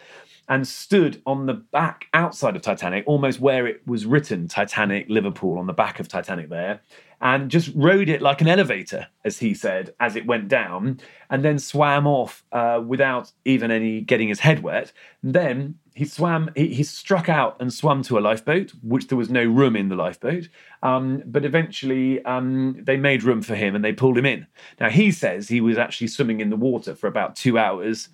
and 0.50 0.66
stood 0.66 1.22
on 1.26 1.46
the 1.46 1.54
back 1.54 2.08
outside 2.12 2.56
of 2.56 2.62
Titanic, 2.62 3.04
almost 3.06 3.38
where 3.38 3.68
it 3.68 3.86
was 3.86 4.04
written 4.04 4.48
Titanic 4.48 5.06
Liverpool 5.08 5.56
on 5.56 5.68
the 5.68 5.72
back 5.72 6.00
of 6.00 6.08
Titanic 6.08 6.50
there, 6.50 6.80
and 7.20 7.50
just 7.50 7.70
rode 7.76 8.08
it 8.08 8.20
like 8.20 8.40
an 8.40 8.48
elevator, 8.48 9.06
as 9.24 9.38
he 9.38 9.54
said, 9.54 9.94
as 10.00 10.16
it 10.16 10.26
went 10.26 10.48
down, 10.48 10.98
and 11.30 11.44
then 11.44 11.56
swam 11.56 12.04
off 12.04 12.44
uh, 12.50 12.82
without 12.84 13.30
even 13.44 13.70
any 13.70 14.00
getting 14.00 14.28
his 14.28 14.40
head 14.40 14.60
wet. 14.62 14.92
then 15.22 15.76
he 15.94 16.04
swam, 16.04 16.50
he, 16.56 16.68
he 16.68 16.82
struck 16.82 17.28
out 17.28 17.56
and 17.60 17.72
swam 17.72 18.02
to 18.04 18.18
a 18.18 18.20
lifeboat, 18.20 18.72
which 18.82 19.08
there 19.08 19.18
was 19.18 19.28
no 19.28 19.44
room 19.44 19.76
in 19.76 19.88
the 19.88 19.96
lifeboat. 19.96 20.48
Um, 20.82 21.22
but 21.26 21.44
eventually 21.44 22.24
um, 22.24 22.76
they 22.80 22.96
made 22.96 23.22
room 23.22 23.42
for 23.42 23.54
him 23.54 23.74
and 23.74 23.84
they 23.84 23.92
pulled 23.92 24.16
him 24.16 24.24
in. 24.24 24.46
Now 24.80 24.88
he 24.88 25.12
says 25.12 25.48
he 25.48 25.60
was 25.60 25.78
actually 25.78 26.06
swimming 26.06 26.40
in 26.40 26.48
the 26.48 26.56
water 26.56 26.94
for 26.94 27.06
about 27.06 27.36
two 27.36 27.58
hours. 27.58 28.08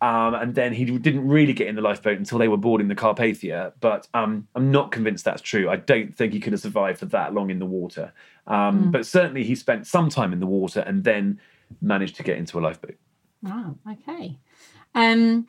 Um, 0.00 0.34
and 0.34 0.54
then 0.54 0.72
he 0.72 0.84
didn't 0.84 1.26
really 1.26 1.52
get 1.52 1.68
in 1.68 1.76
the 1.76 1.82
lifeboat 1.82 2.18
until 2.18 2.38
they 2.38 2.48
were 2.48 2.56
boarding 2.56 2.88
the 2.88 2.94
Carpathia. 2.94 3.72
But 3.80 4.08
um, 4.14 4.48
I'm 4.54 4.70
not 4.70 4.92
convinced 4.92 5.24
that's 5.24 5.42
true. 5.42 5.68
I 5.70 5.76
don't 5.76 6.14
think 6.14 6.32
he 6.32 6.40
could 6.40 6.52
have 6.52 6.60
survived 6.60 6.98
for 6.98 7.06
that 7.06 7.32
long 7.32 7.50
in 7.50 7.58
the 7.58 7.66
water. 7.66 8.12
Um, 8.46 8.84
Mm. 8.84 8.92
But 8.92 9.06
certainly 9.06 9.44
he 9.44 9.54
spent 9.54 9.86
some 9.86 10.08
time 10.08 10.32
in 10.32 10.40
the 10.40 10.46
water 10.46 10.80
and 10.80 11.04
then 11.04 11.40
managed 11.80 12.16
to 12.16 12.22
get 12.22 12.36
into 12.38 12.58
a 12.58 12.60
lifeboat. 12.60 12.96
Wow. 13.42 13.76
Okay. 13.90 14.38
Um, 14.94 15.48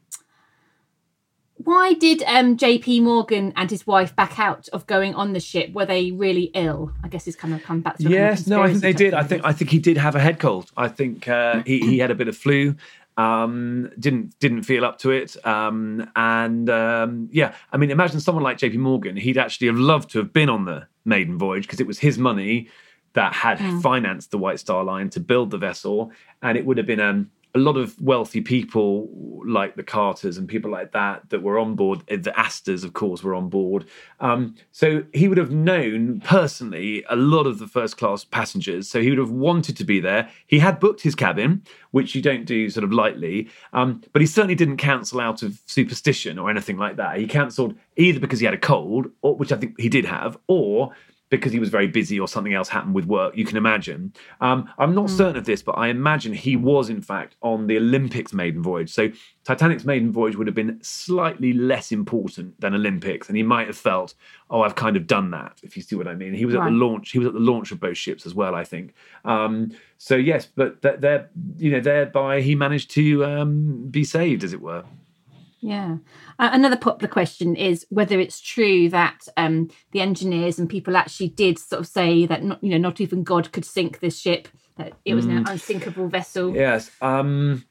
why 1.57 1.93
did 1.93 2.21
um, 2.23 2.57
J.P. 2.57 2.99
Morgan 2.99 3.53
and 3.55 3.71
his 3.71 3.87
wife 3.87 4.15
back 4.15 4.37
out 4.39 4.67
of 4.69 4.85
going 4.87 5.15
on 5.15 5.31
the 5.31 5.39
ship? 5.39 5.71
Were 5.71 5.85
they 5.85 6.11
really 6.11 6.51
ill? 6.53 6.91
I 7.03 7.07
guess 7.07 7.27
it's 7.27 7.37
kind 7.37 7.53
of 7.53 7.63
come 7.63 7.81
back 7.81 7.97
to. 7.97 8.03
a 8.03 8.05
kind 8.05 8.13
of 8.13 8.19
Yes, 8.19 8.47
no, 8.47 8.61
I 8.61 8.67
think 8.67 8.81
they 8.81 8.93
did. 8.93 9.13
I 9.13 9.23
think 9.23 9.45
I 9.45 9.53
think 9.53 9.71
he 9.71 9.79
did 9.79 9.97
have 9.97 10.15
a 10.15 10.19
head 10.19 10.39
cold. 10.39 10.71
I 10.75 10.89
think 10.89 11.27
uh, 11.29 11.63
he 11.65 11.79
he 11.79 11.99
had 11.99 12.11
a 12.11 12.15
bit 12.15 12.27
of 12.27 12.35
flu. 12.35 12.75
Um, 13.17 13.91
didn't 13.97 14.37
didn't 14.39 14.63
feel 14.63 14.83
up 14.83 14.99
to 14.99 15.11
it. 15.11 15.37
Um, 15.45 16.09
and 16.15 16.69
um, 16.69 17.29
yeah, 17.31 17.55
I 17.71 17.77
mean, 17.77 17.91
imagine 17.91 18.19
someone 18.19 18.43
like 18.43 18.57
J.P. 18.57 18.77
Morgan. 18.77 19.15
He'd 19.15 19.37
actually 19.37 19.67
have 19.67 19.77
loved 19.77 20.09
to 20.11 20.19
have 20.19 20.33
been 20.33 20.49
on 20.49 20.65
the 20.65 20.87
maiden 21.05 21.37
voyage 21.37 21.63
because 21.63 21.79
it 21.79 21.87
was 21.87 21.99
his 21.99 22.17
money 22.17 22.69
that 23.13 23.33
had. 23.33 23.59
Mm. 23.59 23.81
financed 23.81 24.31
the 24.31 24.37
White 24.37 24.59
Star 24.59 24.83
Line 24.83 25.09
to 25.11 25.19
build 25.19 25.51
the 25.51 25.57
vessel, 25.57 26.11
and 26.41 26.57
it 26.57 26.65
would 26.65 26.77
have 26.77 26.87
been 26.87 26.99
um, 26.99 27.31
a 27.55 27.59
lot 27.59 27.77
of 27.77 27.99
wealthy 28.01 28.41
people 28.41 29.09
like 29.45 29.75
the 29.75 29.83
Carters 29.83 30.37
and 30.37 30.47
people 30.47 30.69
like 30.69 30.91
that 30.91 31.29
that 31.29 31.41
were 31.41 31.57
on 31.57 31.75
board. 31.75 32.03
Uh, 32.11 32.17
The 32.17 32.37
Astors, 32.37 32.83
of 32.83 32.93
course, 32.93 33.23
were 33.23 33.33
on 33.33 33.47
board. 33.47 33.85
Um, 34.19 34.55
so 34.71 35.03
he 35.13 35.29
would 35.29 35.37
have 35.37 35.51
known 35.51 36.19
personally 36.19 37.05
a 37.09 37.15
lot 37.15 37.47
of 37.47 37.59
the 37.59 37.67
first 37.67 37.97
class 37.97 38.25
passengers. 38.25 38.89
So 38.89 39.01
he 39.01 39.09
would 39.09 39.19
have 39.19 39.31
wanted 39.31 39.77
to 39.77 39.85
be 39.85 40.01
there. 40.01 40.29
He 40.47 40.59
had 40.59 40.81
booked 40.81 41.01
his 41.01 41.15
cabin, 41.15 41.63
which 41.91 42.13
you 42.13 42.21
don't 42.21 42.45
do 42.45 42.69
sort 42.69 42.83
of 42.83 42.91
lightly. 42.91 43.49
Um, 43.71 44.01
but 44.11 44.21
he 44.21 44.25
certainly 44.25 44.55
didn't 44.55 44.77
cancel 44.77 45.21
out 45.21 45.41
of 45.41 45.61
superstition 45.65 46.37
or 46.37 46.49
anything 46.49 46.77
like 46.77 46.97
that. 46.97 47.17
He 47.17 47.25
cancelled 47.25 47.75
either 47.95 48.19
because 48.19 48.41
he 48.41 48.45
had 48.45 48.53
a 48.53 48.59
cold, 48.59 49.07
or, 49.21 49.35
which 49.37 49.53
I 49.53 49.57
think 49.57 49.79
he 49.79 49.87
did 49.87 50.05
have, 50.05 50.37
or 50.47 50.91
because 51.37 51.53
he 51.53 51.59
was 51.59 51.69
very 51.69 51.87
busy 51.87 52.19
or 52.19 52.27
something 52.27 52.53
else 52.53 52.69
happened 52.69 52.95
with 52.95 53.05
work, 53.05 53.35
you 53.35 53.45
can 53.45 53.57
imagine. 53.57 54.13
Um, 54.41 54.69
I'm 54.77 54.93
not 54.95 55.09
certain 55.09 55.37
of 55.37 55.45
this, 55.45 55.61
but 55.61 55.73
I 55.73 55.87
imagine 55.87 56.33
he 56.33 56.55
was, 56.55 56.89
in 56.89 57.01
fact, 57.01 57.35
on 57.41 57.67
the 57.67 57.77
Olympics 57.77 58.33
maiden 58.33 58.61
voyage. 58.61 58.91
So 58.91 59.11
Titanic's 59.43 59.85
maiden 59.85 60.11
voyage 60.11 60.35
would 60.35 60.47
have 60.47 60.55
been 60.55 60.79
slightly 60.81 61.53
less 61.53 61.91
important 61.91 62.59
than 62.59 62.73
Olympics, 62.73 63.27
and 63.27 63.37
he 63.37 63.43
might 63.43 63.67
have 63.67 63.77
felt, 63.77 64.15
oh, 64.49 64.61
I've 64.61 64.75
kind 64.75 64.97
of 64.97 65.07
done 65.07 65.31
that, 65.31 65.59
if 65.63 65.75
you 65.77 65.83
see 65.83 65.95
what 65.95 66.07
I 66.07 66.15
mean. 66.15 66.33
He 66.33 66.45
was 66.45 66.55
at 66.55 66.63
the 66.63 66.71
launch. 66.71 67.11
He 67.11 67.19
was 67.19 67.27
at 67.27 67.33
the 67.33 67.39
launch 67.39 67.71
of 67.71 67.79
both 67.79 67.97
ships 67.97 68.25
as 68.25 68.33
well, 68.33 68.55
I 68.55 68.63
think. 68.63 68.93
Um, 69.23 69.71
so 69.97 70.15
yes, 70.15 70.47
but 70.47 70.81
th- 70.81 70.99
there, 70.99 71.29
you 71.57 71.71
know, 71.71 71.79
thereby 71.79 72.41
he 72.41 72.55
managed 72.55 72.91
to 72.91 73.25
um, 73.25 73.87
be 73.89 74.03
saved, 74.03 74.43
as 74.43 74.53
it 74.53 74.61
were. 74.61 74.83
Yeah. 75.65 75.97
Uh, 76.37 76.49
another 76.53 76.77
popular 76.77 77.11
question 77.11 77.55
is 77.55 77.87
whether 77.89 78.19
it's 78.19 78.39
true 78.39 78.87
that 78.89 79.27
um, 79.35 79.69
the 79.93 79.99
engineers 80.01 80.59
and 80.59 80.69
people 80.69 80.95
actually 80.95 81.29
did 81.29 81.57
sort 81.57 81.79
of 81.79 81.87
say 81.87 82.27
that 82.27 82.43
not, 82.43 82.63
you 82.63 82.69
know 82.69 82.77
not 82.77 83.01
even 83.01 83.23
God 83.23 83.51
could 83.51 83.65
sink 83.65 83.99
this 83.99 84.19
ship. 84.19 84.47
That 84.77 84.93
it 85.05 85.15
was 85.15 85.25
an 85.25 85.43
Mm. 85.43 85.49
unsinkable 85.49 86.07
vessel. 86.07 86.53
Yes, 86.53 86.91
um, 87.01 87.63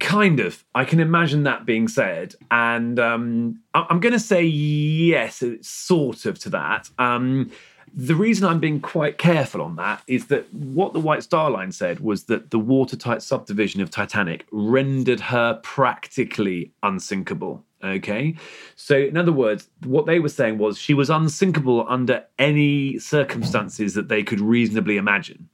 kind 0.00 0.40
of. 0.40 0.64
I 0.74 0.84
can 0.84 1.00
imagine 1.00 1.42
that 1.42 1.66
being 1.66 1.88
said, 1.88 2.34
and 2.50 2.98
um, 2.98 3.60
I- 3.74 3.86
I'm 3.90 4.00
going 4.00 4.12
to 4.14 4.18
say 4.20 4.44
yes, 4.44 5.42
it's 5.42 5.68
sort 5.68 6.24
of 6.24 6.38
to 6.38 6.50
that. 6.50 6.88
Um, 6.98 7.50
the 7.94 8.14
reason 8.14 8.46
I'm 8.46 8.60
being 8.60 8.80
quite 8.80 9.18
careful 9.18 9.60
on 9.60 9.76
that 9.76 10.02
is 10.06 10.26
that 10.26 10.52
what 10.52 10.92
the 10.92 11.00
White 11.00 11.22
Star 11.22 11.50
Line 11.50 11.72
said 11.72 12.00
was 12.00 12.24
that 12.24 12.50
the 12.50 12.58
watertight 12.58 13.22
subdivision 13.22 13.80
of 13.80 13.90
Titanic 13.90 14.46
rendered 14.50 15.20
her 15.20 15.60
practically 15.62 16.72
unsinkable. 16.82 17.64
Okay. 17.84 18.36
So, 18.76 18.96
in 18.96 19.16
other 19.16 19.32
words, 19.32 19.68
what 19.84 20.06
they 20.06 20.20
were 20.20 20.28
saying 20.28 20.58
was 20.58 20.78
she 20.78 20.94
was 20.94 21.10
unsinkable 21.10 21.84
under 21.88 22.24
any 22.38 22.98
circumstances 22.98 23.94
that 23.94 24.08
they 24.08 24.22
could 24.22 24.40
reasonably 24.40 24.96
imagine. 24.96 25.48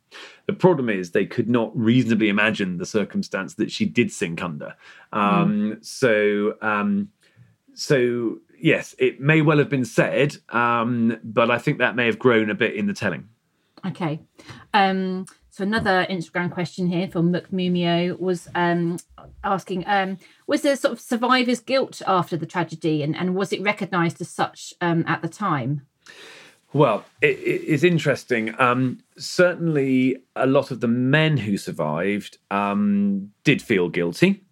The 0.46 0.52
problem 0.52 0.88
is 0.88 1.10
they 1.10 1.26
could 1.26 1.48
not 1.48 1.76
reasonably 1.76 2.28
imagine 2.28 2.78
the 2.78 2.86
circumstance 2.86 3.54
that 3.54 3.70
she 3.70 3.86
did 3.86 4.12
sink 4.12 4.42
under. 4.42 4.74
Um, 5.12 5.78
So, 5.80 6.54
um, 6.60 7.08
so 7.74 8.38
yes, 8.60 8.94
it 8.98 9.20
may 9.20 9.42
well 9.42 9.58
have 9.58 9.68
been 9.68 9.84
said, 9.84 10.36
um, 10.50 11.18
but 11.22 11.50
I 11.50 11.58
think 11.58 11.78
that 11.78 11.96
may 11.96 12.06
have 12.06 12.18
grown 12.18 12.50
a 12.50 12.54
bit 12.54 12.74
in 12.74 12.86
the 12.86 12.92
telling. 12.92 13.28
Okay. 13.86 14.20
Um, 14.74 15.26
so 15.50 15.64
another 15.64 16.06
Instagram 16.08 16.52
question 16.52 16.86
here 16.86 17.08
from 17.08 17.32
McMumio 17.32 18.18
was 18.18 18.48
um, 18.54 18.98
asking, 19.42 19.84
um, 19.86 20.18
was 20.46 20.62
there 20.62 20.76
sort 20.76 20.92
of 20.92 21.00
survivor's 21.00 21.60
guilt 21.60 22.00
after 22.06 22.36
the 22.36 22.46
tragedy 22.46 23.02
and, 23.02 23.16
and 23.16 23.34
was 23.34 23.52
it 23.52 23.62
recognised 23.62 24.20
as 24.20 24.28
such 24.28 24.72
um, 24.80 25.04
at 25.06 25.20
the 25.22 25.28
time? 25.28 25.86
Well, 26.72 27.04
it, 27.22 27.38
it 27.38 27.62
is 27.64 27.82
interesting. 27.82 28.54
Um, 28.60 29.00
certainly, 29.16 30.18
a 30.36 30.46
lot 30.46 30.70
of 30.70 30.80
the 30.80 30.88
men 30.88 31.38
who 31.38 31.56
survived 31.56 32.38
um, 32.50 33.32
did 33.42 33.62
feel 33.62 33.88
guilty. 33.88 34.44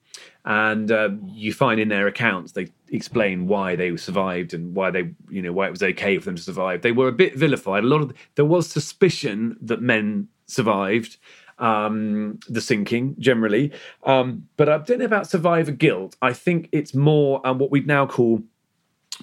And 0.45 0.91
uh, 0.91 1.11
you 1.27 1.53
find 1.53 1.81
in 1.81 1.89
their 1.89 2.07
accounts 2.07 2.53
they 2.53 2.69
explain 2.91 3.47
why 3.47 3.77
they 3.77 3.97
survived 3.97 4.55
and 4.55 4.75
why 4.75 4.91
they, 4.91 5.11
you 5.29 5.43
know, 5.43 5.53
why 5.53 5.67
it 5.67 5.71
was 5.71 5.83
okay 5.83 6.19
for 6.19 6.27
them 6.27 6.37
to 6.37 6.43
survive. 6.43 6.83
They 6.83 6.93
were 6.93 7.09
a 7.09 7.13
bit 7.13 7.37
vilified. 7.37 7.85
A 7.85 7.87
lot 7.87 8.03
of 8.03 8.13
there 8.35 8.45
was 8.45 8.69
suspicion 8.69 9.57
that 9.61 9.81
men 9.83 10.29
survived 10.47 11.17
um, 11.59 12.39
the 12.49 12.61
sinking 12.61 13.17
generally, 13.19 13.73
um, 14.05 14.49
but 14.57 14.69
I 14.69 14.79
don't 14.79 14.99
know 14.99 15.07
about 15.07 15.27
survivor 15.27 15.73
guilt. 15.73 16.17
I 16.21 16.33
think 16.33 16.69
it's 16.73 16.95
more 16.95 17.45
um, 17.47 17.59
what 17.59 17.71
we'd 17.71 17.87
now 17.87 18.07
call 18.07 18.43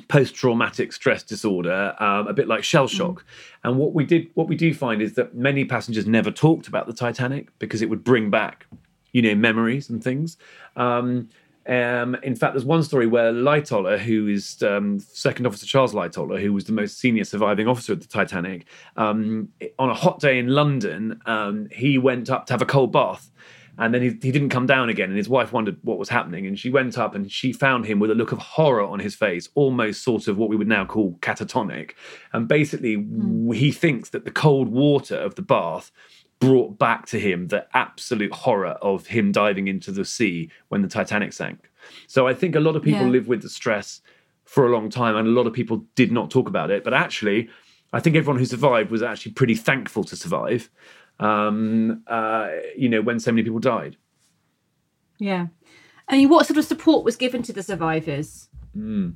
post-traumatic 0.08 0.92
stress 0.92 1.22
disorder, 1.22 1.96
um, 2.00 2.28
a 2.28 2.34
bit 2.34 2.48
like 2.48 2.64
shell 2.64 2.88
shock. 2.88 3.20
Mm. 3.20 3.24
And 3.64 3.78
what 3.78 3.94
we 3.94 4.06
did, 4.06 4.28
what 4.34 4.48
we 4.48 4.56
do 4.56 4.74
find 4.74 5.02
is 5.02 5.14
that 5.14 5.36
many 5.36 5.66
passengers 5.66 6.08
never 6.08 6.32
talked 6.32 6.68
about 6.68 6.88
the 6.88 6.94
Titanic 6.94 7.58
because 7.60 7.82
it 7.82 7.90
would 7.90 8.04
bring 8.04 8.32
back, 8.32 8.66
you 9.12 9.22
know, 9.22 9.36
memories 9.36 9.90
and 9.90 10.04
things. 10.04 10.38
Um, 10.76 11.30
um, 11.66 12.16
in 12.24 12.36
fact, 12.36 12.54
there's 12.54 12.66
one 12.66 12.84
story 12.84 13.08
where 13.08 13.32
Lightoller, 13.32 13.98
who 13.98 14.28
is 14.28 14.62
um, 14.64 15.00
Second 15.00 15.48
Officer 15.48 15.66
Charles 15.66 15.94
Lightoller, 15.94 16.42
who 16.42 16.52
was 16.54 16.66
the 16.66 16.74
most 16.74 17.00
senior 17.00 17.24
surviving 17.24 17.68
officer 17.68 17.94
of 17.94 18.02
the 18.02 18.08
Titanic, 18.08 18.66
um, 18.98 19.50
on 19.80 19.90
a 19.90 19.94
hot 19.94 20.20
day 20.20 20.40
in 20.40 20.48
London, 20.48 21.22
um, 21.26 21.68
he 21.72 21.98
went 21.98 22.30
up 22.30 22.46
to 22.48 22.54
have 22.54 22.62
a 22.62 22.66
cold 22.66 22.92
bath 22.92 23.32
and 23.78 23.94
then 23.94 24.02
he, 24.02 24.10
he 24.10 24.32
didn't 24.32 24.50
come 24.50 24.66
down 24.66 24.90
again 24.90 25.10
and 25.10 25.18
his 25.18 25.30
wife 25.30 25.52
wondered 25.52 25.78
what 25.82 25.98
was 25.98 26.10
happening 26.10 26.46
and 26.46 26.60
she 26.60 26.70
went 26.70 26.98
up 26.98 27.16
and 27.16 27.32
she 27.32 27.52
found 27.52 27.86
him 27.86 28.00
with 28.00 28.12
a 28.12 28.16
look 28.16 28.32
of 28.32 28.38
horror 28.38 28.84
on 28.84 29.00
his 29.00 29.16
face 29.16 29.50
almost 29.56 30.04
sort 30.04 30.28
of 30.28 30.38
what 30.38 30.50
we 30.50 30.56
would 30.56 30.68
now 30.68 30.86
call 30.86 31.18
catatonic 31.22 31.92
and 32.34 32.48
basically 32.48 32.98
mm. 32.98 33.56
he 33.56 33.72
thinks 33.72 34.10
that 34.10 34.26
the 34.26 34.32
cold 34.32 34.70
water 34.70 35.16
of 35.16 35.36
the 35.36 35.42
bath 35.42 35.92
brought 36.48 36.78
back 36.78 37.06
to 37.06 37.20
him 37.20 37.48
the 37.48 37.66
absolute 37.74 38.34
horror 38.34 38.78
of 38.82 39.08
him 39.08 39.32
diving 39.32 39.68
into 39.68 39.92
the 39.92 40.06
sea 40.06 40.50
when 40.70 40.82
the 40.82 40.88
titanic 40.88 41.34
sank 41.34 41.70
so 42.08 42.28
i 42.28 42.34
think 42.34 42.56
a 42.56 42.60
lot 42.60 42.76
of 42.76 42.84
people 42.84 43.06
yeah. 43.06 43.12
live 43.12 43.28
with 43.28 43.42
the 43.42 43.50
stress 43.50 44.02
for 44.46 44.66
a 44.66 44.72
long 44.72 44.90
time 44.90 45.16
and 45.16 45.28
a 45.28 45.32
lot 45.32 45.48
of 45.48 45.54
people 45.54 45.86
did 45.96 46.12
not 46.12 46.30
talk 46.30 46.48
about 46.48 46.70
it 46.72 46.84
but 46.84 46.94
actually 46.94 47.50
i 47.94 48.00
think 48.00 48.16
everyone 48.16 48.40
who 48.40 48.46
survived 48.46 48.92
was 48.92 49.02
actually 49.02 49.32
pretty 49.32 49.56
thankful 49.56 50.04
to 50.04 50.16
survive 50.16 50.70
um, 51.20 52.04
uh, 52.08 52.50
you 52.76 52.90
know, 52.90 53.02
when 53.02 53.20
so 53.20 53.32
many 53.32 53.44
people 53.44 53.60
died. 53.60 53.98
Yeah. 55.20 55.48
I 56.08 56.18
mean, 56.18 56.30
what 56.30 56.46
sort 56.46 56.58
of 56.58 56.66
support 56.66 57.06
was 57.06 57.16
given 57.16 57.44
to 57.44 57.54
the 57.54 57.64
survivors? 57.64 58.50
Mm. 58.76 59.14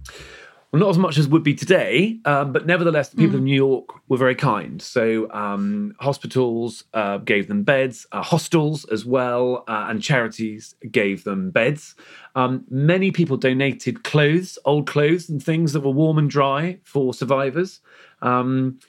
Well, 0.71 0.81
not 0.81 0.89
as 0.89 0.97
much 0.97 1.17
as 1.17 1.29
would 1.29 1.43
be 1.43 1.53
today, 1.53 2.19
um, 2.25 2.51
but 2.51 2.65
nevertheless, 2.65 3.09
the 3.09 3.15
people 3.15 3.35
mm. 3.35 3.39
of 3.39 3.43
New 3.43 3.55
York 3.55 3.87
were 4.09 4.17
very 4.17 4.35
kind. 4.35 4.81
So, 4.81 5.31
um, 5.31 5.95
hospitals 6.01 6.83
uh, 6.93 7.19
gave 7.19 7.47
them 7.47 7.63
beds, 7.63 8.05
uh, 8.11 8.21
hostels 8.21 8.83
as 8.91 9.05
well, 9.05 9.63
uh, 9.69 9.85
and 9.87 10.03
charities 10.03 10.75
gave 10.91 11.23
them 11.23 11.51
beds. 11.51 11.95
Um, 12.35 12.65
many 12.69 13.11
people 13.11 13.37
donated 13.37 14.03
clothes, 14.03 14.59
old 14.65 14.87
clothes, 14.87 15.29
and 15.29 15.41
things 15.41 15.71
that 15.71 15.79
were 15.79 15.91
warm 15.91 16.17
and 16.17 16.29
dry 16.29 16.79
for 16.83 17.13
survivors. 17.13 17.79
Um, 18.21 18.79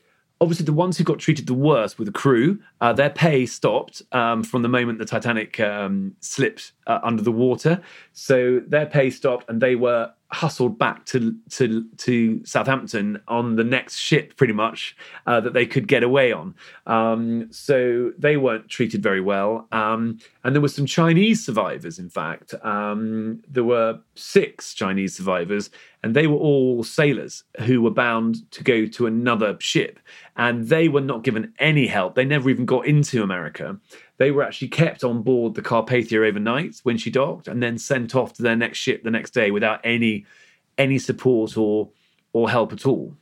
obviously 0.40 0.64
the 0.64 0.72
ones 0.72 0.96
who 0.96 1.04
got 1.04 1.18
treated 1.18 1.46
the 1.46 1.54
worst 1.54 1.98
were 1.98 2.04
the 2.04 2.12
crew. 2.12 2.58
Uh, 2.80 2.92
their 2.92 3.10
pay 3.10 3.46
stopped 3.46 4.02
um, 4.12 4.42
from 4.42 4.62
the 4.62 4.68
moment 4.68 4.98
the 4.98 5.04
Titanic 5.04 5.58
um, 5.60 6.14
slipped 6.20 6.72
uh, 6.86 7.00
under 7.02 7.22
the 7.22 7.32
water. 7.32 7.80
So 8.12 8.60
their 8.66 8.86
pay 8.86 9.10
stopped, 9.10 9.48
and 9.48 9.60
they 9.60 9.74
were 9.74 10.12
hustled 10.30 10.78
back 10.78 11.06
to 11.06 11.34
to 11.48 11.86
to 11.96 12.44
Southampton 12.44 13.20
on 13.28 13.56
the 13.56 13.64
next 13.64 13.96
ship, 13.96 14.36
pretty 14.36 14.52
much 14.52 14.96
uh, 15.26 15.40
that 15.40 15.54
they 15.54 15.66
could 15.66 15.88
get 15.88 16.02
away 16.02 16.32
on. 16.32 16.54
Um, 16.86 17.48
so 17.50 18.12
they 18.18 18.36
weren't 18.36 18.68
treated 18.68 19.02
very 19.02 19.20
well, 19.20 19.66
um, 19.72 20.18
and 20.44 20.54
there 20.54 20.62
were 20.62 20.68
some 20.68 20.86
Chinese 20.86 21.44
survivors. 21.44 21.98
In 21.98 22.10
fact, 22.10 22.54
um, 22.62 23.42
there 23.48 23.64
were 23.64 24.00
six 24.14 24.74
Chinese 24.74 25.16
survivors, 25.16 25.70
and 26.02 26.14
they 26.14 26.26
were 26.26 26.36
all 26.36 26.84
sailors 26.84 27.44
who 27.60 27.82
were 27.82 27.90
bound 27.90 28.50
to 28.52 28.62
go 28.62 28.86
to 28.86 29.06
another 29.06 29.56
ship, 29.60 29.98
and 30.36 30.68
they 30.68 30.88
were 30.88 31.00
not 31.00 31.24
given 31.24 31.52
any 31.58 31.86
help. 31.86 32.14
They 32.14 32.24
never 32.24 32.50
even 32.50 32.66
got 32.66 32.86
into 32.86 33.22
America. 33.22 33.78
They 34.16 34.30
were 34.30 34.42
actually 34.42 34.68
kept 34.68 35.04
on 35.04 35.22
board 35.22 35.54
the 35.54 35.62
Carpathia 35.62 36.26
overnight 36.26 36.80
when 36.82 36.98
she 36.98 37.10
docked, 37.10 37.48
and 37.48 37.62
then 37.62 37.78
sent 37.78 38.14
off 38.14 38.34
to 38.34 38.42
their 38.42 38.56
next 38.56 38.78
ship 38.78 39.02
the 39.02 39.10
next 39.10 39.30
day 39.30 39.50
without 39.50 39.80
any 39.84 40.26
any 40.76 40.98
support 40.98 41.56
or 41.56 41.90
or 42.32 42.48
help 42.48 42.72
at 42.72 42.86
all. 42.86 43.16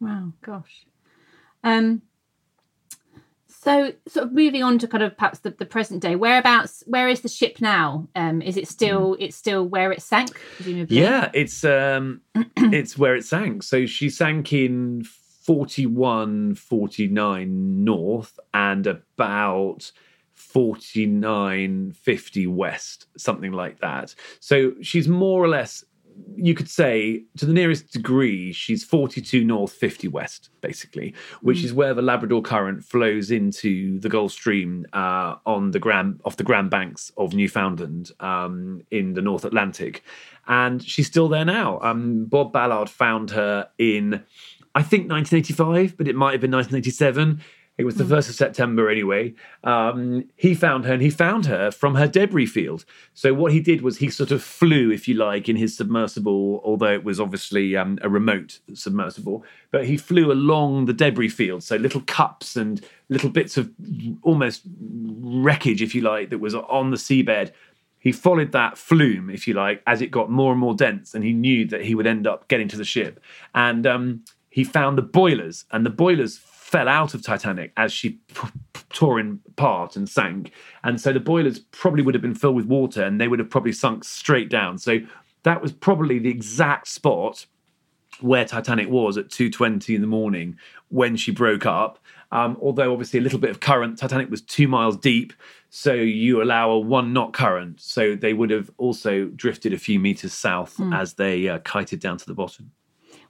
Wow, 0.00 0.32
gosh. 0.42 0.84
Um, 1.62 2.02
so, 3.64 3.92
sort 4.06 4.26
of 4.26 4.32
moving 4.34 4.62
on 4.62 4.78
to 4.78 4.86
kind 4.86 5.02
of 5.02 5.16
perhaps 5.16 5.38
the, 5.38 5.50
the 5.50 5.64
present 5.64 6.02
day. 6.02 6.16
Whereabouts? 6.16 6.84
Where 6.86 7.08
is 7.08 7.22
the 7.22 7.30
ship 7.30 7.62
now? 7.62 8.06
Um, 8.14 8.42
is 8.42 8.58
it 8.58 8.68
still? 8.68 9.14
Mm. 9.14 9.16
It's 9.20 9.36
still 9.36 9.66
where 9.66 9.90
it 9.90 10.02
sank, 10.02 10.38
presumably. 10.56 11.00
Yeah, 11.00 11.30
it's 11.32 11.64
um, 11.64 12.20
it's 12.56 12.98
where 12.98 13.16
it 13.16 13.24
sank. 13.24 13.62
So 13.62 13.86
she 13.86 14.10
sank 14.10 14.52
in 14.52 15.04
41, 15.04 16.56
49 16.56 17.84
north 17.84 18.38
and 18.52 18.86
about 18.86 19.92
49, 20.34 21.92
50 21.92 22.46
west, 22.46 23.06
something 23.16 23.52
like 23.52 23.80
that. 23.80 24.14
So 24.40 24.74
she's 24.82 25.08
more 25.08 25.42
or 25.42 25.48
less, 25.48 25.84
you 26.36 26.54
could 26.54 26.68
say, 26.68 27.24
to 27.36 27.46
the 27.46 27.52
nearest 27.52 27.92
degree, 27.92 28.52
she's 28.52 28.84
42 28.84 29.44
north, 29.44 29.72
50 29.72 30.08
west, 30.08 30.50
basically, 30.60 31.14
which 31.42 31.58
mm. 31.58 31.64
is 31.64 31.72
where 31.72 31.94
the 31.94 32.02
Labrador 32.02 32.42
Current 32.42 32.84
flows 32.84 33.30
into 33.30 33.98
the 34.00 34.08
Gulf 34.08 34.32
Stream 34.32 34.86
uh, 34.92 35.36
on 35.46 35.70
the 35.70 35.78
grand 35.78 36.20
off 36.24 36.36
the 36.36 36.44
Grand 36.44 36.70
Banks 36.70 37.12
of 37.16 37.34
Newfoundland 37.34 38.10
um, 38.20 38.82
in 38.90 39.14
the 39.14 39.22
North 39.22 39.44
Atlantic. 39.44 40.02
And 40.46 40.82
she's 40.82 41.06
still 41.06 41.28
there 41.28 41.44
now. 41.44 41.80
Um, 41.80 42.26
Bob 42.26 42.52
Ballard 42.52 42.90
found 42.90 43.30
her 43.30 43.68
in 43.78 44.22
I 44.76 44.82
think 44.82 45.08
1985, 45.08 45.96
but 45.96 46.08
it 46.08 46.16
might 46.16 46.32
have 46.32 46.40
been 46.40 46.50
1987. 46.50 47.40
It 47.76 47.84
was 47.84 47.96
the 47.96 48.04
1st 48.04 48.08
hmm. 48.08 48.14
of 48.16 48.24
September 48.36 48.88
anyway. 48.88 49.34
Um, 49.64 50.28
he 50.36 50.54
found 50.54 50.84
her 50.84 50.92
and 50.92 51.02
he 51.02 51.10
found 51.10 51.46
her 51.46 51.72
from 51.72 51.96
her 51.96 52.06
debris 52.06 52.46
field. 52.46 52.84
So, 53.14 53.34
what 53.34 53.52
he 53.52 53.60
did 53.60 53.82
was 53.82 53.98
he 53.98 54.10
sort 54.10 54.30
of 54.30 54.42
flew, 54.42 54.92
if 54.92 55.08
you 55.08 55.14
like, 55.14 55.48
in 55.48 55.56
his 55.56 55.76
submersible, 55.76 56.60
although 56.64 56.92
it 56.92 57.02
was 57.02 57.18
obviously 57.18 57.76
um, 57.76 57.98
a 58.02 58.08
remote 58.08 58.60
submersible, 58.74 59.44
but 59.72 59.86
he 59.86 59.96
flew 59.96 60.30
along 60.30 60.84
the 60.84 60.92
debris 60.92 61.30
field. 61.30 61.64
So, 61.64 61.74
little 61.76 62.02
cups 62.02 62.54
and 62.54 62.84
little 63.08 63.30
bits 63.30 63.56
of 63.56 63.72
almost 64.22 64.62
wreckage, 64.78 65.82
if 65.82 65.94
you 65.94 66.02
like, 66.02 66.30
that 66.30 66.38
was 66.38 66.54
on 66.54 66.90
the 66.90 66.96
seabed. 66.96 67.50
He 67.98 68.12
followed 68.12 68.52
that 68.52 68.76
flume, 68.76 69.30
if 69.30 69.48
you 69.48 69.54
like, 69.54 69.82
as 69.86 70.02
it 70.02 70.10
got 70.10 70.30
more 70.30 70.52
and 70.52 70.60
more 70.60 70.74
dense, 70.74 71.14
and 71.14 71.24
he 71.24 71.32
knew 71.32 71.66
that 71.68 71.82
he 71.82 71.94
would 71.94 72.06
end 72.06 72.26
up 72.26 72.48
getting 72.48 72.68
to 72.68 72.76
the 72.76 72.84
ship. 72.84 73.18
And 73.54 73.86
um, 73.86 74.24
he 74.50 74.62
found 74.62 74.96
the 74.96 75.02
boilers, 75.02 75.64
and 75.72 75.84
the 75.84 75.90
boilers 75.90 76.38
fell 76.74 76.88
out 76.88 77.14
of 77.14 77.22
Titanic 77.22 77.72
as 77.76 77.92
she 77.92 78.10
p- 78.34 78.48
p- 78.72 78.80
tore 78.88 79.20
in 79.20 79.38
part 79.54 79.94
and 79.94 80.08
sank. 80.08 80.50
And 80.82 81.00
so 81.00 81.12
the 81.12 81.20
boilers 81.20 81.60
probably 81.60 82.02
would 82.02 82.16
have 82.16 82.22
been 82.22 82.34
filled 82.34 82.56
with 82.56 82.66
water 82.66 83.04
and 83.04 83.20
they 83.20 83.28
would 83.28 83.38
have 83.38 83.48
probably 83.48 83.70
sunk 83.70 84.02
straight 84.02 84.50
down. 84.50 84.78
So 84.78 84.98
that 85.44 85.62
was 85.62 85.70
probably 85.70 86.18
the 86.18 86.30
exact 86.30 86.88
spot 86.88 87.46
where 88.20 88.44
Titanic 88.44 88.88
was 88.88 89.16
at 89.16 89.28
2:20 89.28 89.94
in 89.94 90.00
the 90.00 90.08
morning 90.08 90.56
when 90.88 91.14
she 91.14 91.30
broke 91.30 91.64
up. 91.64 92.00
Um, 92.32 92.58
although 92.60 92.90
obviously 92.90 93.20
a 93.20 93.22
little 93.22 93.38
bit 93.38 93.50
of 93.50 93.60
current, 93.60 93.96
Titanic 93.96 94.28
was 94.28 94.42
two 94.42 94.66
miles 94.66 94.96
deep, 94.96 95.32
so 95.70 95.92
you 95.94 96.42
allow 96.42 96.70
a 96.70 96.78
one 96.80 97.12
knot 97.12 97.32
current. 97.34 97.80
So 97.80 98.16
they 98.16 98.32
would 98.32 98.50
have 98.50 98.68
also 98.78 99.26
drifted 99.26 99.72
a 99.72 99.78
few 99.78 100.00
meters 100.00 100.32
south 100.32 100.78
mm. 100.78 100.92
as 100.92 101.14
they 101.14 101.48
uh, 101.48 101.60
kited 101.60 102.00
down 102.00 102.16
to 102.16 102.26
the 102.26 102.34
bottom. 102.34 102.72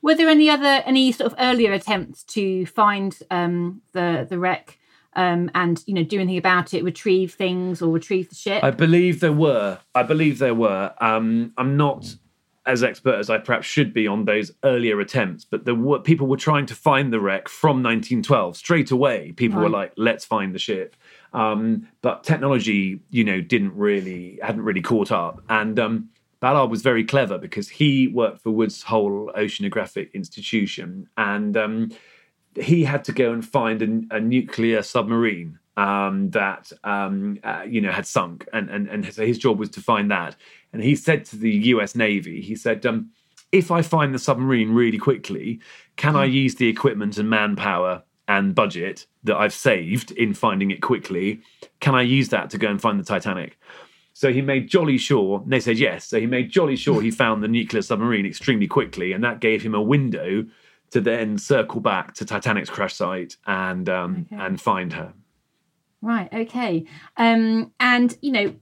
Were 0.04 0.14
there 0.14 0.28
any 0.28 0.50
other 0.50 0.82
any 0.84 1.12
sort 1.12 1.32
of 1.32 1.38
earlier 1.40 1.72
attempts 1.72 2.24
to 2.24 2.66
find 2.66 3.18
um, 3.30 3.80
the 3.92 4.26
the 4.28 4.38
wreck 4.38 4.78
um, 5.16 5.50
and 5.54 5.82
you 5.86 5.94
know 5.94 6.04
do 6.04 6.20
anything 6.20 6.36
about 6.36 6.74
it, 6.74 6.84
retrieve 6.84 7.32
things 7.32 7.80
or 7.80 7.90
retrieve 7.90 8.28
the 8.28 8.34
ship? 8.34 8.62
I 8.62 8.70
believe 8.70 9.20
there 9.20 9.32
were. 9.32 9.78
I 9.94 10.02
believe 10.02 10.40
there 10.40 10.54
were. 10.54 10.92
Um, 11.00 11.54
I'm 11.56 11.78
not 11.78 12.16
as 12.66 12.82
expert 12.82 13.14
as 13.14 13.30
I 13.30 13.38
perhaps 13.38 13.66
should 13.66 13.94
be 13.94 14.06
on 14.06 14.26
those 14.26 14.52
earlier 14.62 15.00
attempts, 15.00 15.46
but 15.46 15.64
there 15.64 15.74
were 15.74 16.00
people 16.00 16.26
were 16.26 16.36
trying 16.36 16.66
to 16.66 16.74
find 16.74 17.10
the 17.10 17.18
wreck 17.18 17.48
from 17.48 17.82
1912 17.82 18.58
straight 18.58 18.90
away. 18.90 19.32
People 19.32 19.62
were 19.62 19.70
like, 19.70 19.94
"Let's 19.96 20.26
find 20.26 20.54
the 20.54 20.58
ship," 20.58 20.96
um, 21.32 21.88
but 22.02 22.24
technology, 22.24 23.00
you 23.08 23.24
know, 23.24 23.40
didn't 23.40 23.74
really 23.74 24.38
hadn't 24.42 24.64
really 24.64 24.82
caught 24.82 25.10
up. 25.10 25.42
And 25.48 25.78
um, 25.78 26.10
Ballard 26.44 26.70
was 26.70 26.82
very 26.82 27.04
clever 27.04 27.38
because 27.38 27.70
he 27.70 28.06
worked 28.06 28.42
for 28.42 28.50
Woods 28.50 28.82
Hole 28.82 29.32
Oceanographic 29.34 30.12
Institution, 30.12 31.08
and 31.16 31.56
um, 31.56 31.90
he 32.54 32.84
had 32.84 33.02
to 33.04 33.12
go 33.12 33.32
and 33.32 33.42
find 33.42 33.80
a, 33.80 34.16
a 34.16 34.20
nuclear 34.20 34.82
submarine 34.82 35.58
um, 35.78 36.28
that 36.32 36.70
um, 36.84 37.38
uh, 37.42 37.62
you 37.66 37.80
know 37.80 37.90
had 37.90 38.06
sunk, 38.06 38.46
and, 38.52 38.68
and 38.68 38.90
and 38.90 39.10
so 39.10 39.24
his 39.24 39.38
job 39.38 39.58
was 39.58 39.70
to 39.70 39.80
find 39.80 40.10
that. 40.10 40.36
And 40.74 40.82
he 40.82 40.96
said 40.96 41.24
to 41.26 41.36
the 41.36 41.50
U.S. 41.50 41.94
Navy, 41.94 42.42
he 42.42 42.56
said, 42.56 42.84
um, 42.84 43.08
"If 43.50 43.70
I 43.70 43.80
find 43.80 44.14
the 44.14 44.18
submarine 44.18 44.74
really 44.74 44.98
quickly, 44.98 45.60
can 45.96 46.14
I 46.14 46.26
use 46.26 46.56
the 46.56 46.68
equipment 46.68 47.16
and 47.16 47.30
manpower 47.30 48.02
and 48.28 48.54
budget 48.54 49.06
that 49.22 49.36
I've 49.38 49.54
saved 49.54 50.10
in 50.10 50.34
finding 50.34 50.72
it 50.72 50.82
quickly? 50.82 51.40
Can 51.80 51.94
I 51.94 52.02
use 52.02 52.28
that 52.28 52.50
to 52.50 52.58
go 52.58 52.68
and 52.68 52.82
find 52.82 53.00
the 53.00 53.04
Titanic?" 53.04 53.56
So 54.16 54.32
he 54.32 54.40
made 54.42 54.68
jolly 54.68 54.96
sure, 54.96 55.40
and 55.42 55.52
they 55.52 55.58
said 55.60 55.76
yes. 55.78 56.06
So 56.06 56.20
he 56.20 56.26
made 56.26 56.48
jolly 56.48 56.76
sure 56.76 57.02
he 57.02 57.10
found 57.22 57.42
the 57.42 57.48
nuclear 57.48 57.82
submarine 57.82 58.24
extremely 58.24 58.66
quickly, 58.68 59.12
and 59.12 59.22
that 59.24 59.40
gave 59.40 59.60
him 59.62 59.74
a 59.74 59.82
window 59.82 60.46
to 60.92 61.00
then 61.00 61.36
circle 61.36 61.80
back 61.80 62.14
to 62.14 62.24
Titanic's 62.24 62.70
crash 62.70 62.94
site 62.94 63.36
and 63.46 63.88
um, 63.88 64.26
and 64.30 64.60
find 64.60 64.92
her. 64.92 65.12
Right. 66.00 66.32
Okay. 66.32 66.86
Um, 67.16 67.72
and 67.80 68.16
you 68.20 68.30
know, 68.30 68.54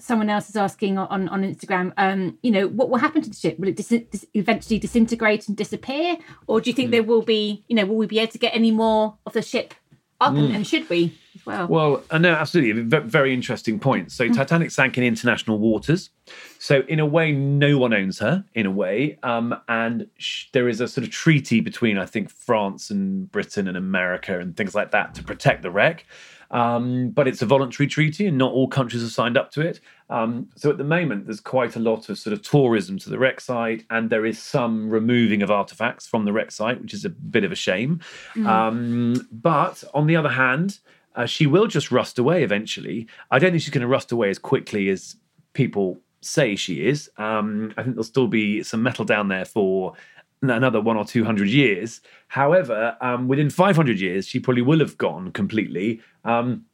someone 0.00 0.30
else 0.30 0.48
is 0.48 0.56
asking 0.56 0.96
on 0.98 1.28
on 1.28 1.42
Instagram. 1.42 1.92
Um, 1.98 2.38
you 2.42 2.50
know, 2.50 2.66
what 2.68 2.88
will 2.88 2.98
happen 2.98 3.20
to 3.20 3.28
the 3.28 3.36
ship? 3.36 3.58
Will 3.58 3.68
it 3.68 3.76
dis- 3.76 3.88
dis- 4.10 4.26
eventually 4.32 4.78
disintegrate 4.78 5.46
and 5.48 5.56
disappear, 5.56 6.16
or 6.46 6.60
do 6.62 6.70
you 6.70 6.74
Hmm. 6.74 6.76
think 6.76 6.90
there 6.92 7.02
will 7.02 7.22
be? 7.22 7.64
You 7.68 7.76
know, 7.76 7.84
will 7.84 7.96
we 7.96 8.06
be 8.06 8.18
able 8.20 8.32
to 8.32 8.38
get 8.38 8.54
any 8.54 8.70
more 8.70 9.18
of 9.26 9.34
the 9.34 9.42
ship 9.42 9.74
up? 10.22 10.34
And, 10.34 10.48
Mm. 10.50 10.54
and 10.54 10.66
should 10.66 10.88
we 10.88 11.12
as 11.48 11.68
well? 11.68 12.02
Uh, 12.10 12.18
no, 12.18 12.32
absolutely. 12.32 12.82
Very 12.82 13.32
interesting 13.32 13.78
point. 13.78 14.12
So, 14.12 14.28
Titanic 14.28 14.70
sank 14.70 14.98
in 14.98 15.04
international 15.04 15.58
waters. 15.58 16.10
So, 16.58 16.82
in 16.88 17.00
a 17.00 17.06
way, 17.06 17.32
no 17.32 17.78
one 17.78 17.94
owns 17.94 18.18
her, 18.18 18.44
in 18.54 18.66
a 18.66 18.70
way. 18.70 19.18
Um, 19.22 19.54
and 19.68 20.08
sh- 20.18 20.46
there 20.52 20.68
is 20.68 20.80
a 20.80 20.88
sort 20.88 21.06
of 21.06 21.12
treaty 21.12 21.60
between, 21.60 21.98
I 21.98 22.06
think, 22.06 22.30
France 22.30 22.90
and 22.90 23.30
Britain 23.30 23.68
and 23.68 23.76
America 23.76 24.38
and 24.38 24.56
things 24.56 24.74
like 24.74 24.90
that 24.90 25.14
to 25.14 25.22
protect 25.22 25.62
the 25.62 25.70
wreck. 25.70 26.06
Um, 26.50 27.10
but 27.10 27.26
it's 27.26 27.42
a 27.42 27.46
voluntary 27.46 27.88
treaty, 27.88 28.26
and 28.26 28.38
not 28.38 28.52
all 28.52 28.68
countries 28.68 29.02
have 29.02 29.10
signed 29.10 29.36
up 29.36 29.50
to 29.52 29.60
it. 29.60 29.80
Um, 30.08 30.48
so 30.54 30.70
at 30.70 30.78
the 30.78 30.84
moment, 30.84 31.26
there's 31.26 31.40
quite 31.40 31.74
a 31.74 31.80
lot 31.80 32.08
of 32.08 32.18
sort 32.18 32.32
of 32.32 32.42
tourism 32.42 32.98
to 33.00 33.10
the 33.10 33.18
wreck 33.18 33.40
site, 33.40 33.84
and 33.90 34.10
there 34.10 34.24
is 34.24 34.40
some 34.40 34.88
removing 34.88 35.42
of 35.42 35.50
artifacts 35.50 36.06
from 36.06 36.24
the 36.24 36.32
wreck 36.32 36.52
site, 36.52 36.80
which 36.80 36.94
is 36.94 37.04
a 37.04 37.10
bit 37.10 37.42
of 37.44 37.50
a 37.50 37.56
shame. 37.56 38.00
Mm. 38.34 38.46
Um, 38.46 39.28
but 39.32 39.82
on 39.92 40.06
the 40.06 40.16
other 40.16 40.28
hand, 40.28 40.78
uh, 41.16 41.26
she 41.26 41.46
will 41.46 41.66
just 41.66 41.90
rust 41.90 42.18
away 42.18 42.42
eventually. 42.44 43.06
I 43.30 43.38
don't 43.38 43.50
think 43.50 43.62
she's 43.62 43.70
going 43.70 43.82
to 43.82 43.88
rust 43.88 44.12
away 44.12 44.30
as 44.30 44.38
quickly 44.38 44.88
as 44.90 45.16
people 45.54 45.98
say 46.20 46.56
she 46.56 46.86
is. 46.86 47.10
Um, 47.16 47.72
I 47.76 47.82
think 47.82 47.94
there'll 47.96 48.04
still 48.04 48.28
be 48.28 48.62
some 48.62 48.82
metal 48.82 49.04
down 49.04 49.28
there 49.28 49.44
for 49.44 49.94
another 50.42 50.80
one 50.80 50.96
or 50.96 51.04
two 51.04 51.24
hundred 51.24 51.48
years. 51.48 52.00
However, 52.28 52.96
um, 53.00 53.26
within 53.28 53.48
500 53.50 53.98
years, 53.98 54.26
she 54.28 54.38
probably 54.38 54.62
will 54.62 54.80
have 54.80 54.98
gone 54.98 55.32
completely. 55.32 56.00
Um, 56.24 56.66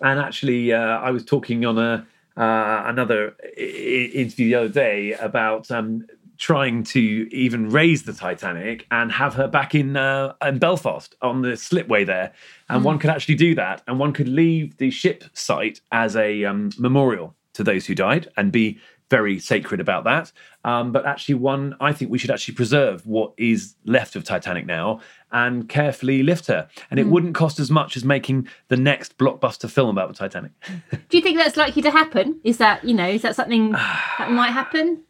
and 0.00 0.20
actually, 0.20 0.72
uh, 0.72 0.78
I 0.78 1.10
was 1.10 1.24
talking 1.24 1.64
on 1.64 1.78
a 1.78 2.06
uh, 2.36 2.82
another 2.86 3.34
i- 3.56 4.10
interview 4.14 4.48
the 4.48 4.54
other 4.54 4.68
day 4.68 5.12
about 5.14 5.70
um, 5.72 6.06
trying 6.38 6.84
to 6.84 7.00
even 7.34 7.68
raise 7.68 8.04
the 8.04 8.12
Titanic 8.12 8.86
and 8.90 9.10
have 9.12 9.34
her 9.34 9.48
back 9.48 9.74
in 9.74 9.96
uh, 9.96 10.32
in 10.42 10.58
Belfast 10.58 11.14
on 11.20 11.42
the 11.42 11.56
slipway 11.56 12.04
there, 12.06 12.32
and 12.68 12.80
Mm. 12.82 12.84
one 12.84 12.98
could 12.98 13.10
actually 13.10 13.34
do 13.34 13.54
that, 13.56 13.82
and 13.86 13.98
one 13.98 14.12
could 14.12 14.28
leave 14.28 14.76
the 14.78 14.90
ship 14.90 15.24
site 15.32 15.80
as 15.92 16.16
a 16.16 16.44
um, 16.44 16.70
memorial 16.78 17.34
to 17.54 17.64
those 17.64 17.86
who 17.86 17.94
died 17.94 18.28
and 18.36 18.52
be 18.52 18.78
very 19.10 19.38
sacred 19.40 19.80
about 19.80 20.04
that. 20.04 20.30
Um, 20.64 20.92
but 20.92 21.06
actually, 21.06 21.34
one 21.36 21.74
I 21.80 21.92
think 21.92 22.10
we 22.10 22.18
should 22.18 22.30
actually 22.30 22.54
preserve 22.54 23.06
what 23.06 23.32
is 23.38 23.74
left 23.86 24.14
of 24.16 24.22
Titanic 24.22 24.66
now 24.66 25.00
and 25.32 25.66
carefully 25.68 26.22
lift 26.22 26.46
her, 26.46 26.68
and 26.90 27.00
it 27.00 27.06
Mm. 27.06 27.10
wouldn't 27.10 27.34
cost 27.34 27.58
as 27.58 27.70
much 27.70 27.96
as 27.96 28.04
making 28.04 28.46
the 28.68 28.76
next 28.76 29.18
blockbuster 29.18 29.68
film 29.68 29.88
about 29.90 30.08
the 30.08 30.14
Titanic. 30.14 30.52
do 31.08 31.16
you 31.16 31.22
think 31.22 31.36
that's 31.38 31.56
likely 31.56 31.82
to 31.82 31.90
happen? 31.90 32.38
Is 32.44 32.58
that 32.58 32.84
you 32.84 32.94
know 32.94 33.08
is 33.08 33.22
that 33.22 33.34
something 33.34 33.72
that 33.72 34.30
might 34.30 34.50
happen? 34.52 35.02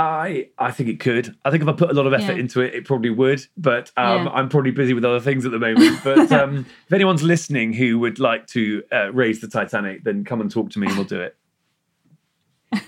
I 0.00 0.48
I 0.58 0.70
think 0.70 0.88
it 0.88 1.00
could. 1.00 1.34
I 1.44 1.50
think 1.50 1.62
if 1.62 1.68
I 1.68 1.72
put 1.72 1.90
a 1.90 1.92
lot 1.92 2.06
of 2.06 2.12
effort 2.14 2.34
Yeah. 2.34 2.40
into 2.40 2.60
it, 2.60 2.72
it 2.74 2.84
probably 2.84 3.10
would. 3.10 3.44
But 3.56 3.90
um, 3.96 4.26
Yeah. 4.26 4.32
I'm 4.32 4.48
probably 4.48 4.70
busy 4.70 4.94
with 4.94 5.04
other 5.04 5.18
things 5.20 5.44
at 5.44 5.50
the 5.50 5.58
moment. 5.58 5.98
But 6.04 6.30
um, 6.30 6.66
if 6.86 6.92
anyone's 6.92 7.22
listening 7.24 7.72
who 7.72 7.98
would 7.98 8.18
like 8.20 8.46
to 8.48 8.82
uh, 8.92 9.12
raise 9.12 9.40
the 9.40 9.48
Titanic, 9.48 10.04
then 10.04 10.24
come 10.24 10.40
and 10.40 10.50
talk 10.50 10.70
to 10.70 10.78
me, 10.78 10.86
and 10.86 10.96
we'll 10.96 11.04
do 11.04 11.20
it. 11.20 11.36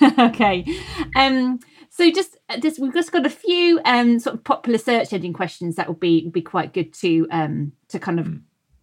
okay. 0.18 0.64
Um, 1.16 1.58
so 1.88 2.10
just 2.10 2.36
just 2.60 2.78
we've 2.78 2.94
just 2.94 3.10
got 3.12 3.26
a 3.26 3.30
few 3.30 3.80
um 3.84 4.18
sort 4.20 4.36
of 4.36 4.44
popular 4.44 4.78
search 4.78 5.12
engine 5.12 5.32
questions 5.32 5.76
that 5.76 5.88
would 5.88 6.00
be 6.00 6.22
would 6.24 6.32
be 6.32 6.42
quite 6.42 6.72
good 6.72 6.92
to 6.94 7.26
um 7.30 7.72
to 7.88 7.98
kind 7.98 8.20
of 8.20 8.28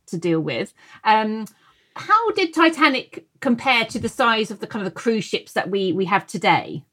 to 0.07 0.17
deal 0.17 0.41
with. 0.41 0.73
Um, 1.03 1.45
how 1.95 2.31
did 2.31 2.53
Titanic 2.53 3.25
compare 3.39 3.85
to 3.85 3.99
the 3.99 4.09
size 4.09 4.51
of 4.51 4.59
the 4.59 4.67
kind 4.67 4.85
of 4.85 4.91
the 4.93 4.99
cruise 4.99 5.23
ships 5.23 5.53
that 5.53 5.69
we 5.69 5.93
we 5.93 6.05
have 6.05 6.27
today? 6.27 6.83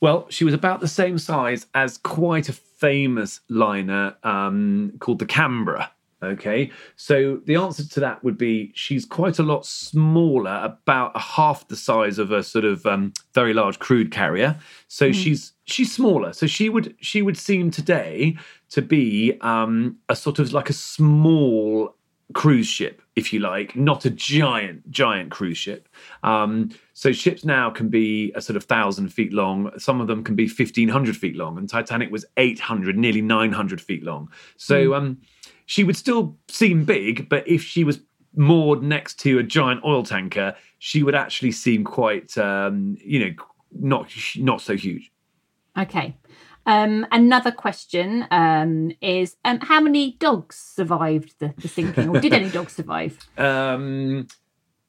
Well, 0.00 0.26
she 0.30 0.44
was 0.44 0.54
about 0.54 0.80
the 0.80 0.88
same 0.88 1.18
size 1.18 1.66
as 1.74 1.98
quite 1.98 2.48
a 2.48 2.52
famous 2.52 3.40
liner 3.48 4.16
um, 4.22 4.92
called 5.00 5.18
the 5.18 5.26
Canberra. 5.26 5.90
Okay, 6.20 6.72
so 6.96 7.40
the 7.46 7.54
answer 7.54 7.86
to 7.86 8.00
that 8.00 8.24
would 8.24 8.36
be 8.36 8.72
she's 8.74 9.04
quite 9.04 9.38
a 9.38 9.44
lot 9.44 9.64
smaller, 9.64 10.60
about 10.64 11.12
a 11.14 11.20
half 11.20 11.68
the 11.68 11.76
size 11.76 12.18
of 12.18 12.32
a 12.32 12.42
sort 12.42 12.64
of 12.64 12.84
um, 12.86 13.12
very 13.34 13.54
large 13.54 13.78
crude 13.78 14.10
carrier. 14.10 14.58
So 14.88 15.10
Mhm. 15.10 15.14
she's 15.14 15.52
she's 15.64 15.92
smaller. 15.94 16.32
So 16.32 16.48
she 16.48 16.68
would 16.70 16.96
she 17.00 17.22
would 17.22 17.36
seem 17.38 17.70
today 17.70 18.36
to 18.70 18.82
be 18.82 19.38
um, 19.42 19.98
a 20.08 20.16
sort 20.16 20.40
of 20.40 20.52
like 20.52 20.68
a 20.68 20.72
small 20.72 21.94
cruise 22.34 22.66
ship, 22.66 23.00
if 23.16 23.32
you 23.32 23.40
like, 23.40 23.74
not 23.74 24.04
a 24.04 24.10
giant, 24.10 24.90
giant 24.90 25.30
cruise 25.30 25.56
ship. 25.56 25.88
Um, 26.22 26.70
so 26.92 27.10
ships 27.12 27.44
now 27.44 27.70
can 27.70 27.88
be 27.88 28.32
a 28.34 28.40
sort 28.42 28.56
of 28.56 28.64
thousand 28.64 29.08
feet 29.08 29.32
long. 29.32 29.70
Some 29.78 30.00
of 30.00 30.06
them 30.08 30.22
can 30.22 30.34
be 30.34 30.46
fifteen 30.46 30.88
hundred 30.88 31.16
feet 31.16 31.36
long, 31.36 31.56
and 31.58 31.68
Titanic 31.68 32.10
was 32.10 32.24
eight 32.36 32.60
hundred, 32.60 32.98
nearly 32.98 33.22
nine 33.22 33.52
hundred 33.52 33.80
feet 33.80 34.02
long. 34.04 34.30
So 34.56 34.90
Mm. 34.90 34.96
um, 34.96 35.18
she 35.66 35.84
would 35.84 35.96
still 35.96 36.36
seem 36.48 36.84
big, 36.84 37.28
but 37.28 37.46
if 37.48 37.62
she 37.62 37.82
was 37.84 38.00
moored 38.36 38.82
next 38.82 39.18
to 39.20 39.38
a 39.38 39.42
giant 39.42 39.82
oil 39.84 40.02
tanker, 40.02 40.54
she 40.78 41.02
would 41.02 41.14
actually 41.14 41.52
seem 41.52 41.82
quite, 41.82 42.36
um, 42.38 42.96
you 43.02 43.18
know, 43.20 43.34
not 43.80 44.10
not 44.36 44.60
so 44.60 44.76
huge. 44.76 45.10
Okay. 45.76 46.14
Um, 46.68 47.06
another 47.10 47.50
question 47.50 48.26
um, 48.30 48.92
is 49.00 49.36
um, 49.42 49.58
how 49.60 49.80
many 49.80 50.12
dogs 50.20 50.56
survived 50.56 51.34
the, 51.38 51.54
the 51.56 51.66
sinking, 51.66 52.10
or 52.10 52.20
did 52.20 52.34
any 52.34 52.50
dogs 52.50 52.74
survive? 52.74 53.18
Um, 53.38 54.26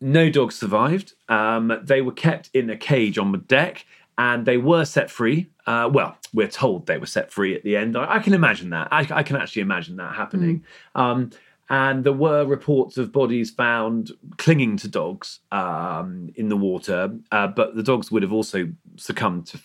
no 0.01 0.29
dogs 0.29 0.55
survived. 0.55 1.13
Um, 1.29 1.79
they 1.83 2.01
were 2.01 2.11
kept 2.11 2.49
in 2.53 2.69
a 2.69 2.75
cage 2.75 3.17
on 3.17 3.31
the 3.31 3.37
deck 3.37 3.85
and 4.17 4.45
they 4.45 4.57
were 4.57 4.83
set 4.85 5.09
free. 5.09 5.49
Uh, 5.65 5.89
well, 5.91 6.17
we're 6.33 6.47
told 6.47 6.85
they 6.85 6.97
were 6.97 7.05
set 7.05 7.31
free 7.31 7.55
at 7.55 7.63
the 7.63 7.77
end. 7.77 7.95
I, 7.95 8.15
I 8.15 8.19
can 8.19 8.33
imagine 8.33 8.71
that. 8.71 8.89
I, 8.91 9.07
I 9.11 9.23
can 9.23 9.35
actually 9.37 9.61
imagine 9.61 9.97
that 9.97 10.15
happening. 10.15 10.65
Um, 10.95 11.29
and 11.69 12.03
there 12.03 12.13
were 12.13 12.45
reports 12.45 12.97
of 12.97 13.11
bodies 13.11 13.51
found 13.51 14.11
clinging 14.37 14.77
to 14.77 14.87
dogs 14.87 15.39
um, 15.51 16.29
in 16.35 16.49
the 16.49 16.57
water, 16.57 17.15
uh, 17.31 17.47
but 17.47 17.75
the 17.75 17.83
dogs 17.83 18.11
would 18.11 18.23
have 18.23 18.33
also 18.33 18.71
succumbed 18.97 19.47
to 19.47 19.59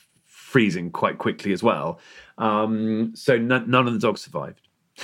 freezing 0.55 0.89
quite 0.93 1.19
quickly 1.19 1.53
as 1.53 1.63
well. 1.65 1.99
Um, 2.39 3.11
so 3.17 3.35
n- 3.35 3.65
none 3.67 3.87
of 3.89 3.93
the 3.93 3.99
dogs 3.99 4.21
survived. 4.23 4.61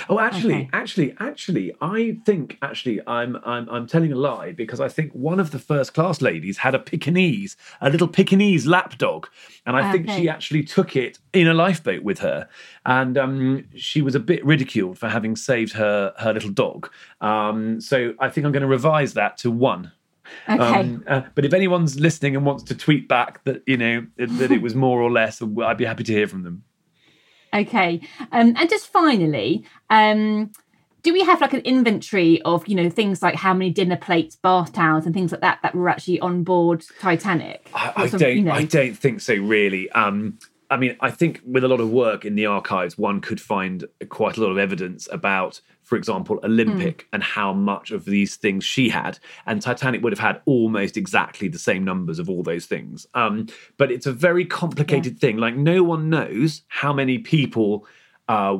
Oh, 0.07 0.17
actually, 0.19 0.53
Okay. 0.53 0.69
actually, 0.71 1.13
actually, 1.19 1.73
I 1.81 2.17
think 2.25 2.57
actually 2.61 3.01
I'm 3.05 3.35
I'm 3.53 3.67
I'm 3.69 3.85
telling 3.87 4.13
a 4.13 4.15
lie 4.15 4.53
because 4.53 4.79
I 4.79 4.87
think 4.87 5.11
one 5.11 5.37
of 5.41 5.51
the 5.51 5.59
first 5.59 5.93
class 5.93 6.21
ladies 6.21 6.57
had 6.59 6.73
a 6.73 6.79
Pekingese, 6.79 7.57
a 7.81 7.89
little 7.89 8.07
Pekingese 8.07 8.65
lapdog, 8.65 9.27
and 9.65 9.75
I 9.75 9.91
think 9.91 10.09
she 10.09 10.29
actually 10.29 10.63
took 10.63 10.95
it 10.95 11.19
in 11.33 11.45
a 11.49 11.53
lifeboat 11.53 12.03
with 12.03 12.19
her, 12.19 12.47
and 12.85 13.17
um, 13.17 13.65
she 13.75 14.01
was 14.01 14.15
a 14.15 14.19
bit 14.21 14.41
ridiculed 14.45 14.97
for 14.97 15.09
having 15.09 15.35
saved 15.35 15.73
her 15.73 16.13
her 16.23 16.31
little 16.31 16.51
dog. 16.51 16.89
Um, 17.19 17.81
so 17.81 18.13
I 18.17 18.29
think 18.29 18.45
I'm 18.45 18.53
going 18.53 18.67
to 18.69 18.75
revise 18.79 19.13
that 19.15 19.37
to 19.39 19.51
one. 19.51 19.91
Okay. 20.49 20.61
Um, 20.79 21.03
uh, 21.07 21.21
but 21.35 21.45
if 21.45 21.53
anyone's 21.53 21.99
listening 21.99 22.35
and 22.35 22.45
wants 22.45 22.63
to 22.63 22.75
tweet 22.75 23.07
back 23.07 23.43
that 23.43 23.61
you 23.67 23.77
know 23.77 24.05
that 24.17 24.51
it 24.51 24.61
was 24.61 24.75
more 24.87 25.01
or 25.01 25.11
less, 25.11 25.41
I'd 25.41 25.77
be 25.77 25.85
happy 25.85 26.03
to 26.03 26.11
hear 26.13 26.27
from 26.27 26.43
them. 26.43 26.63
Okay. 27.53 28.01
Um, 28.31 28.53
and 28.57 28.69
just 28.69 28.87
finally, 28.87 29.65
um, 29.89 30.51
do 31.03 31.11
we 31.13 31.21
have 31.23 31.41
like 31.41 31.53
an 31.53 31.61
inventory 31.61 32.41
of, 32.43 32.67
you 32.67 32.75
know, 32.75 32.89
things 32.89 33.21
like 33.21 33.35
how 33.35 33.53
many 33.53 33.71
dinner 33.71 33.97
plates, 33.97 34.35
bath 34.35 34.71
towels, 34.71 35.05
and 35.05 35.13
things 35.13 35.31
like 35.31 35.41
that 35.41 35.59
that 35.63 35.75
were 35.75 35.89
actually 35.89 36.19
on 36.21 36.43
board 36.43 36.83
Titanic? 36.99 37.69
I, 37.73 37.93
I 37.95 38.07
don't. 38.07 38.37
you 38.37 38.43
know- 38.43 38.51
I 38.53 38.63
don't 38.65 38.93
think 38.97 39.19
so. 39.21 39.33
Really. 39.35 39.89
Um, 39.91 40.37
I 40.71 40.77
mean, 40.77 40.95
I 41.01 41.11
think 41.11 41.41
with 41.45 41.65
a 41.65 41.67
lot 41.67 41.81
of 41.81 41.91
work 41.91 42.23
in 42.23 42.35
the 42.35 42.45
archives, 42.45 42.97
one 42.97 43.19
could 43.19 43.41
find 43.41 43.83
quite 44.07 44.37
a 44.37 44.41
lot 44.41 44.51
of 44.51 44.57
evidence 44.57 45.07
about, 45.11 45.59
for 45.83 45.97
example, 45.97 46.39
Olympic 46.45 46.99
mm. 46.99 47.05
and 47.11 47.21
how 47.21 47.51
much 47.51 47.91
of 47.91 48.05
these 48.05 48.37
things 48.37 48.63
she 48.63 48.87
had. 48.87 49.19
And 49.45 49.61
Titanic 49.61 50.01
would 50.01 50.13
have 50.13 50.19
had 50.19 50.41
almost 50.45 50.95
exactly 50.95 51.49
the 51.49 51.59
same 51.59 51.83
numbers 51.83 52.19
of 52.19 52.29
all 52.29 52.41
those 52.41 52.67
things. 52.67 53.05
Um, 53.13 53.47
but 53.77 53.91
it's 53.91 54.05
a 54.05 54.13
very 54.13 54.45
complicated 54.45 55.15
yeah. 55.15 55.19
thing. 55.19 55.37
Like, 55.37 55.57
no 55.57 55.83
one 55.83 56.09
knows 56.09 56.61
how 56.69 56.93
many 56.93 57.17
people 57.19 57.85
uh, 58.29 58.57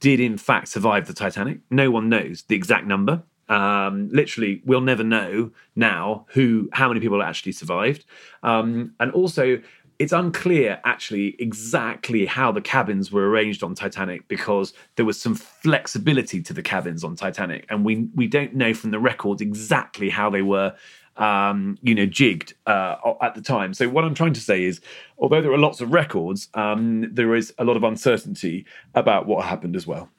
did, 0.00 0.18
in 0.18 0.38
fact, 0.38 0.66
survive 0.66 1.06
the 1.06 1.14
Titanic. 1.14 1.60
No 1.70 1.92
one 1.92 2.08
knows 2.08 2.42
the 2.48 2.56
exact 2.56 2.88
number. 2.88 3.22
Um, 3.48 4.08
literally, 4.10 4.62
we'll 4.64 4.80
never 4.80 5.04
know 5.04 5.52
now 5.76 6.26
who, 6.30 6.68
how 6.72 6.88
many 6.88 6.98
people 6.98 7.22
actually 7.22 7.52
survived, 7.52 8.04
um, 8.42 8.94
and 8.98 9.12
also 9.12 9.60
it's 9.98 10.12
unclear 10.12 10.80
actually 10.84 11.36
exactly 11.38 12.26
how 12.26 12.52
the 12.52 12.60
cabins 12.60 13.10
were 13.10 13.28
arranged 13.28 13.62
on 13.62 13.74
Titanic 13.74 14.28
because 14.28 14.72
there 14.96 15.04
was 15.04 15.18
some 15.20 15.34
flexibility 15.34 16.42
to 16.42 16.52
the 16.52 16.62
cabins 16.62 17.02
on 17.04 17.16
Titanic, 17.16 17.66
and 17.68 17.84
we 17.84 18.08
we 18.14 18.26
don't 18.26 18.54
know 18.54 18.74
from 18.74 18.90
the 18.90 18.98
records 18.98 19.40
exactly 19.40 20.10
how 20.10 20.30
they 20.30 20.42
were. 20.42 20.74
Um, 21.18 21.78
you 21.80 21.94
know, 21.94 22.04
jigged 22.04 22.52
uh, 22.66 22.96
at 23.22 23.34
the 23.34 23.40
time. 23.40 23.72
So 23.72 23.88
what 23.88 24.04
I'm 24.04 24.12
trying 24.12 24.34
to 24.34 24.40
say 24.40 24.64
is, 24.64 24.82
although 25.16 25.40
there 25.40 25.50
are 25.50 25.56
lots 25.56 25.80
of 25.80 25.90
records, 25.90 26.50
um, 26.52 27.08
there 27.10 27.34
is 27.34 27.54
a 27.56 27.64
lot 27.64 27.78
of 27.78 27.84
uncertainty 27.84 28.66
about 28.94 29.26
what 29.26 29.46
happened 29.46 29.76
as 29.76 29.86
well 29.86 30.10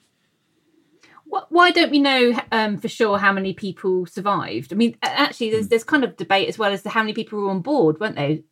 why 1.48 1.70
don't 1.70 1.90
we 1.90 1.98
know 1.98 2.38
um, 2.52 2.78
for 2.78 2.88
sure 2.88 3.18
how 3.18 3.32
many 3.32 3.52
people 3.52 4.06
survived? 4.06 4.72
I 4.72 4.76
mean, 4.76 4.96
actually, 5.02 5.50
there's 5.50 5.68
there's 5.68 5.84
kind 5.84 6.04
of 6.04 6.16
debate 6.16 6.48
as 6.48 6.58
well 6.58 6.72
as 6.72 6.82
to 6.82 6.88
how 6.88 7.02
many 7.02 7.12
people 7.12 7.40
were 7.40 7.50
on 7.50 7.60
board, 7.60 8.00
weren't 8.00 8.16
they? 8.16 8.44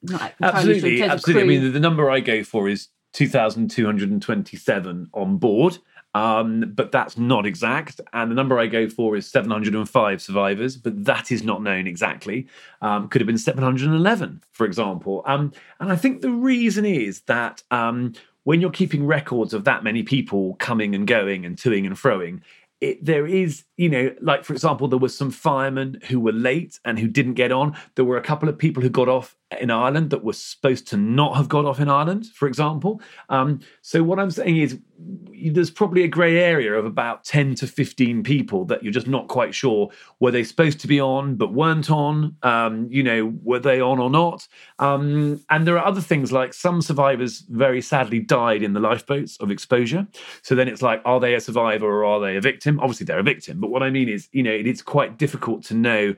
absolutely, 0.43 0.99
sure 0.99 1.09
absolutely. 1.09 1.43
I 1.43 1.61
mean, 1.61 1.73
the, 1.73 1.81
number 1.81 2.11
I 2.11 2.21
go 2.21 2.43
for 2.45 2.69
is 2.69 2.89
two 3.13 3.29
thousand 3.29 3.71
two 3.71 3.87
hundred 3.87 4.11
and 4.11 4.21
twenty-seven 4.21 5.11
on 5.15 5.39
board. 5.39 5.79
Um, 6.15 6.73
but 6.75 6.93
that's 6.93 7.19
not 7.19 7.45
exact. 7.45 8.01
And 8.15 8.31
the 8.31 8.35
number 8.35 8.59
I 8.59 8.69
go 8.69 8.89
for 8.89 9.17
is 9.17 9.29
705 9.29 10.23
survivors, 10.23 10.79
but 10.79 11.05
that 11.05 11.31
is 11.31 11.43
not 11.43 11.63
known 11.63 11.87
exactly. 11.87 12.47
Um, 12.81 13.09
could 13.09 13.21
have 13.21 13.27
been 13.27 13.37
711, 13.37 14.43
for 14.51 14.65
example. 14.65 15.23
Um, 15.27 15.53
and 15.79 15.93
I 15.93 15.97
think 15.97 16.23
the 16.23 16.31
reason 16.31 16.87
is 16.87 17.21
that 17.23 17.63
um, 17.71 18.15
when 18.45 18.63
you're 18.63 18.71
keeping 18.71 19.05
records 19.05 19.53
of 19.53 19.65
that 19.65 19.85
many 19.85 20.03
people 20.03 20.55
coming 20.55 20.95
and 20.95 21.07
going 21.07 21.45
and 21.45 21.57
toing 21.57 21.85
and 21.85 21.97
froing, 21.97 22.41
it, 22.81 23.05
there 23.05 23.27
is, 23.27 23.65
you 23.77 23.89
know, 23.89 24.15
like 24.21 24.45
for 24.45 24.53
example, 24.53 24.89
there 24.89 24.99
were 24.99 25.09
some 25.09 25.31
firemen 25.31 26.01
who 26.09 26.19
were 26.19 26.33
late 26.33 26.81
and 26.85 26.99
who 26.99 27.09
didn't 27.09 27.35
get 27.35 27.53
on. 27.53 27.77
There 27.95 28.05
were 28.05 28.17
a 28.17 28.23
couple 28.23 28.49
of 28.49 28.57
people 28.57 28.83
who 28.83 28.89
got 28.89 29.09
off 29.09 29.37
in 29.61 29.71
Ireland 29.71 30.11
that 30.11 30.25
were 30.25 30.33
supposed 30.33 30.89
to 30.89 30.97
not 30.97 31.37
have 31.37 31.49
got 31.49 31.65
off 31.65 31.79
in 31.79 31.89
Ireland, 31.89 32.27
for 32.35 32.49
example. 32.49 33.01
Um, 33.29 33.61
so 33.81 34.03
what 34.03 34.19
I'm 34.19 34.31
saying 34.31 34.57
is, 34.57 34.79
there's 34.99 35.71
probably 35.71 36.03
a 36.05 36.09
grey 36.09 36.39
area 36.39 36.73
of 36.73 36.87
about 36.87 37.23
10 37.25 37.55
to 37.57 37.67
15 37.67 38.23
people 38.23 38.65
that 38.65 38.83
you're 38.83 38.93
just 38.93 39.07
not 39.07 39.29
quite 39.29 39.55
sure 39.55 39.91
were 40.21 40.31
they 40.31 40.43
supposed 40.43 40.81
to 40.81 40.87
be 40.87 40.99
on 40.99 41.35
but 41.37 41.53
weren't 41.53 41.91
on. 41.91 42.35
Um, 42.43 42.89
you 42.91 43.03
know, 43.03 43.35
were 43.43 43.59
they 43.59 43.81
on 43.81 43.99
or 43.99 44.09
not? 44.09 44.49
Um, 44.79 45.45
and 45.51 45.67
there 45.67 45.79
are 45.79 45.85
other 45.85 46.01
things 46.01 46.33
like 46.33 46.55
some 46.55 46.81
survivors 46.81 47.41
very 47.51 47.83
sadly 47.83 48.21
died 48.21 48.63
in 48.63 48.73
the 48.73 48.81
lifeboats 48.81 49.37
of 49.37 49.51
exposure. 49.51 50.07
So 50.41 50.55
then 50.55 50.67
it's 50.67 50.81
like, 50.81 51.03
are 51.05 51.21
they 51.21 51.35
a 51.35 51.41
survivor 51.41 51.87
or 51.87 52.05
are 52.05 52.21
they 52.21 52.37
a 52.37 52.41
victim? 52.41 52.81
Obviously, 52.81 53.05
they're 53.05 53.19
a 53.19 53.23
victim. 53.23 53.61
But 53.67 53.73
what 53.73 53.83
I 53.83 53.91
mean 53.91 54.09
is, 54.09 54.29
you 54.31 54.45
know, 54.45 54.53
it's 54.53 54.81
quite 54.81 55.19
difficult 55.19 55.65
to 55.65 55.75
know 55.75 56.15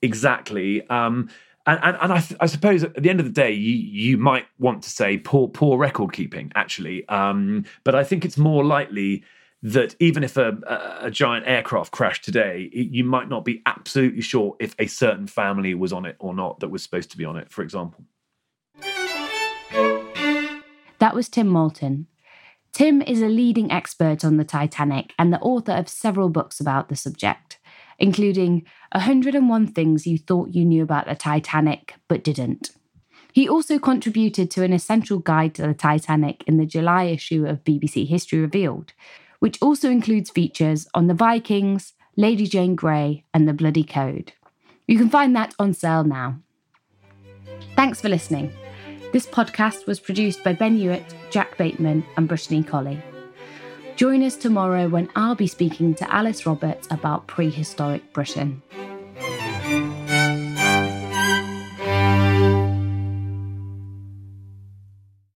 exactly. 0.00 0.88
Um, 0.88 1.28
and, 1.66 1.80
and, 1.82 1.96
and 2.00 2.12
I, 2.12 2.20
th- 2.20 2.38
I, 2.40 2.46
suppose 2.46 2.84
at 2.84 3.02
the 3.02 3.10
end 3.10 3.18
of 3.18 3.26
the 3.26 3.32
day, 3.32 3.50
you, 3.50 3.74
you 3.74 4.16
might 4.16 4.46
want 4.60 4.84
to 4.84 4.90
say 4.90 5.18
poor 5.18 5.48
poor 5.48 5.76
record 5.76 6.12
keeping, 6.12 6.52
actually. 6.54 7.04
Um, 7.08 7.64
but 7.82 7.96
I 7.96 8.04
think 8.04 8.24
it's 8.24 8.38
more 8.38 8.64
likely 8.64 9.24
that 9.64 9.96
even 9.98 10.22
if 10.22 10.36
a, 10.36 10.56
a, 10.68 11.06
a, 11.06 11.10
giant 11.10 11.48
aircraft 11.48 11.90
crashed 11.90 12.24
today, 12.24 12.70
you 12.72 13.02
might 13.02 13.28
not 13.28 13.44
be 13.44 13.60
absolutely 13.66 14.22
sure 14.22 14.54
if 14.60 14.76
a 14.78 14.86
certain 14.86 15.26
family 15.26 15.74
was 15.74 15.92
on 15.92 16.04
it 16.06 16.14
or 16.20 16.32
not 16.32 16.60
that 16.60 16.68
was 16.68 16.84
supposed 16.84 17.10
to 17.10 17.16
be 17.16 17.24
on 17.24 17.36
it, 17.36 17.50
for 17.50 17.62
example. 17.62 18.04
That 21.00 21.12
was 21.12 21.28
Tim 21.28 21.50
Maltin. 21.50 22.06
Tim 22.74 23.00
is 23.00 23.22
a 23.22 23.28
leading 23.28 23.70
expert 23.70 24.24
on 24.24 24.36
the 24.36 24.44
Titanic 24.44 25.14
and 25.18 25.32
the 25.32 25.40
author 25.40 25.72
of 25.72 25.88
several 25.88 26.28
books 26.28 26.60
about 26.60 26.88
the 26.88 26.96
subject 26.96 27.58
including 27.98 28.64
101 28.92 29.66
Things 29.68 30.06
You 30.06 30.18
Thought 30.18 30.54
You 30.54 30.64
Knew 30.64 30.82
About 30.82 31.06
the 31.06 31.14
Titanic 31.14 31.94
but 32.08 32.24
Didn't. 32.24 32.70
He 33.32 33.48
also 33.48 33.78
contributed 33.78 34.50
to 34.52 34.62
an 34.62 34.72
essential 34.72 35.18
guide 35.18 35.54
to 35.56 35.62
the 35.62 35.74
Titanic 35.74 36.44
in 36.46 36.56
the 36.56 36.66
July 36.66 37.04
issue 37.04 37.46
of 37.46 37.64
BBC 37.64 38.06
History 38.06 38.38
Revealed, 38.38 38.92
which 39.40 39.60
also 39.60 39.90
includes 39.90 40.30
features 40.30 40.86
on 40.94 41.08
the 41.08 41.14
Vikings, 41.14 41.94
Lady 42.16 42.46
Jane 42.46 42.76
Grey, 42.76 43.24
and 43.34 43.48
the 43.48 43.52
Bloody 43.52 43.84
Code. 43.84 44.32
You 44.86 44.98
can 44.98 45.10
find 45.10 45.34
that 45.34 45.54
on 45.58 45.74
sale 45.74 46.04
now. 46.04 46.38
Thanks 47.74 48.00
for 48.00 48.08
listening. 48.08 48.52
This 49.14 49.26
podcast 49.26 49.86
was 49.86 50.00
produced 50.00 50.42
by 50.42 50.54
Ben 50.54 50.76
Hewitt, 50.76 51.14
Jack 51.30 51.56
Bateman, 51.56 52.04
and 52.16 52.26
Brittany 52.26 52.64
Colley. 52.64 53.00
Join 53.94 54.24
us 54.24 54.34
tomorrow 54.34 54.88
when 54.88 55.08
I'll 55.14 55.36
be 55.36 55.46
speaking 55.46 55.94
to 55.94 56.12
Alice 56.12 56.46
Roberts 56.46 56.88
about 56.90 57.28
prehistoric 57.28 58.12
Britain. 58.12 58.60